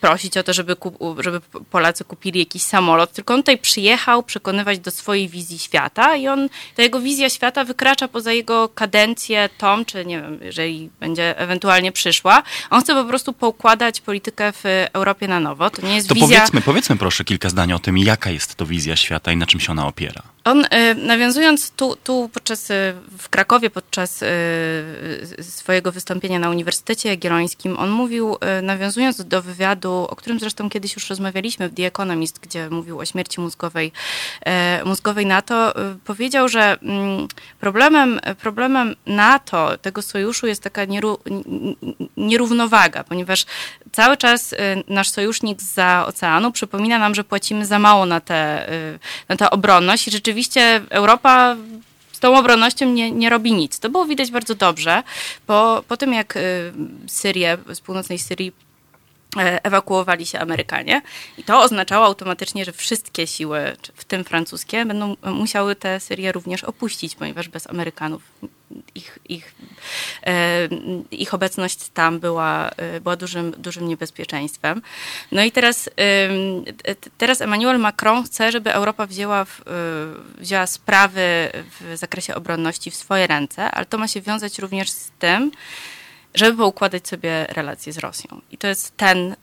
[0.00, 0.76] prosić o to, żeby,
[1.18, 6.28] żeby Polacy kupili jakiś samolot, tylko on tutaj przyjechał przekonywać do swojej wizji świata i
[6.28, 11.38] on, ta jego wizja świata wykracza poza jego kadencję tą, czy nie wiem, jeżeli będzie
[11.38, 12.42] ewentualnie przyszła.
[12.70, 15.70] On chce po prostu poukładać politykę w Europie na nowo.
[15.70, 16.38] To nie jest to wizja...
[16.38, 19.60] powiedzmy, powiedzmy proszę kilka zdań o tym, jaka jest to wizja świata i na czym
[19.60, 20.22] się ona opiera.
[20.44, 24.26] On, y, nawiązując tu, tu podczas, y, w Krakowie podczas y,
[25.42, 31.10] swojego wystąpienia na Uniwersytecie Jagiellońskim, on mówił, nawiązując do wywiadu, o którym zresztą kiedyś już
[31.10, 33.92] rozmawialiśmy w The Economist, gdzie mówił o śmierci mózgowej,
[34.84, 37.28] mózgowej NATO, powiedział, że mm,
[37.60, 40.82] problemem, problemem NATO, tego sojuszu jest taka
[42.16, 43.46] nierównowaga, ponieważ
[43.92, 44.54] cały czas
[44.88, 48.66] nasz sojusznik za oceanu przypomina nam, że płacimy za mało na tę
[49.28, 51.56] na obronność i rzeczywiście Europa
[52.22, 53.78] tą obronnością nie, nie robi nic.
[53.78, 55.02] To było widać bardzo dobrze,
[55.46, 56.72] bo po tym jak y,
[57.06, 58.52] Syrię, z północnej Syrii
[59.40, 61.02] ewakuowali się Amerykanie.
[61.38, 66.64] I to oznaczało automatycznie, że wszystkie siły, w tym francuskie, będą musiały tę Syrię również
[66.64, 68.22] opuścić, ponieważ bez Amerykanów
[68.94, 69.54] ich, ich,
[70.26, 70.68] e,
[71.10, 74.82] ich obecność tam była, e, była dużym, dużym niebezpieczeństwem.
[75.32, 75.90] No i teraz,
[77.18, 79.62] teraz Emmanuel Macron chce, żeby Europa wzięła, w,
[80.38, 85.10] wzięła sprawy w zakresie obronności w swoje ręce, ale to ma się wiązać również z
[85.18, 85.50] tym,
[86.34, 88.40] żeby poukładać sobie relacje z Rosją.
[88.50, 89.36] I to jest ten, yy,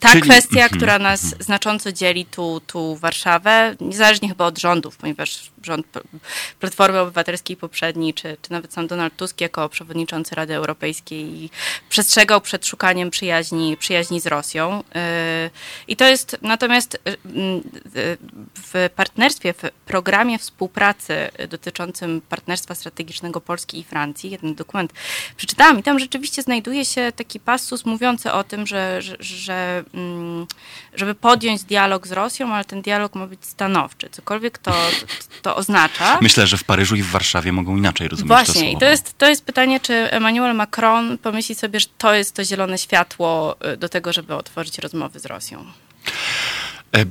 [0.00, 0.22] ta Czyli...
[0.22, 0.70] kwestia, mhm.
[0.70, 5.86] która nas znacząco dzieli tu, tu Warszawę, niezależnie chyba od rządów, ponieważ rząd
[6.60, 11.50] Platformy Obywatelskiej poprzedni, czy, czy nawet sam Donald Tusk jako przewodniczący Rady Europejskiej
[11.88, 14.84] przestrzegał przed szukaniem przyjaźni, przyjaźni z Rosją.
[14.94, 15.50] Yy,
[15.88, 18.16] I to jest natomiast yy,
[18.54, 24.92] w partnerstwie, w programie współpracy dotyczącym partnerstwa strategicznego Polski i Francji, jeden dokument
[25.36, 30.46] przeczytałam i tam rzeczywiście znajduje się taki pasus mówiący o tym, że, że, że mm,
[30.94, 34.08] żeby podjąć dialog z Rosją, ale ten dialog ma być stanowczy.
[34.10, 34.74] Cokolwiek to,
[35.42, 36.18] to oznacza.
[36.20, 38.76] Myślę, że w Paryżu i w Warszawie mogą inaczej rozumieć Właśnie, to słowo.
[38.76, 42.44] i to jest, to jest pytanie, czy Emmanuel Macron pomyśli sobie, że to jest to
[42.44, 45.64] zielone światło y, do tego, żeby otworzyć rozmowy z Rosją.
[46.96, 47.04] E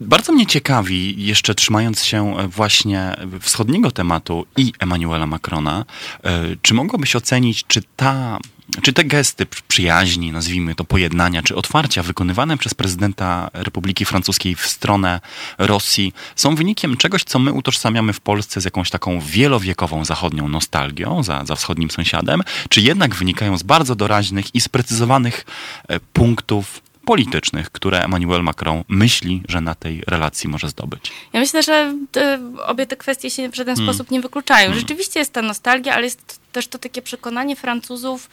[0.00, 5.84] bardzo mnie ciekawi, jeszcze trzymając się e, właśnie wschodniego tematu i Emmanuela Macrona,
[6.24, 8.38] e, czy mogłabyś ocenić, czy ta
[8.82, 14.66] czy te gesty przyjaźni, nazwijmy to pojednania, czy otwarcia wykonywane przez prezydenta Republiki Francuskiej w
[14.66, 15.20] stronę
[15.58, 21.22] Rosji są wynikiem czegoś, co my utożsamiamy w Polsce z jakąś taką wielowiekową zachodnią nostalgią
[21.22, 25.46] za, za wschodnim sąsiadem, czy jednak wynikają z bardzo doraźnych i sprecyzowanych
[25.88, 31.12] e, punktów politycznych, które Emmanuel Macron myśli, że na tej relacji może zdobyć.
[31.32, 33.94] Ja myślę, że te, obie te kwestie się w żaden hmm.
[33.94, 34.66] sposób nie wykluczają.
[34.66, 34.80] Hmm.
[34.80, 38.30] Rzeczywiście jest ta nostalgia, ale jest też to takie przekonanie Francuzów,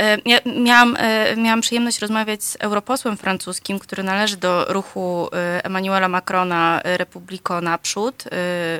[0.00, 5.28] e, ja miałam, e, miałam przyjemność rozmawiać z europosłem francuskim, który należy do ruchu
[5.62, 8.24] Emmanuela Macrona Republiko Naprzód,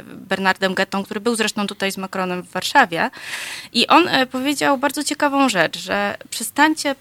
[0.04, 3.10] Bernardem Guettą, który był zresztą tutaj z Macronem w Warszawie.
[3.72, 6.94] I on powiedział bardzo ciekawą rzecz, że przestańcie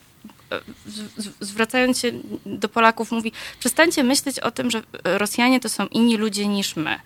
[1.39, 2.11] zwracając się
[2.45, 6.99] do Polaków, mówi: przestańcie myśleć o tym, że Rosjanie to są inni ludzie niż my.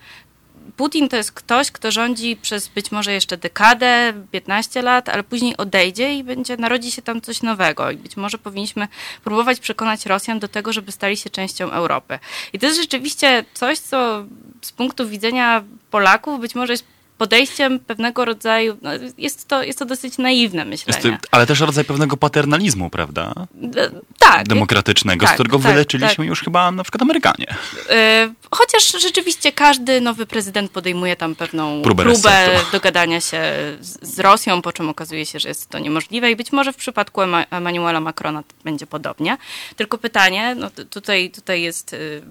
[0.76, 5.56] Putin to jest ktoś, kto rządzi przez być może jeszcze dekadę, 15 lat, ale później
[5.56, 7.90] odejdzie i będzie, narodzi się tam coś nowego.
[7.90, 8.88] I być może powinniśmy
[9.24, 12.18] próbować przekonać Rosjan do tego, żeby stali się częścią Europy.
[12.52, 14.24] I to jest rzeczywiście coś, co
[14.62, 16.84] z punktu widzenia Polaków być może jest
[17.18, 21.18] podejściem pewnego rodzaju, no jest, to, jest to dosyć naiwne myślenie.
[21.22, 23.32] To, ale też rodzaj pewnego paternalizmu, prawda?
[23.76, 24.48] E, tak.
[24.48, 26.26] Demokratycznego, tak, z którego tak, wyleczyliśmy tak.
[26.26, 27.46] już chyba na przykład Amerykanie.
[27.90, 33.40] E, chociaż rzeczywiście każdy nowy prezydent podejmuje tam pewną próbę, próbę dogadania się
[33.80, 36.76] z, z, Rosją, po czym okazuje się, że jest to niemożliwe i być może w
[36.76, 39.36] przypadku Emmanuela Macrona będzie podobnie.
[39.76, 42.22] Tylko pytanie, no tutaj, tutaj jest y,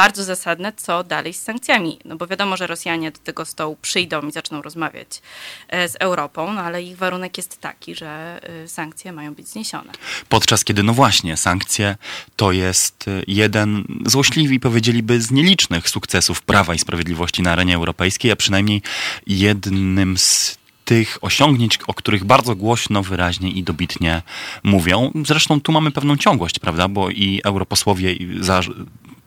[0.00, 1.98] bardzo zasadne, co dalej z sankcjami.
[2.04, 5.22] No bo wiadomo, że Rosjanie do tego stołu przyjdą i zaczną rozmawiać
[5.68, 9.92] e, z Europą, no ale ich warunek jest taki, że e, sankcje mają być zniesione.
[10.28, 11.96] Podczas kiedy, no właśnie, sankcje
[12.36, 18.30] to jest e, jeden, złośliwi powiedzieliby, z nielicznych sukcesów Prawa i Sprawiedliwości na arenie europejskiej,
[18.30, 18.82] a przynajmniej
[19.26, 24.22] jednym z tych osiągnięć, o których bardzo głośno, wyraźnie i dobitnie
[24.62, 25.12] mówią.
[25.26, 28.60] Zresztą tu mamy pewną ciągłość, prawda, bo i europosłowie za,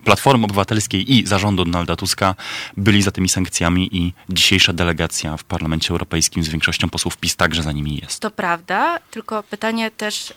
[0.03, 2.35] Platformy Obywatelskiej i zarządu Donalda Tuska
[2.77, 7.63] byli za tymi sankcjami i dzisiejsza delegacja w Parlamencie Europejskim z większością posłów PiS także
[7.63, 8.19] za nimi jest.
[8.19, 10.33] To prawda, tylko pytanie też y,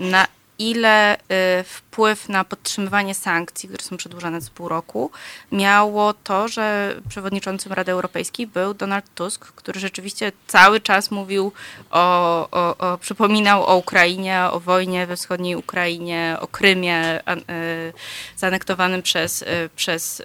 [0.00, 0.26] na
[0.58, 1.18] ile y,
[1.64, 5.10] wpływ na podtrzymywanie sankcji, które są przedłużane co pół roku,
[5.52, 11.52] miało to, że przewodniczącym Rady Europejskiej był Donald Tusk, który rzeczywiście cały czas mówił
[11.90, 17.92] o, o, o przypominał o Ukrainie, o wojnie we wschodniej Ukrainie, o Krymie y,
[18.36, 19.46] zanektowanym przez, y,
[19.76, 20.22] przez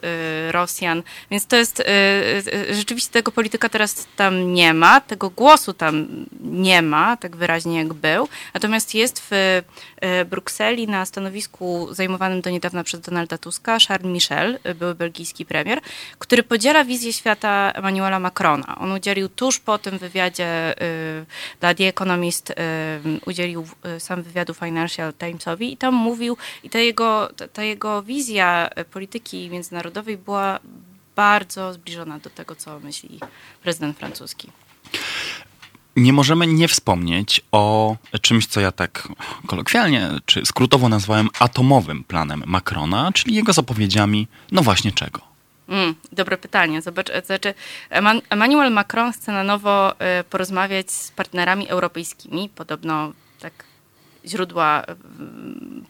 [0.52, 1.04] Rosjan.
[1.32, 1.84] Więc to jest
[2.72, 6.08] rzeczywiście tego polityka teraz tam nie ma, tego głosu tam
[6.42, 8.28] nie ma, tak wyraźnie jak był.
[8.54, 9.62] Natomiast jest w
[10.26, 15.80] Brukseli na stanowisku zajmowanym do niedawna przez Donalda Tuska Charles Michel, były belgijski premier,
[16.20, 18.76] który podziela wizję świata Emmanuela Macrona.
[18.80, 21.26] On udzielił tuż po tym wywiadzie y,
[21.60, 22.54] dla The Economist, y,
[23.26, 23.66] udzielił
[23.96, 29.50] y, sam wywiadu Financial Timesowi i tam mówił, i ta jego, ta jego wizja polityki
[29.50, 30.60] międzynarodowej była
[31.16, 33.20] bardzo zbliżona do tego, co myśli
[33.64, 34.52] prezydent francuski
[35.96, 39.08] nie możemy nie wspomnieć o czymś, co ja tak
[39.48, 45.32] kolokwialnie czy skrótowo nazwałem atomowym planem Macrona, czyli jego zapowiedziami, no właśnie czego.
[45.70, 46.82] Mm, dobre pytanie.
[46.82, 47.54] Zobacz, znaczy
[48.30, 52.50] Emmanuel Macron chce na nowo y, porozmawiać z partnerami europejskimi.
[52.50, 53.71] Podobno tak
[54.26, 54.86] źródła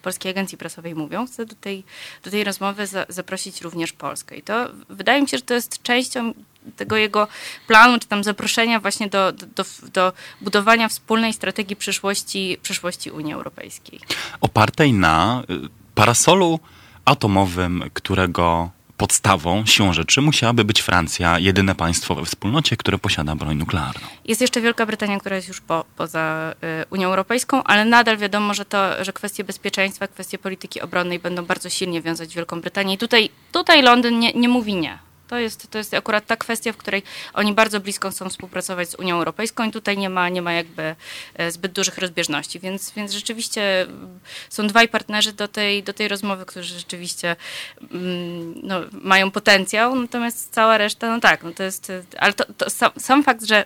[0.02, 1.84] Polskiej Agencji Prasowej mówią, chcę do tej,
[2.24, 4.36] do tej rozmowy za, zaprosić również Polskę.
[4.36, 6.34] I to wydaje mi się, że to jest częścią
[6.76, 7.28] tego jego
[7.66, 13.34] planu, czy tam zaproszenia właśnie do, do, do, do budowania wspólnej strategii przyszłości, przyszłości Unii
[13.34, 14.00] Europejskiej.
[14.40, 16.60] Opartej na y, parasolu
[17.04, 18.70] atomowym, którego
[19.02, 24.06] podstawą, siłą rzeczy musiałaby być Francja, jedyne państwo we wspólnocie, które posiada broń nuklearną.
[24.24, 28.54] Jest jeszcze Wielka Brytania, która jest już po, poza y, Unią Europejską, ale nadal wiadomo,
[28.54, 32.94] że, to, że kwestie bezpieczeństwa, kwestie polityki obronnej będą bardzo silnie wiązać Wielką Brytanię.
[32.94, 34.98] I tutaj, tutaj Londyn nie, nie mówi nie.
[35.32, 37.02] To jest, to jest akurat ta kwestia, w której
[37.34, 40.96] oni bardzo blisko chcą współpracować z Unią Europejską i tutaj nie ma, nie ma jakby
[41.34, 42.60] e, zbyt dużych rozbieżności.
[42.60, 47.36] Więc, więc rzeczywiście mm, są dwaj partnerzy do tej, do tej rozmowy, którzy rzeczywiście
[47.80, 52.70] mm, no, mają potencjał, natomiast cała reszta, no tak, no to jest, ale to, to
[52.70, 53.64] sam, sam fakt, że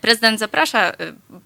[0.00, 0.94] prezydent zaprasza y,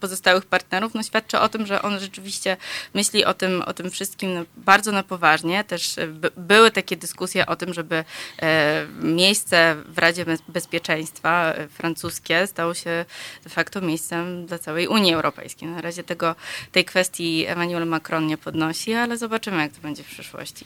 [0.00, 2.57] pozostałych partnerów, no świadczy o tym, że on rzeczywiście
[2.94, 5.64] myśli o tym, o tym wszystkim bardzo na poważnie.
[5.64, 8.05] Też y, były takie dyskusje o tym, żeby
[8.42, 13.05] e, miejsce w Radzie Bezpieczeństwa e, francuskie stało się
[13.44, 15.68] de facto miejscem dla całej Unii Europejskiej.
[15.68, 16.34] Na razie tego,
[16.72, 20.64] tej kwestii Emmanuel Macron nie podnosi, ale zobaczymy, jak to będzie w przyszłości.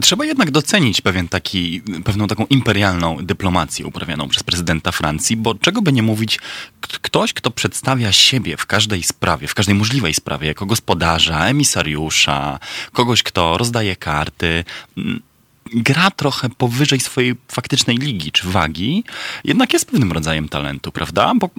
[0.00, 5.82] Trzeba jednak docenić pewien taki, pewną taką imperialną dyplomację uprawianą przez prezydenta Francji, bo czego
[5.82, 6.38] by nie mówić,
[7.06, 12.58] ktoś, kto przedstawia siebie w każdej sprawie, w każdej możliwej sprawie, jako gospodarza, emisariusza,
[12.92, 14.64] kogoś, kto rozdaje karty,
[14.96, 15.22] mm,
[15.74, 19.04] gra trochę powyżej swojej faktycznej ligi czy wagi,
[19.44, 21.32] jednak jest pewnym rodzajem talentu, prawda?
[21.34, 21.50] Bo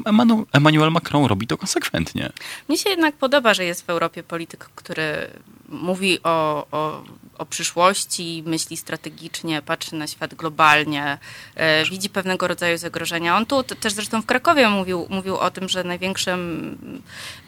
[0.52, 2.30] Emmanuel Macron robi to konsekwentnie.
[2.70, 5.28] Mnie się jednak podoba, że jest w Europie polityk, który
[5.70, 7.04] mówi o, o
[7.38, 11.18] o przyszłości, myśli strategicznie, patrzy na świat globalnie,
[11.56, 13.38] e, widzi pewnego rodzaju zagrożenia.
[13.38, 16.78] On tu też zresztą w Krakowie mówił, mówił o tym, że największym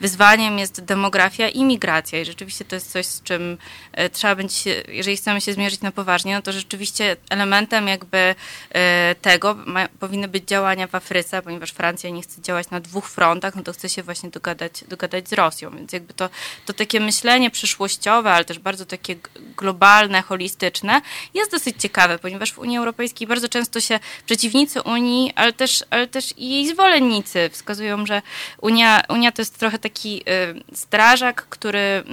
[0.02, 2.22] wyzwaniem jest demografia i migracja.
[2.22, 3.58] I rzeczywiście to jest coś, z czym
[3.92, 8.36] e, trzeba będzie, jeżeli chcemy się zmierzyć na poważnie, no to rzeczywiście elementem jakby
[8.70, 13.10] e, tego ma, powinny być działania w Afryce, ponieważ Francja nie chce działać na dwóch
[13.10, 15.72] frontach, no to chce się właśnie dogadać, dogadać z Rosją.
[15.72, 16.30] Więc jakby to,
[16.66, 19.16] to takie myślenie przyszłościowe, ale też bardzo takie
[19.58, 21.02] globalne, globalne, holistyczne,
[21.34, 26.08] jest dosyć ciekawe, ponieważ w Unii Europejskiej bardzo często się przeciwnicy Unii, ale też, ale
[26.08, 28.22] też i jej zwolennicy wskazują, że
[28.62, 32.04] Unia, Unia to jest trochę taki y, strażak, który y,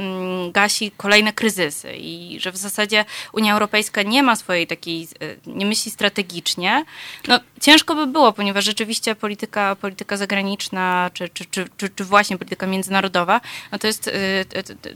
[0.53, 5.67] gasi kolejne kryzysy i że w zasadzie Unia Europejska nie ma swojej takiej, y, nie
[5.67, 6.85] myśli strategicznie.
[7.29, 12.39] No, ciężko by było, ponieważ rzeczywiście polityka, polityka zagraniczna, czy, czy, czy, czy, czy właśnie
[12.39, 13.41] polityka międzynarodowa,
[13.73, 14.13] no to jest, y,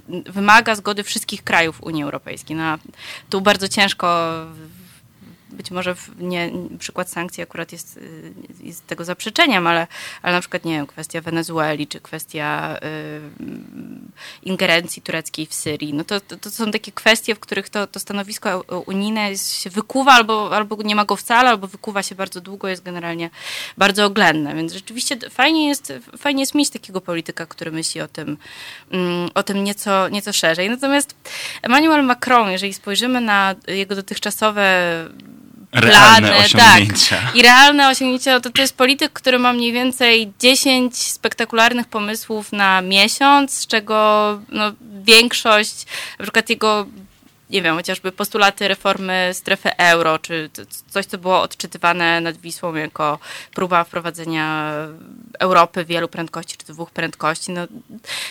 [0.09, 2.79] wymaga zgody wszystkich krajów Unii Europejskiej na,
[3.31, 4.07] tu bardzo ciężko
[5.53, 9.87] być może nie, przykład sankcji akurat jest, y, jest tego zaprzeczeniem, ale,
[10.23, 13.21] ale na przykład, nie wiem, kwestia Wenezueli, czy kwestia y,
[14.43, 18.01] ingerencji tureckiej w Syrii, no to, to, to, są takie kwestie, w których to, to
[18.01, 22.69] stanowisko unijne się wykuwa albo, albo nie ma go wcale, albo wykuwa się bardzo długo,
[22.69, 23.31] jest generalnie
[23.79, 28.39] bardzo oględne, więc rzeczywiście fajnie jest, fajnie jest mieć takiego polityka, który myśli o tym,
[28.91, 30.71] mm, o tym nieco, nieco szerzej.
[30.71, 31.15] Natomiast
[31.63, 34.91] Emmanuel Macron, jeżeli spojrzymy na jego dotychczasowe
[35.73, 37.17] realne plany, osiągnięcia.
[37.17, 37.37] Tak.
[37.37, 42.83] I realne osiągnięcia to, to jest polityk, który ma mniej więcej 10 spektakularnych pomysłów na
[42.83, 44.73] miesiąc, z czego no,
[45.05, 45.87] większość,
[46.19, 46.87] na przykład jego
[47.51, 50.51] nie wiem, chociażby postulaty reformy strefy euro, czy
[50.91, 53.19] coś, co było odczytywane nad Wisłą jako
[53.55, 54.73] próba wprowadzenia
[55.39, 57.67] Europy wielu prędkości, czy dwóch prędkości, no,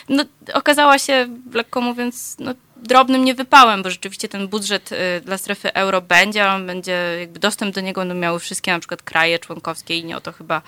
[0.10, 0.24] no
[0.54, 2.54] okazała się, lekko mówiąc, no,
[2.84, 7.76] drobnym niewypałem, bo rzeczywiście ten budżet y, dla strefy euro będzie, on będzie jakby dostęp
[7.76, 10.62] do niego będą miały wszystkie na przykład kraje członkowskie i nie o to chyba,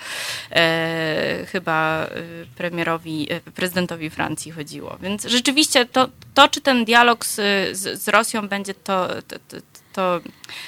[0.50, 4.96] e, chyba y, premierowi, y, prezydentowi Francji chodziło.
[5.02, 7.36] Więc rzeczywiście to, to czy ten dialog z,
[7.76, 9.56] z, z Rosją będzie to, to, to,
[9.92, 10.20] to,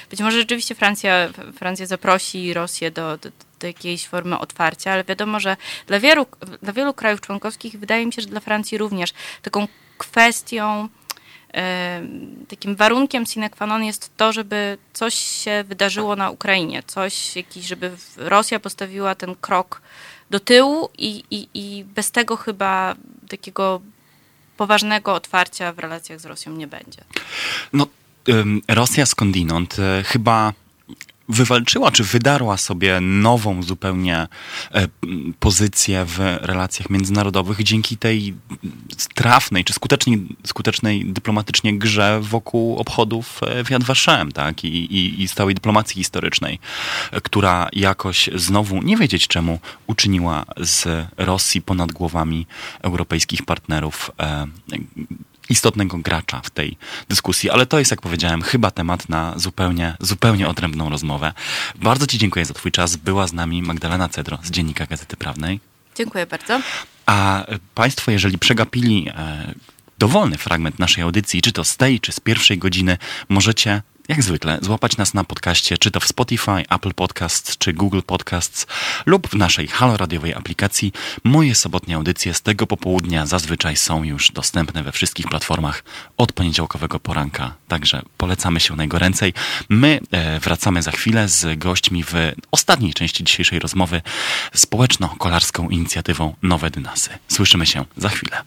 [0.09, 3.29] być może rzeczywiście Francja, Francja zaprosi Rosję do, do,
[3.59, 6.25] do jakiejś formy otwarcia, ale wiadomo, że dla wielu,
[6.61, 9.67] dla wielu krajów członkowskich, wydaje mi się, że dla Francji również taką
[9.97, 10.89] kwestią
[12.47, 17.65] takim warunkiem sine qua non jest to, żeby coś się wydarzyło na Ukrainie, coś, jakiś,
[17.65, 19.81] żeby Rosja postawiła ten krok
[20.29, 22.95] do tyłu i, i, i bez tego chyba
[23.29, 23.81] takiego
[24.57, 27.03] poważnego otwarcia w relacjach z Rosją nie będzie.
[27.73, 27.87] No,
[28.67, 30.53] Rosja skądinąd e, chyba
[31.29, 34.27] wywalczyła, czy wydarła sobie nową zupełnie
[34.73, 34.87] e,
[35.39, 38.33] pozycję w relacjach międzynarodowych dzięki tej
[39.13, 44.63] trafnej, czy skutecznej, skutecznej dyplomatycznie grze wokół obchodów e, w Yad Vashem, tak?
[44.63, 46.59] I, i, i stałej dyplomacji historycznej,
[47.11, 52.47] e, która jakoś znowu, nie wiedzieć czemu, uczyniła z Rosji ponad głowami
[52.81, 54.11] europejskich partnerów
[55.49, 56.77] istotnego gracza w tej
[57.09, 61.33] dyskusji, ale to jest, jak powiedziałem, chyba temat na zupełnie, zupełnie odrębną rozmowę.
[61.75, 62.95] Bardzo Ci dziękuję za Twój czas.
[62.95, 65.59] Była z nami Magdalena Cedro z Dziennika Gazety Prawnej.
[65.95, 66.61] Dziękuję bardzo.
[67.05, 69.53] A Państwo, jeżeli przegapili e,
[69.99, 72.97] dowolny fragment naszej audycji, czy to z tej, czy z pierwszej godziny,
[73.29, 78.01] możecie jak zwykle, złapać nas na podcaście, czy to w Spotify, Apple Podcasts, czy Google
[78.05, 78.67] Podcasts,
[79.05, 80.93] lub w naszej Halo Radiowej aplikacji.
[81.23, 85.83] Moje sobotnie audycje z tego popołudnia zazwyczaj są już dostępne we wszystkich platformach
[86.17, 89.33] od poniedziałkowego poranka, także polecamy się najgoręcej.
[89.69, 92.13] My e, wracamy za chwilę z gośćmi w
[92.51, 94.01] ostatniej części dzisiejszej rozmowy
[94.53, 97.09] społeczno-kolarską inicjatywą Nowe Dynasy.
[97.27, 98.41] Słyszymy się za chwilę.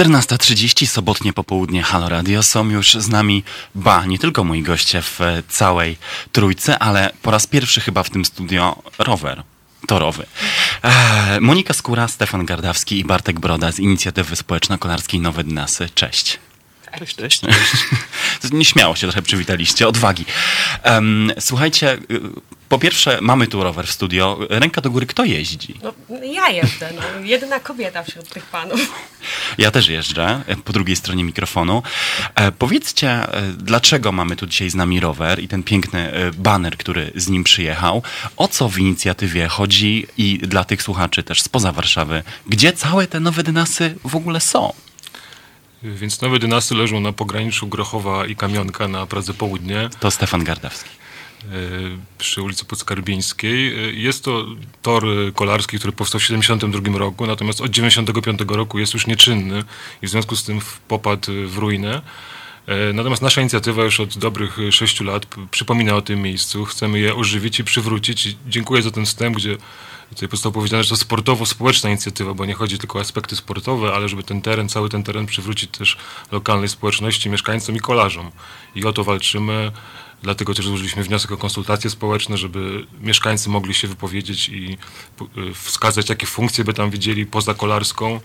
[0.00, 2.42] Czternasta trzydzieści, sobotnie popołudnie Halo Radio.
[2.42, 3.44] Są już z nami,
[3.74, 5.96] ba, nie tylko moi goście w całej
[6.32, 9.42] trójce, ale po raz pierwszy chyba w tym studio rower
[9.86, 10.26] torowy.
[11.40, 15.88] Monika Skóra, Stefan Gardawski i Bartek Broda z inicjatywy społeczno-kolarskiej Nowe Dynasy.
[15.94, 16.38] Cześć.
[16.98, 17.42] Cześć, cześć.
[18.52, 20.24] Nieśmiało się trochę przywitaliście, odwagi.
[20.82, 22.20] Em, słuchajcie, y,
[22.70, 24.38] po pierwsze mamy tu rower w studio.
[24.50, 25.74] Ręka do góry, kto jeździ?
[25.82, 28.92] No, ja jeżdżę, no, jedyna kobieta wśród tych panów.
[29.58, 31.82] Ja też jeżdżę, e, po drugiej stronie mikrofonu.
[32.34, 36.76] E, powiedzcie, e, dlaczego mamy tu dzisiaj z nami rower i ten piękny e, baner,
[36.76, 38.02] który z nim przyjechał.
[38.36, 43.20] O co w inicjatywie chodzi i dla tych słuchaczy też spoza Warszawy, gdzie całe te
[43.20, 44.72] nowe dynasy w ogóle są?
[45.82, 50.90] Więc nowe dynasty leżą na pograniczu Grochowa i Kamionka na Pradze Południe To Stefan Gardawski.
[50.90, 51.46] e,
[52.18, 53.68] przy ulicy Podskarbińskiej.
[53.88, 54.46] E, Jest to
[54.82, 55.04] tor
[55.34, 59.64] kolarski, który powstał w 1972 roku, natomiast od 1995 roku jest już nieczynny
[60.02, 62.02] i w związku z tym popadł w ruinę.
[62.66, 66.64] E, Natomiast nasza inicjatywa już od dobrych sześciu lat przypomina o tym miejscu.
[66.64, 68.36] Chcemy je ożywić i przywrócić.
[68.48, 69.56] Dziękuję za ten wstęp, gdzie
[70.14, 74.08] tutaj zostało powiedziane, że to sportowo-społeczna inicjatywa, bo nie chodzi tylko o aspekty sportowe, ale
[74.08, 75.96] żeby ten teren, cały ten teren przywrócić też
[76.32, 78.30] lokalnej społeczności, mieszkańcom i kolarzom.
[78.74, 79.72] I o to walczymy.
[80.22, 84.78] Dlatego też złożyliśmy wniosek o konsultacje społeczne, żeby mieszkańcy mogli się wypowiedzieć i
[85.50, 88.20] y, wskazać, jakie funkcje by tam widzieli poza kolarską.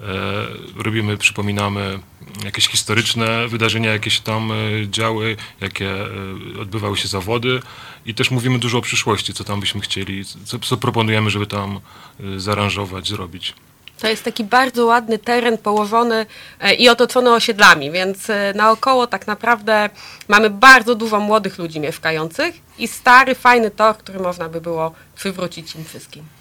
[0.00, 1.98] E, robimy, przypominamy
[2.44, 4.54] jakieś historyczne wydarzenia, jakie się tam e,
[4.90, 6.06] działy, jakie e,
[6.60, 7.60] odbywały się zawody
[8.06, 11.80] i też mówimy dużo o przyszłości, co tam byśmy chcieli, co, co proponujemy, żeby tam
[12.36, 13.54] zaaranżować, zrobić.
[14.00, 16.26] To jest taki bardzo ładny teren położony
[16.78, 19.90] i otoczony osiedlami, więc naokoło tak naprawdę
[20.28, 25.74] mamy bardzo dużo młodych ludzi mieszkających i stary, fajny tor, który można by było przywrócić
[25.74, 26.35] im wszystkim.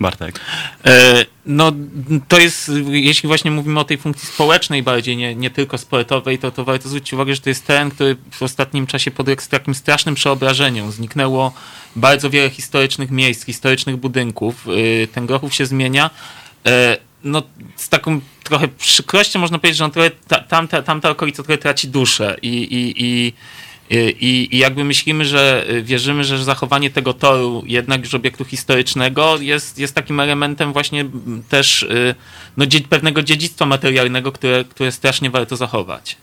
[0.00, 0.40] Bartek.
[0.84, 1.72] E, No,
[2.28, 6.50] to jest, jeśli właśnie mówimy o tej funkcji społecznej bardziej, nie, nie tylko sportowej, to,
[6.50, 10.14] to warto zwrócić uwagę, że to jest teren, który w ostatnim czasie podległ takim strasznym
[10.14, 10.92] przeobrażeniom.
[10.92, 11.52] Zniknęło
[11.96, 14.66] bardzo wiele historycznych miejsc, historycznych budynków.
[14.68, 16.10] Y, Ten Grochów się zmienia.
[16.66, 17.42] E, No,
[17.76, 21.88] z taką trochę przykrością można powiedzieć, że on trochę, ta, tamta, tamta okolica trochę traci
[21.88, 23.32] duszę i, i, i
[23.90, 29.36] i, I jakby myślimy, że y, wierzymy, że zachowanie tego toru jednak już obiektu historycznego
[29.40, 31.04] jest, jest takim elementem właśnie
[31.48, 32.14] też y,
[32.56, 36.16] no, pewnego dziedzictwa materialnego, które, które strasznie warto zachować.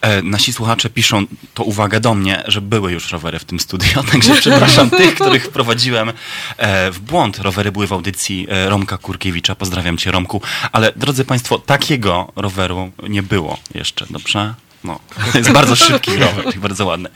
[0.00, 4.02] E, nasi słuchacze piszą, to uwaga do mnie, że były już rowery w tym studio,
[4.12, 6.12] także przepraszam tych, których wprowadziłem
[6.56, 7.38] e, w błąd.
[7.38, 10.42] Rowery były w audycji e, Romka Kurkiewicza, pozdrawiam cię Romku,
[10.72, 14.54] ale drodzy państwo, takiego roweru nie było jeszcze, dobrze?
[14.84, 15.00] No,
[15.34, 17.08] jest bardzo szybki rower i bardzo ładny.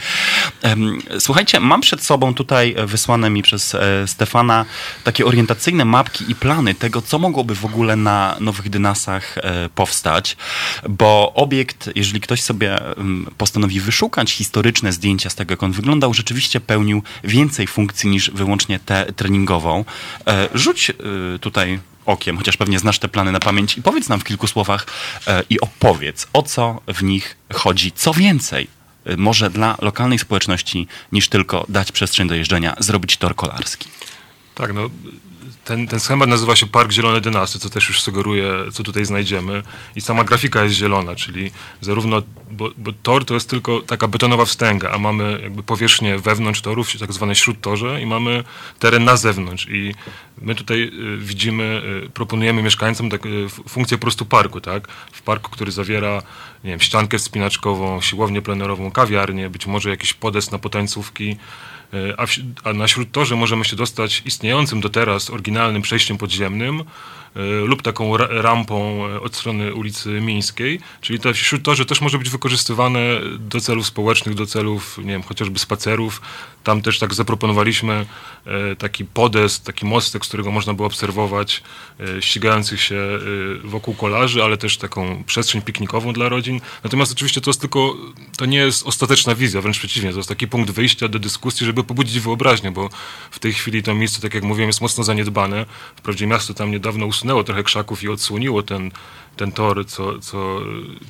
[1.19, 4.65] Słuchajcie, mam przed sobą tutaj e, wysłane mi przez e, Stefana
[5.05, 10.37] takie orientacyjne mapki i plany tego, co mogłoby w ogóle na Nowych Dynasach e, powstać,
[10.89, 12.79] bo obiekt, jeżeli ktoś sobie
[13.39, 18.79] postanowi wyszukać historyczne zdjęcia z tego, jak on wyglądał, rzeczywiście pełnił więcej funkcji niż wyłącznie
[18.79, 19.85] tę treningową.
[20.55, 20.93] Rzuć
[21.41, 24.87] tutaj okiem, chociaż pewnie znasz te plany na pamięć i powiedz nam w kilku słowach
[25.51, 27.93] i opowiedz, o co w nich chodzi.
[27.93, 28.69] Co więcej,
[29.17, 33.89] może dla lokalnej społeczności niż tylko dać przestrzeń do jeżdżenia, zrobić tor kolarski.
[34.55, 34.91] Tak, no
[35.65, 39.63] ten, ten schemat nazywa się Park Zielone Dynasty, co też już sugeruje, co tutaj znajdziemy.
[39.97, 44.45] I sama grafika jest zielona, czyli zarówno, bo, bo tor to jest tylko taka betonowa
[44.45, 48.45] wstęga, a mamy jakby powierzchnię wewnątrz torów, tak zwane śródtorze i mamy
[48.79, 49.67] teren na zewnątrz.
[49.71, 49.95] I
[50.43, 54.89] my tutaj y, widzimy, y, proponujemy mieszkańcom tak, y, funkcję po prostu parku, tak?
[55.13, 56.23] W parku, który zawiera,
[56.65, 61.37] nie wiem, ściankę wspinaczkową, siłownię plenerową, kawiarnię, być może jakiś podest na potańcówki,
[62.17, 62.31] a, w,
[62.65, 66.85] a na śródtorze możemy się dostać istniejącym do teraz oryginalnym przejściem podziemnym e,
[67.67, 72.31] lub taką ra, rampą e, od strony ulicy Mińskiej, czyli to śródtorze też może być
[72.31, 73.01] wykorzystywane
[73.39, 76.21] do celów społecznych, do celów, nie wiem, chociażby spacerów.
[76.65, 78.07] Tam też tak zaproponowaliśmy
[78.47, 81.63] e, taki podest, taki mostek, z którego można było obserwować
[82.01, 83.19] e, ścigających się e,
[83.69, 86.61] wokół kolarzy, ale też taką przestrzeń piknikową dla rodzin.
[86.85, 87.97] Natomiast oczywiście to jest tylko,
[88.37, 91.85] to nie jest ostateczna wizja, wręcz przeciwnie, to jest taki punkt wyjścia do dyskusji, żeby
[91.85, 92.89] pobudzić wyobraźnię, bo
[93.31, 95.67] w tej chwili to miejsce, tak jak mówiłem, jest mocno zaniedbane.
[95.97, 98.91] Wprawdzie miasto tam niedawno usunęło trochę krzaków i odsłoniło ten,
[99.37, 100.61] ten tor, co, co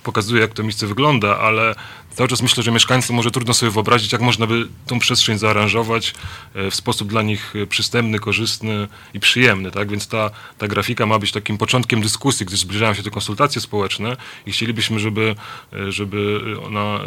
[0.02, 1.74] pokazuje, jak to miejsce wygląda, ale
[2.10, 6.14] cały czas myślę, że mieszkańcom może trudno sobie wyobrazić, jak można by tą przestrzeń zaaranżować
[6.54, 9.70] e, w sposób dla nich e, przystępny, korzystny i przyjemny.
[9.70, 9.90] Tak?
[9.90, 14.16] Więc ta, ta grafika ma być takim początkiem dyskusji, gdy zbliżają się te konsultacje społeczne
[14.46, 15.34] i chcielibyśmy, żeby,
[15.72, 17.00] e, żeby ona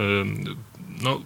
[1.01, 1.21] no,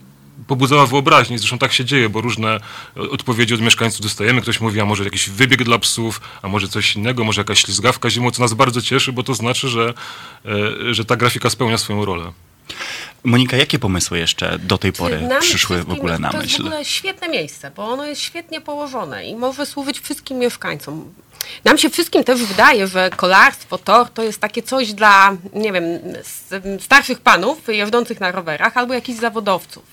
[0.47, 1.39] pobudzała wyobraźnię.
[1.39, 2.59] Zresztą tak się dzieje, bo różne
[2.95, 4.41] odpowiedzi od mieszkańców dostajemy.
[4.41, 8.09] Ktoś mówi, a może jakiś wybieg dla psów, a może coś innego, może jakaś ślizgawka
[8.09, 9.93] zimą, co nas bardzo cieszy, bo to znaczy, że,
[10.45, 12.31] e, że ta grafika spełnia swoją rolę.
[13.23, 16.51] Monika, jakie pomysły jeszcze do tej pory Nam przyszły w ogóle na to jest w
[16.51, 16.61] myśl?
[16.67, 21.13] ogóle świetne miejsce, bo ono jest świetnie położone i może służyć wszystkim mieszkańcom.
[21.63, 25.83] Nam się wszystkim też wydaje, że kolarstwo, tor to jest takie coś dla, nie wiem,
[26.79, 29.83] starszych panów jeżdżących na rowerach albo jakichś zawodowców.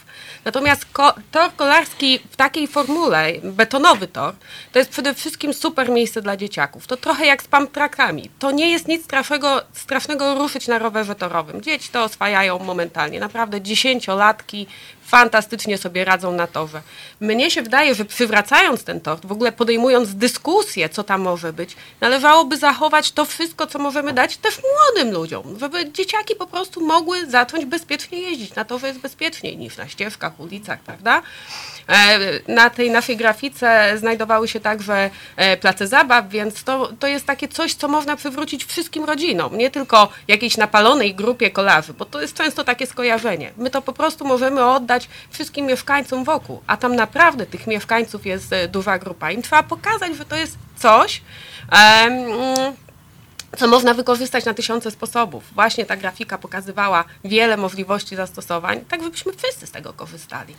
[0.44, 0.86] Natomiast
[1.30, 4.34] tor kolarski w takiej formule, betonowy tor,
[4.72, 6.86] to jest przede wszystkim super miejsce dla dzieciaków.
[6.86, 8.30] To trochę jak z pump trackami.
[8.38, 11.62] To nie jest nic strasznego, strasznego ruszyć na rowerze torowym.
[11.62, 13.20] Dzieci to oswajają momentalnie.
[13.20, 14.66] Naprawdę dziesięciolatki
[15.12, 16.82] fantastycznie sobie radzą na torze.
[17.20, 21.76] Mnie się wydaje, że przywracając ten tor, w ogóle podejmując dyskusję, co tam może być,
[22.00, 27.26] należałoby zachować to wszystko, co możemy dać też młodym ludziom, żeby dzieciaki po prostu mogły
[27.30, 28.54] zacząć bezpiecznie jeździć.
[28.54, 31.22] Na torze jest bezpieczniej niż na ścieżkach, ulicach, prawda?
[31.88, 32.18] E,
[32.48, 37.48] Na tej naszej grafice znajdowały się także e, place zabaw, więc to, to jest takie
[37.48, 42.34] coś, co można przywrócić wszystkim rodzinom, nie tylko jakiejś napalonej grupie kolarzy, bo to jest
[42.34, 43.52] często takie skojarzenie.
[43.56, 48.52] My to po prostu możemy oddać wszystkim mieszkańcom wokół, a tam naprawdę tych mieszkańców jest
[48.52, 49.30] e, duża grupa.
[49.30, 51.22] Im trzeba pokazać, że to jest coś,
[53.58, 55.44] co można wykorzystać na tysiące sposobów.
[55.54, 60.54] Właśnie ta grafika pokazywała wiele możliwości zastosowań, tak żebyśmy wszyscy z tego korzystali.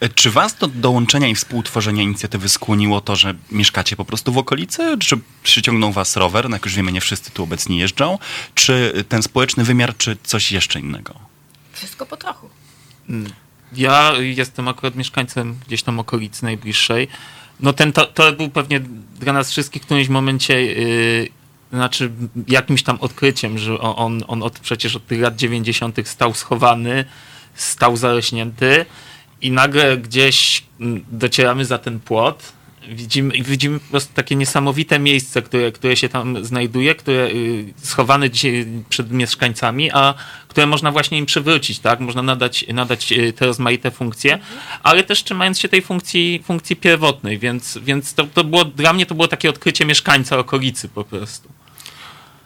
[0.00, 4.38] E, Czy was do dołączenia i współtworzenia inicjatywy skłoniło to, że mieszkacie po prostu w
[4.38, 4.98] okolicy?
[4.98, 6.50] Czy przyciągnął was rower?
[6.50, 8.18] No jak już wiemy, nie wszyscy tu obecni jeżdżą.
[8.54, 11.14] Czy ten społeczny wymiar, czy coś jeszcze innego?
[11.72, 12.48] Wszystko po trochu.
[13.72, 17.08] Ja jestem akurat mieszkańcem gdzieś tam okolicy najbliższej.
[17.60, 18.80] No ten to, to był pewnie
[19.20, 21.28] dla nas wszystkich w którymś momencie yy,
[21.72, 22.10] znaczy
[22.48, 26.08] jakimś tam odkryciem, że on, on od, przecież od tych lat 90.
[26.08, 27.04] stał schowany,
[27.54, 28.86] stał zarośnięty
[29.40, 32.52] i nagle gdzieś mm, docieramy za ten płot.
[32.88, 38.30] Widzimy, widzimy po prostu takie niesamowite miejsce, które, które się tam znajduje, które y, schowane
[38.30, 40.14] dzisiaj przed mieszkańcami, a
[40.48, 42.00] które można właśnie im przywrócić, tak?
[42.00, 44.38] Można nadać, nadać y, te rozmaite funkcje,
[44.82, 49.06] ale też trzymając się tej funkcji, funkcji pierwotnej, więc, więc to, to było, dla mnie
[49.06, 51.55] to było takie odkrycie mieszkańca okolicy po prostu.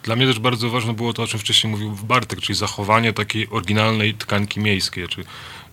[0.03, 3.49] Dla mnie też bardzo ważne było to, o czym wcześniej mówił Bartek, czyli zachowanie takiej
[3.51, 5.21] oryginalnej tkanki miejskiej, czy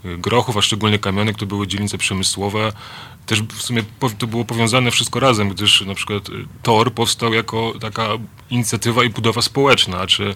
[0.05, 2.71] y, grochów, a szczególnie kamionek, to były dzielnice przemysłowe.
[3.25, 3.83] Też w sumie
[4.17, 6.31] to było powiązane wszystko razem, gdyż na przykład y,
[6.63, 8.07] TOR powstał jako taka
[8.49, 10.33] inicjatywa i budowa społeczna, czy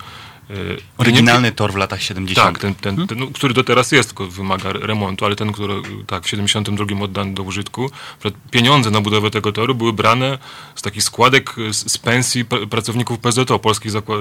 [0.51, 2.47] y, Oryginalny tor w latach 70.
[2.47, 5.73] tak, ten, ten, ten, no, który do teraz jest, tylko wymaga remontu, ale ten, który
[6.07, 7.91] tak, w 72 oddany do użytku.
[8.51, 10.37] Pieniądze na budowę tego toru były brane
[10.75, 14.17] z takich składek z, z pensji pr- pracowników PZO, Polskich Zakła-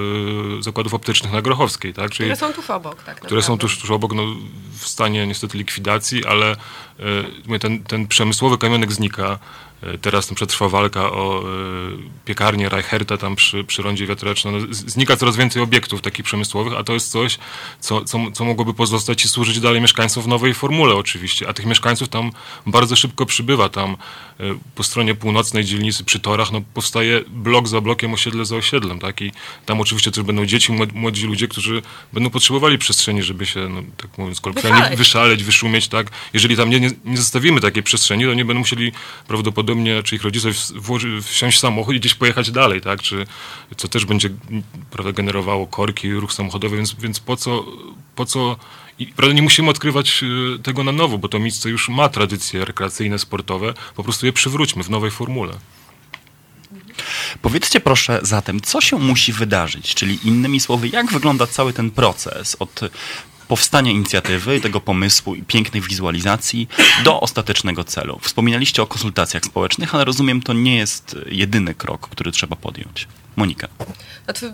[0.59, 2.11] e, Zakładów Optycznych na Grochowskiej, tak?
[2.11, 4.23] Czyli, Które są tuż obok, tak które są tuż, tuż obok, no,
[4.79, 6.55] w stanie niestety likwidacji, ale
[7.49, 9.39] e, ten, ten przemysłowy kamionek znika.
[9.83, 11.45] E, Teraz tam przetrwa walka o e,
[12.25, 14.53] piekarnię Reicherta tam przy, przy rondzie wiatrecznym.
[14.59, 17.37] No, znika coraz więcej obiektów takich przemysłowych, a to jest coś,
[17.79, 21.49] co, co, co mogłoby pozostać i służyć dalej mieszkańcom w nowej formule oczywiście.
[21.49, 22.31] A tych mieszkańców tam
[22.65, 23.69] bardzo szybko przybywa.
[23.69, 24.43] Tam e,
[24.75, 28.99] po stronie północnej dzielnicy przy torach no, powstaje blok za blokiem, osiedle za osiedlem.
[28.99, 29.21] Tak?
[29.21, 29.31] I
[29.65, 31.81] tam oczywiście też będą dzieci, młod- młodzi ludzie, którzy
[32.13, 34.97] będą potrzebowali przestrzeni, żeby się, no, tak mówiąc kolokwialnie, Wyszaleć.
[34.97, 35.87] wyszaleć, wyszumieć.
[35.87, 36.07] Tak?
[36.33, 38.91] Jeżeli tam nie, nie, nie zostawimy takiej przestrzeni, to nie będą musieli
[39.27, 43.01] prawdopodobnie prawdopodobnie, czy ich rodzice włoży, wsiąść w samochód i gdzieś pojechać dalej, tak?
[43.01, 43.25] Czy,
[43.77, 44.29] co też będzie
[44.91, 47.65] prawda, generowało korki, ruch samochodowy, więc, więc po co,
[48.15, 48.57] po co
[48.99, 52.65] i prawda, nie musimy odkrywać y, tego na nowo, bo to miejsce już ma tradycje
[52.65, 55.53] rekreacyjne, sportowe, po prostu je przywróćmy w nowej formule.
[57.41, 62.55] Powiedzcie proszę zatem, co się musi wydarzyć, czyli innymi słowy, jak wygląda cały ten proces
[62.59, 62.79] od
[63.51, 66.67] powstania inicjatywy, tego pomysłu i pięknej wizualizacji
[67.03, 68.19] do ostatecznego celu.
[68.21, 73.07] Wspominaliście o konsultacjach społecznych, ale rozumiem, to nie jest jedyny krok, który trzeba podjąć.
[73.35, 73.67] Monika.
[74.25, 74.53] Znaczy,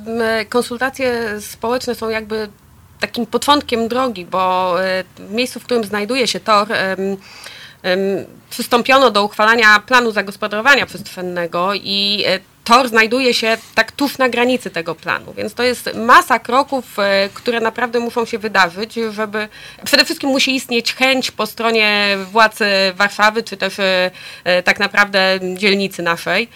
[0.49, 2.49] konsultacje społeczne są jakby
[2.99, 6.67] takim początkiem drogi, bo e, w miejscu, w którym znajduje się tor,
[8.49, 14.69] przystąpiono do uchwalania planu zagospodarowania przestrzennego i e, tor znajduje się tak tuż na granicy
[14.69, 19.47] tego planu, więc to jest masa kroków, e, które naprawdę muszą się wydarzyć, żeby
[19.85, 22.59] przede wszystkim musi istnieć chęć po stronie władz
[22.95, 24.11] Warszawy, czy też e,
[24.43, 26.47] e, tak naprawdę dzielnicy naszej,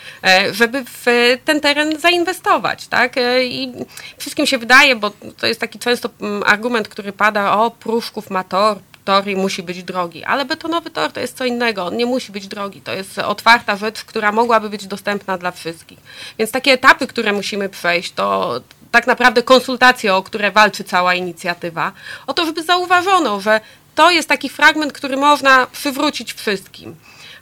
[0.51, 1.05] żeby w
[1.45, 3.15] ten teren zainwestować, tak?
[3.43, 3.71] I
[4.17, 8.43] wszystkim się wydaje, bo to jest taki często mm, argument, który pada, o, Pruszków ma
[8.43, 10.23] tor, tor i musi być drogi.
[10.23, 12.81] Ale betonowy tor to jest co innego, on nie musi być drogi.
[12.81, 15.99] To jest otwarta rzecz, która mogłaby być dostępna dla wszystkich.
[16.37, 18.61] Więc takie etapy, które musimy przejść, to
[18.91, 21.91] tak naprawdę konsultacje, o które walczy cała inicjatywa,
[22.27, 23.61] o to, żeby zauważono, że
[23.95, 26.95] to jest taki fragment, który można przywrócić wszystkim.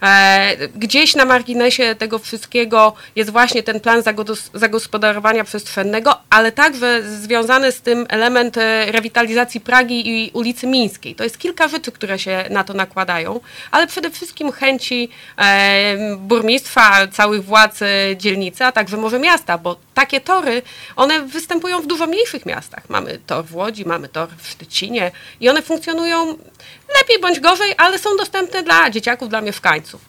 [0.03, 4.03] E, gdzieś na marginesie tego wszystkiego jest właśnie ten plan
[4.53, 11.15] zagospodarowania przestrzennego, ale także związany z tym element e, rewitalizacji Pragi i ulicy Mińskiej.
[11.15, 13.39] To jest kilka rzeczy, które się na to nakładają,
[13.71, 17.79] ale przede wszystkim chęci e, burmistrza, całych władz
[18.15, 20.61] dzielnicy, a także może miasta, bo takie tory,
[20.95, 22.89] one występują w dużo mniejszych miastach.
[22.89, 26.37] Mamy tor w Łodzi, mamy tor w Szczecinie i one funkcjonują
[26.97, 30.01] lepiej bądź gorzej, ale są dostępne dla dzieciaków, dla mieszkańców.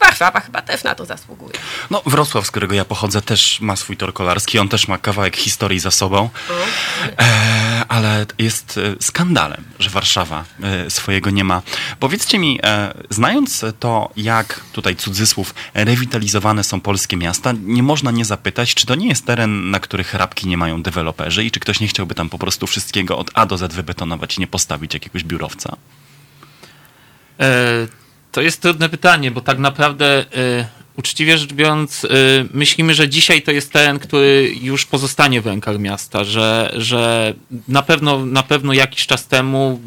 [0.00, 1.54] Warszawa chyba też na to zasługuje.
[1.90, 4.58] No, Wrocław, z którego ja pochodzę, też ma swój tor kolarski.
[4.58, 6.30] On też ma kawałek historii za sobą.
[7.18, 11.62] E, ale jest e, skandalem, że Warszawa e, swojego nie ma.
[12.00, 18.24] Powiedzcie mi, e, znając to, jak tutaj cudzysłów rewitalizowane są polskie miasta, nie można nie
[18.24, 21.80] zapytać, czy to nie jest teren, na których rabki nie mają deweloperzy i czy ktoś
[21.80, 25.24] nie chciałby tam po prostu wszystkiego od A do Z wybetonować i nie postawić jakiegoś
[25.24, 25.76] biurowca?
[27.40, 27.86] E,
[28.32, 30.66] to jest trudne pytanie, bo tak naprawdę y,
[30.96, 32.08] uczciwie rzecz biorąc, y,
[32.52, 37.34] myślimy, że dzisiaj to jest teren, który już pozostanie w rękach miasta, że, że
[37.68, 39.80] na, pewno, na pewno jakiś czas temu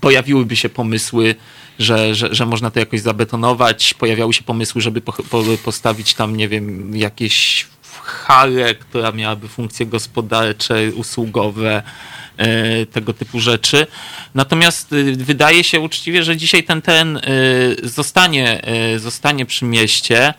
[0.00, 1.34] pojawiłyby się pomysły,
[1.78, 6.36] że, że, że można to jakoś zabetonować, pojawiały się pomysły, żeby po, po, postawić tam,
[6.36, 7.66] nie wiem, jakieś
[8.02, 11.82] hale, która miałaby funkcje gospodarcze, usługowe, E,
[12.92, 13.86] tego typu rzeczy.
[14.34, 17.20] Natomiast y, wydaje się uczciwie, że dzisiaj ten teren y,
[17.82, 18.62] zostanie,
[18.94, 20.34] y, zostanie przy mieście.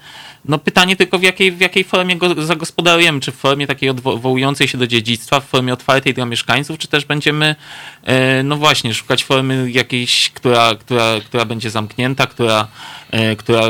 [0.45, 4.67] No pytanie tylko w jakiej, w jakiej formie go zagospodarujemy, czy w formie takiej odwołującej
[4.67, 7.55] się do dziedzictwa, w formie otwartej dla mieszkańców, czy też będziemy,
[8.03, 12.67] e, no właśnie, szukać formy jakiejś, która, która, która będzie zamknięta, która,
[13.11, 13.61] e, która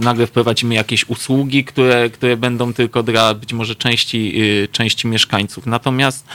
[0.00, 4.34] nagle wprowadzimy jakieś usługi, które, które będą tylko dla być może części,
[4.72, 5.66] części mieszkańców.
[5.66, 6.26] Natomiast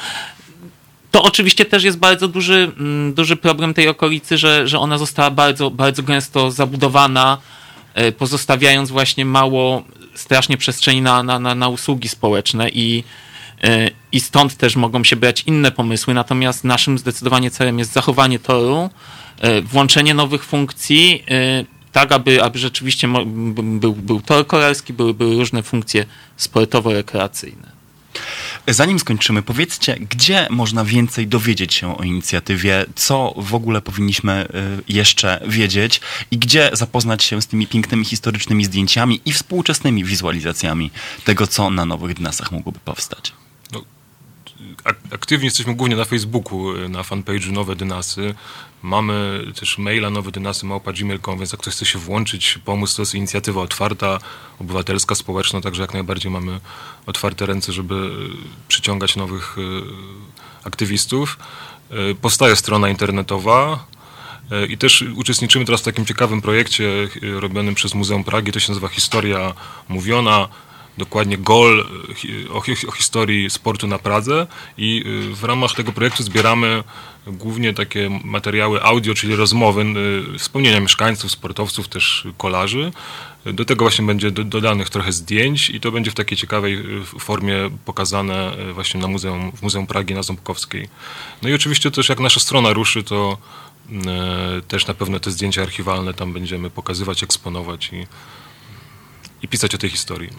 [1.18, 5.32] to oczywiście też jest bardzo duży, mm, duży problem tej okolicy, że, że ona została
[5.32, 7.38] bardzo, bardzo gęsto zabudowana,
[7.94, 9.84] e, pozostawiając właśnie mało
[10.16, 13.04] strasznie przestrzeni na, na, na, na usługi społeczne i,
[13.64, 16.14] e, i stąd też mogą się brać inne pomysły.
[16.14, 18.90] Natomiast naszym zdecydowanie celem jest zachowanie toru,
[19.40, 21.24] e, włączenie nowych funkcji,
[21.92, 23.08] tak aby, aby rzeczywiście
[23.80, 26.06] był, był tor kolarski, były, były różne funkcje
[26.38, 27.77] sportowo-rekreacyjne.
[28.68, 34.48] Zanim skończymy, powiedzcie, gdzie można więcej dowiedzieć się o inicjatywie, co w ogóle powinniśmy
[34.90, 40.92] y, jeszcze wiedzieć i gdzie zapoznać się z tymi pięknymi historycznymi zdjęciami i współczesnymi wizualizacjami
[41.26, 43.34] tego, co na nowych dynasach mogłoby powstać.
[45.12, 48.36] Aktywni jesteśmy głównie na Facebooku, y, na fanpage'u Nowe Dynasy.
[48.84, 53.16] Mamy też maila nowe dynasy małpa.gmail.com, więc jak ktoś chce się włączyć, pomóc, to jest
[53.16, 54.20] inicjatywa otwarta,
[54.60, 56.60] obywatelska, społeczna, także jak najbardziej mamy
[57.06, 59.82] otwarte ręce, żeby y, przyciągać nowych y,
[60.64, 61.38] aktywistów.
[62.22, 63.86] Powstaje strona internetowa,
[64.70, 66.90] i też uczestniczymy teraz w takim ciekawym projekcie
[67.22, 69.54] robionym przez Muzeum Pragi, to się nazywa Historia
[69.90, 70.48] Mówiona
[70.98, 71.88] dokładnie gol
[72.48, 72.54] e,
[72.88, 74.48] o, historii sportu na Pradze
[74.78, 76.84] i e, w ramach tego projektu zbieramy
[77.28, 79.82] głównie takie materiały audio, czyli rozmowy,
[80.36, 82.92] e, wspomnienia mieszkańców, sportowców, też kolarzy.
[83.46, 86.84] Do tego właśnie będzie dodanych trochę zdjęć i to będzie w takiej ciekawej
[87.20, 87.56] formie
[87.86, 90.88] pokazane właśnie na muzeum, w Muzeum Pragi na Ząbkowskiej.
[91.42, 93.38] No i oczywiście też jak nasza strona ruszy, to
[94.68, 98.08] też na pewno te zdjęcia archiwalne tam będziemy pokazywać, eksponować i,
[99.42, 100.30] i pisać o tej historii.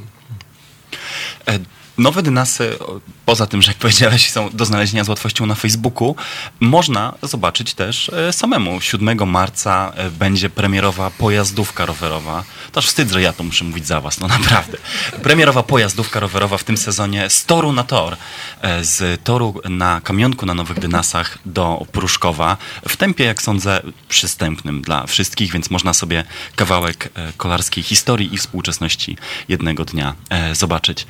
[1.49, 1.61] E,
[1.99, 2.79] Nowe dynasy,
[3.27, 6.17] poza tym, że jak powiedziałeś, są do znalezienia z łatwością na Facebooku,
[6.61, 8.81] można zobaczyć też e, samemu.
[8.81, 12.45] 7 marca e, będzie premierowa pojazdówka rowerowa.
[12.73, 14.79] To aż wstyd, że ja to muszę mówić za was, no naprawdę.
[15.23, 18.17] Premierowa pojazdówka rowerowa w tym sezonie z toru na tor.
[18.63, 22.57] E, Z toru na kamionku na Nowych Dynasach do Pruszkowa.
[22.89, 26.25] W tempie, jak sądzę, przystępnym dla wszystkich, więc można sobie
[26.57, 29.17] kawałek kolarskiej historii i współczesności
[29.49, 30.15] jednego dnia
[30.53, 31.07] zobaczyć.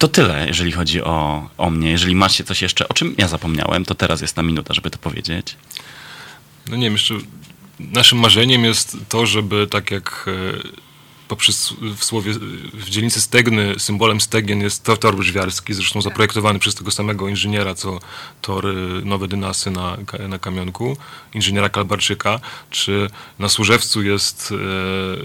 [0.00, 1.90] To tyle, jeżeli chodzi o, o mnie.
[1.90, 4.98] Jeżeli macie coś jeszcze, o czym ja zapomniałem, to teraz jest na minuta, żeby to
[4.98, 5.56] powiedzieć.
[6.68, 7.14] No nie wiem, jeszcze
[7.80, 10.68] naszym marzeniem jest to, żeby tak jak e,
[11.34, 12.32] poprzez w słowie,
[12.74, 17.74] w dzielnicy Stegny symbolem Stegien jest tor, tor łyżwiarski, zresztą zaprojektowany przez tego samego inżyniera,
[17.74, 17.98] co
[18.42, 18.72] tor e,
[19.04, 19.96] Nowe Dynasy na,
[20.28, 20.96] na Kamionku,
[21.34, 22.40] inżyniera Kalbarczyka,
[22.70, 24.52] czy na Służewcu jest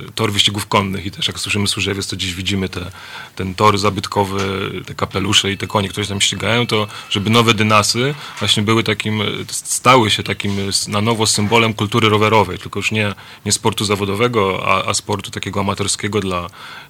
[0.08, 1.06] e, tor wyścigów konnych?
[1.06, 2.92] I też jak słyszymy Służewiec, to dziś widzimy te,
[3.36, 7.54] ten tor zabytkowy, te kapelusze i te konie, które się tam ścigają, to żeby Nowe
[7.54, 12.92] Dynasy właśnie były takim, stały się takim s- na nowo symbolem kultury rowerowej, tylko już
[12.92, 13.14] nie,
[13.46, 16.48] nie sportu zawodowego, a, a sportu takiego amatorskiego dla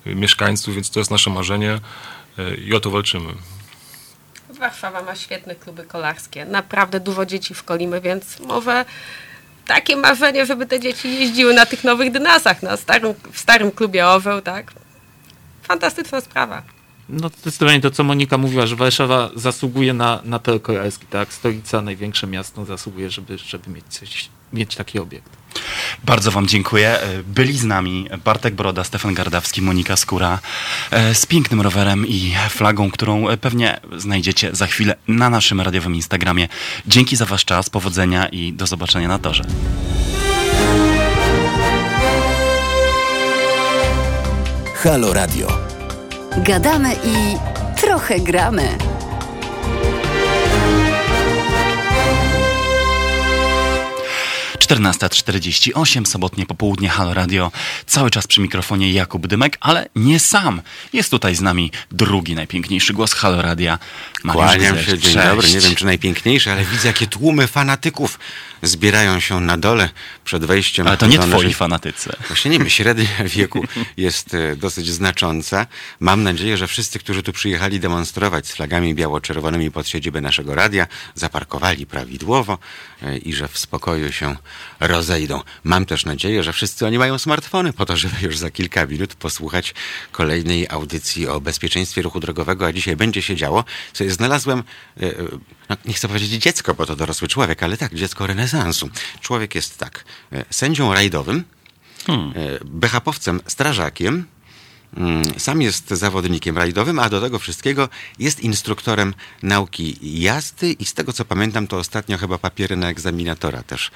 [0.08, 1.80] y, mieszkańców, więc to jest nasze marzenie
[2.40, 3.34] y, i o to walczymy.
[4.50, 6.46] Warszawa ma świetne kluby kolarskie.
[6.46, 8.86] Naprawdę dużo dzieci wkolimy, więc może
[9.68, 14.08] takie marzenie, żeby te dzieci jeździły na tych nowych dynasach, na starym, w starym klubie
[14.08, 14.72] Oweł, tak?
[15.64, 16.64] Fantastyczna sprawa.
[17.10, 21.34] No zdecydowanie to, co Monika mówiła, że Warszawa zasługuje na, na tor kolarski, tak?
[21.34, 25.30] Stolica, największe miasto zasługuje, żeby, żeby mieć coś, mieć taki obiekt.
[26.04, 27.02] Bardzo Wam dziękuję.
[27.02, 30.40] E, Byli z nami Bartek Broda, Stefan Gardawski, Monika Skóra
[30.92, 35.96] e, z pięknym rowerem i flagą, którą e, pewnie znajdziecie za chwilę na naszym radiowym
[35.96, 36.48] Instagramie.
[36.88, 39.44] Dzięki za Wasz czas, powodzenia i do zobaczenia na torze.
[44.76, 45.48] Halo Radio.
[46.38, 47.38] Gadamy i
[47.82, 48.95] trochę gramy.
[54.66, 57.52] 14.48, sobotnie popołudnie Halo Radio.
[57.86, 60.62] Cały czas przy mikrofonie Jakub Dymek, ale nie sam.
[60.94, 63.80] Jest tutaj z nami drugi najpiękniejszy głos Halo Radia.
[64.26, 65.28] Mariusz Kłaniam się, dzień Cześć.
[65.28, 65.52] dobry.
[65.52, 68.20] Nie wiem, czy najpiękniejsze, ale widzę, jakie tłumy fanatyków
[68.62, 69.90] zbierają się na dole
[70.24, 70.88] przed wejściem.
[70.88, 72.10] Ale to nie twoi naszej- fanatycy.
[72.28, 73.06] Właśnie nie wiem, średnia
[73.38, 73.64] wieku
[73.98, 75.68] jest e, dosyć znacząca.
[76.00, 80.88] Mam nadzieję, że wszyscy, którzy tu przyjechali demonstrować z flagami biało-czerwonymi pod siedzibę naszego radia,
[81.16, 82.58] zaparkowali prawidłowo
[83.02, 84.36] e, i że w spokoju się
[84.80, 85.42] rozejdą.
[85.64, 89.16] Mam też nadzieję, że wszyscy oni mają smartfony po to, żeby już za kilka minut
[89.16, 89.74] posłuchać
[90.12, 93.64] kolejnej audycji o bezpieczeństwie ruchu drogowego, a dzisiaj będzie się działo.
[93.94, 94.64] Co znalazłem,
[95.02, 95.14] e, e,
[95.70, 98.90] no, nie chcę powiedzieć dziecko, bo to dorosły człowiek, ale tak, dziecko renesansu.
[99.22, 101.44] Człowiek jest tak, e, sędzią rajdowym,
[102.06, 102.34] Hmm.
[102.66, 104.26] BHP-owcem, strażakiem,
[104.98, 107.90] mm, sam jest zawodnikiem rajdowym, a do tego wszystkiego
[108.20, 113.64] jest instruktorem nauki jazdy i z tego co pamiętam, to ostatnio chyba papiery na egzaminatora
[113.64, 113.92] też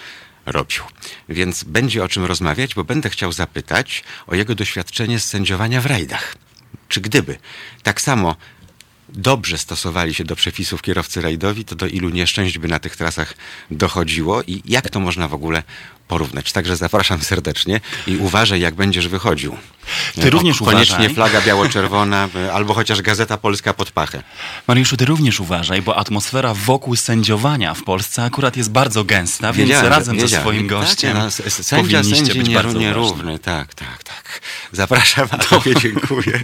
[0.52, 0.84] robił.
[1.30, 5.86] Więc będzie o czym rozmawiać, bo będę chciał zapytać o jego doświadczenie z sędziowania w
[5.86, 6.36] rajdach.
[6.88, 7.38] Czy gdyby
[7.84, 8.36] tak samo
[9.10, 13.34] dobrze stosowali się do przepisów kierowcy rajdowi, to do ilu nieszczęść by na tych trasach
[13.72, 15.64] dochodziło i jak to można w ogóle
[16.14, 16.52] porównać.
[16.52, 19.58] Także zapraszam serdecznie i uważaj, jak będziesz wychodził.
[20.16, 21.14] Ty E, również Koniecznie uważaj.
[21.16, 24.24] flaga biało-czerwona e, albo chociaż Gazeta Polska pod pachę.
[24.68, 29.70] Mariuszu, ty również uważaj, bo atmosfera wokół sędziowania w Polsce akurat jest bardzo gęsta, więc
[29.70, 33.40] Wiedziałem, razem ze swoim Tak, gościem no, s- s- sędzia powinniście być nie- bardzo nierówny.
[33.40, 34.42] Tak, tak, tak.
[34.72, 36.44] Zapraszam, a tobie dziękuję.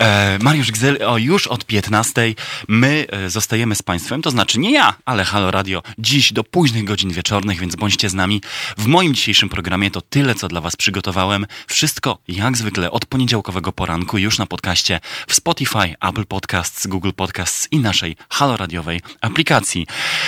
[0.00, 2.34] E, Mariusz Gzyl, o, już od 15
[2.68, 6.84] my e, zostajemy z Państwem, to znaczy nie ja, ale Halo Radio dziś do późnych
[6.84, 8.42] godzin wieczornych, więc bądźcie z nami.
[8.78, 11.46] W moim dzisiejszym programie to tyle, co dla Was przygotowałem.
[11.66, 17.68] Wszystko jak zwykle od poniedziałkowego poranku już na podcaście w Spotify, Apple Podcasts, Google Podcasts
[17.70, 19.86] i naszej Halo Radiowej aplikacji.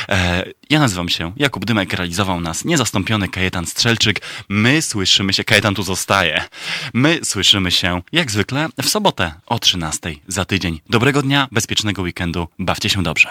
[0.09, 4.21] E, ja nazywam się Jakub Dymek, realizował nas niezastąpiony Kajetan Strzelczyk.
[4.49, 6.45] My słyszymy się, Kajetan tu zostaje.
[6.95, 10.81] My słyszymy się jak zwykle w sobotę o 13 za tydzień.
[10.91, 13.31] Dobrego dnia, bezpiecznego weekendu, bawcie się dobrze.